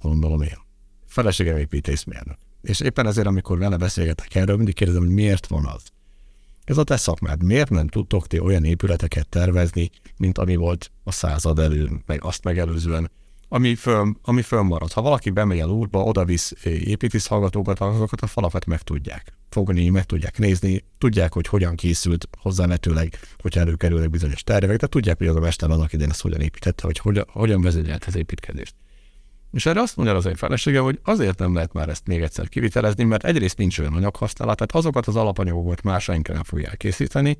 Gondolom 0.00 0.42
én. 0.42 0.58
Feleségem 1.06 1.56
építészmérnök. 1.56 2.38
És 2.62 2.80
éppen 2.80 3.06
ezért, 3.06 3.26
amikor 3.26 3.58
vele 3.58 3.76
beszélgetek 3.76 4.34
erről, 4.34 4.56
mindig 4.56 4.74
kérdezem, 4.74 5.02
hogy 5.02 5.14
miért 5.14 5.46
van 5.46 5.66
az. 5.66 5.82
Ez 6.70 6.78
a 6.78 6.84
te 6.84 6.96
szakmád. 6.96 7.42
Miért 7.42 7.70
nem 7.70 7.88
tudtok 7.88 8.26
ti 8.26 8.38
olyan 8.38 8.64
épületeket 8.64 9.28
tervezni, 9.28 9.90
mint 10.16 10.38
ami 10.38 10.56
volt 10.56 10.90
a 11.04 11.12
század 11.12 11.58
elő, 11.58 11.90
meg 12.06 12.24
azt 12.24 12.44
megelőzően, 12.44 13.10
ami, 13.48 13.74
föl, 13.74 14.16
ami 14.22 14.42
fölmarad. 14.42 14.92
Ha 14.92 15.02
valaki 15.02 15.30
bemegy 15.30 15.60
a 15.60 15.66
úrba, 15.66 16.02
oda 16.02 16.24
visz 16.24 16.52
építész 16.64 17.26
hallgatókat, 17.26 17.80
azokat 17.80 18.20
a 18.20 18.26
falakat 18.26 18.66
meg 18.66 18.82
tudják 18.82 19.32
fogni, 19.48 19.88
meg 19.88 20.04
tudják 20.04 20.38
nézni, 20.38 20.84
tudják, 20.98 21.32
hogy 21.32 21.46
hogyan 21.46 21.76
készült 21.76 22.28
hozzávetőleg, 22.38 23.18
hogy 23.38 23.58
előkerülnek 23.58 24.10
bizonyos 24.10 24.42
tervek, 24.42 24.76
de 24.76 24.86
tudják, 24.86 25.18
hogy 25.18 25.26
az 25.26 25.36
a 25.36 25.40
mester 25.40 25.70
annak 25.70 25.92
idején 25.92 26.10
ezt 26.10 26.22
hogyan 26.22 26.40
építette, 26.40 26.86
hogy 26.86 26.98
hogyan, 26.98 27.24
hogyan 27.28 27.62
vezényelt 27.62 28.04
az 28.04 28.16
építkezést. 28.16 28.74
És 29.52 29.66
erre 29.66 29.80
azt 29.80 29.96
mondja 29.96 30.14
az 30.14 30.26
én 30.26 30.34
felesége, 30.34 30.78
hogy 30.78 31.00
azért 31.02 31.38
nem 31.38 31.54
lehet 31.54 31.72
már 31.72 31.88
ezt 31.88 32.06
még 32.06 32.22
egyszer 32.22 32.48
kivitelezni, 32.48 33.04
mert 33.04 33.24
egyrészt 33.24 33.58
nincs 33.58 33.78
olyan 33.78 33.94
anyaghasználat, 33.94 34.56
tehát 34.56 34.72
azokat 34.72 35.06
az 35.06 35.16
alapanyagokat 35.16 35.82
másaink 35.82 36.28
nem 36.28 36.42
fogják 36.42 36.76
készíteni, 36.76 37.38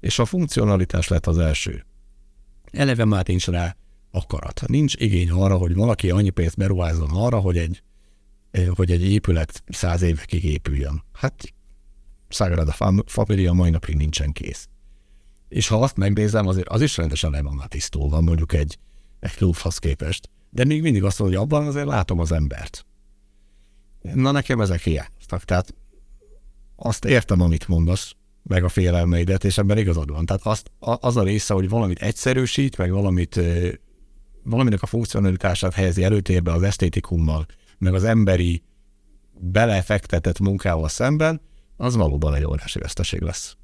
és 0.00 0.18
a 0.18 0.24
funkcionalitás 0.24 1.08
lett 1.08 1.26
az 1.26 1.38
első. 1.38 1.84
Eleve 2.70 3.04
már 3.04 3.26
nincs 3.26 3.46
rá 3.46 3.76
akarat. 4.10 4.62
Nincs 4.66 4.94
igény 4.94 5.30
arra, 5.30 5.56
hogy 5.56 5.74
valaki 5.74 6.10
annyi 6.10 6.30
pénzt 6.30 6.56
beruházzon 6.56 7.10
arra, 7.10 7.38
hogy 7.38 7.58
egy, 7.58 7.82
eh, 8.50 8.66
hogy 8.74 8.90
egy 8.90 9.10
épület 9.10 9.62
száz 9.68 10.02
évekig 10.02 10.44
épüljön. 10.44 11.02
Hát 11.12 11.52
Sagrada 12.28 12.74
Familia 13.06 13.52
mai 13.52 13.70
napig 13.70 13.96
nincsen 13.96 14.32
kész. 14.32 14.68
És 15.48 15.68
ha 15.68 15.82
azt 15.82 15.96
megnézem, 15.96 16.46
azért 16.46 16.68
az 16.68 16.80
is 16.80 16.96
rendesen 16.96 17.30
le 17.30 17.42
van 17.42 17.54
már 17.54 17.68
tisztulva, 17.68 18.20
mondjuk 18.20 18.52
egy, 18.52 18.78
egy 19.20 19.34
klubhoz 19.34 19.78
képest. 19.78 20.30
De 20.50 20.64
még 20.64 20.82
mindig 20.82 21.04
azt 21.04 21.18
mondom, 21.18 21.38
hogy 21.38 21.46
abban 21.46 21.66
azért 21.66 21.86
látom 21.86 22.18
az 22.18 22.32
embert. 22.32 22.86
Na 24.00 24.30
nekem 24.30 24.60
ezek 24.60 24.80
hiányoztak. 24.80 25.44
Tehát 25.44 25.74
azt 26.76 27.04
értem, 27.04 27.40
amit 27.40 27.68
mondasz, 27.68 28.12
meg 28.42 28.64
a 28.64 28.68
félelmeidet, 28.68 29.44
és 29.44 29.58
ebben 29.58 29.78
igazad 29.78 30.10
van. 30.10 30.26
Tehát 30.26 30.46
azt, 30.46 30.70
az 30.78 31.16
a 31.16 31.22
része, 31.22 31.54
hogy 31.54 31.68
valamit 31.68 32.02
egyszerűsít, 32.02 32.76
meg 32.76 32.90
valamit 32.90 33.40
valaminek 34.42 34.82
a 34.82 34.86
funkcionalitását 34.86 35.74
helyezi 35.74 36.02
előtérbe 36.02 36.52
az 36.52 36.62
esztétikummal, 36.62 37.46
meg 37.78 37.94
az 37.94 38.04
emberi 38.04 38.62
belefektetett 39.40 40.38
munkával 40.38 40.88
szemben, 40.88 41.40
az 41.76 41.96
valóban 41.96 42.34
egy 42.34 42.44
óriási 42.44 42.78
veszteség 42.78 43.20
lesz. 43.20 43.56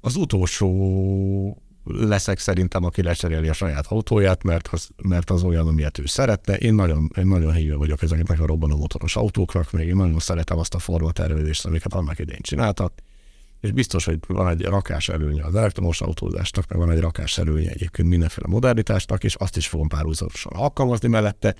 Az 0.00 0.16
utolsó 0.16 1.62
leszek 1.84 2.38
szerintem, 2.38 2.84
aki 2.84 3.02
lecseréli 3.02 3.48
a 3.48 3.52
saját 3.52 3.86
autóját, 3.86 4.42
mert 4.42 4.68
az, 4.68 4.88
mert 5.02 5.30
az 5.30 5.42
olyan, 5.42 5.66
amilyet 5.66 5.98
ő 5.98 6.06
szeretne. 6.06 6.56
Én 6.56 6.74
nagyon, 6.74 7.10
én 7.16 7.26
nagyon 7.26 7.52
hívő 7.52 7.76
vagyok 7.76 8.02
ezeknek 8.02 8.40
a 8.40 8.46
robbanó 8.46 8.76
motoros 8.76 9.16
autóknak, 9.16 9.70
még 9.70 9.86
én 9.86 9.96
nagyon 9.96 10.18
szeretem 10.18 10.58
azt 10.58 10.74
a 10.74 10.78
formatervezést, 10.78 11.66
amiket 11.66 11.94
annak 11.94 12.18
idején 12.18 12.42
csináltak 12.42 12.92
és 13.64 13.72
biztos, 13.72 14.04
hogy 14.04 14.18
van 14.26 14.48
egy 14.48 14.62
rakás 14.62 15.08
előnye 15.08 15.44
az 15.44 15.54
elektromos 15.54 16.00
autózásnak, 16.00 16.68
meg 16.68 16.78
van 16.78 16.90
egy 16.90 17.00
rakás 17.00 17.38
előnye 17.38 17.70
egyébként 17.70 18.08
mindenféle 18.08 18.46
modernitásnak, 18.48 19.24
és 19.24 19.34
azt 19.34 19.56
is 19.56 19.68
fogom 19.68 19.88
párhuzamosan 19.88 20.52
alkalmazni 20.52 21.08
mellette, 21.08 21.54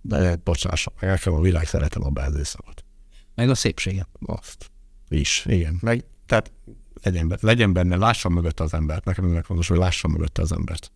de 0.00 0.36
bocsássak 0.36 1.00
meg, 1.00 1.10
nekem 1.10 1.32
a 1.32 1.40
világ 1.40 1.66
szeretem 1.66 2.04
a 2.04 2.08
bázészakot. 2.08 2.84
Meg 3.34 3.50
a 3.50 3.54
szépsége. 3.54 4.08
Azt 4.20 4.70
is, 5.08 5.44
igen. 5.48 5.78
Meg, 5.80 6.04
tehát 6.26 6.52
legyen, 7.02 7.38
legyen 7.40 7.72
benne, 7.72 7.96
lássam 7.96 8.32
mögött 8.32 8.60
az 8.60 8.74
embert. 8.74 9.04
Nekem 9.04 9.24
meg 9.24 9.44
fontos, 9.44 9.68
hogy 9.68 9.78
lássam 9.78 10.10
mögött 10.12 10.38
az 10.38 10.52
embert. 10.52 10.92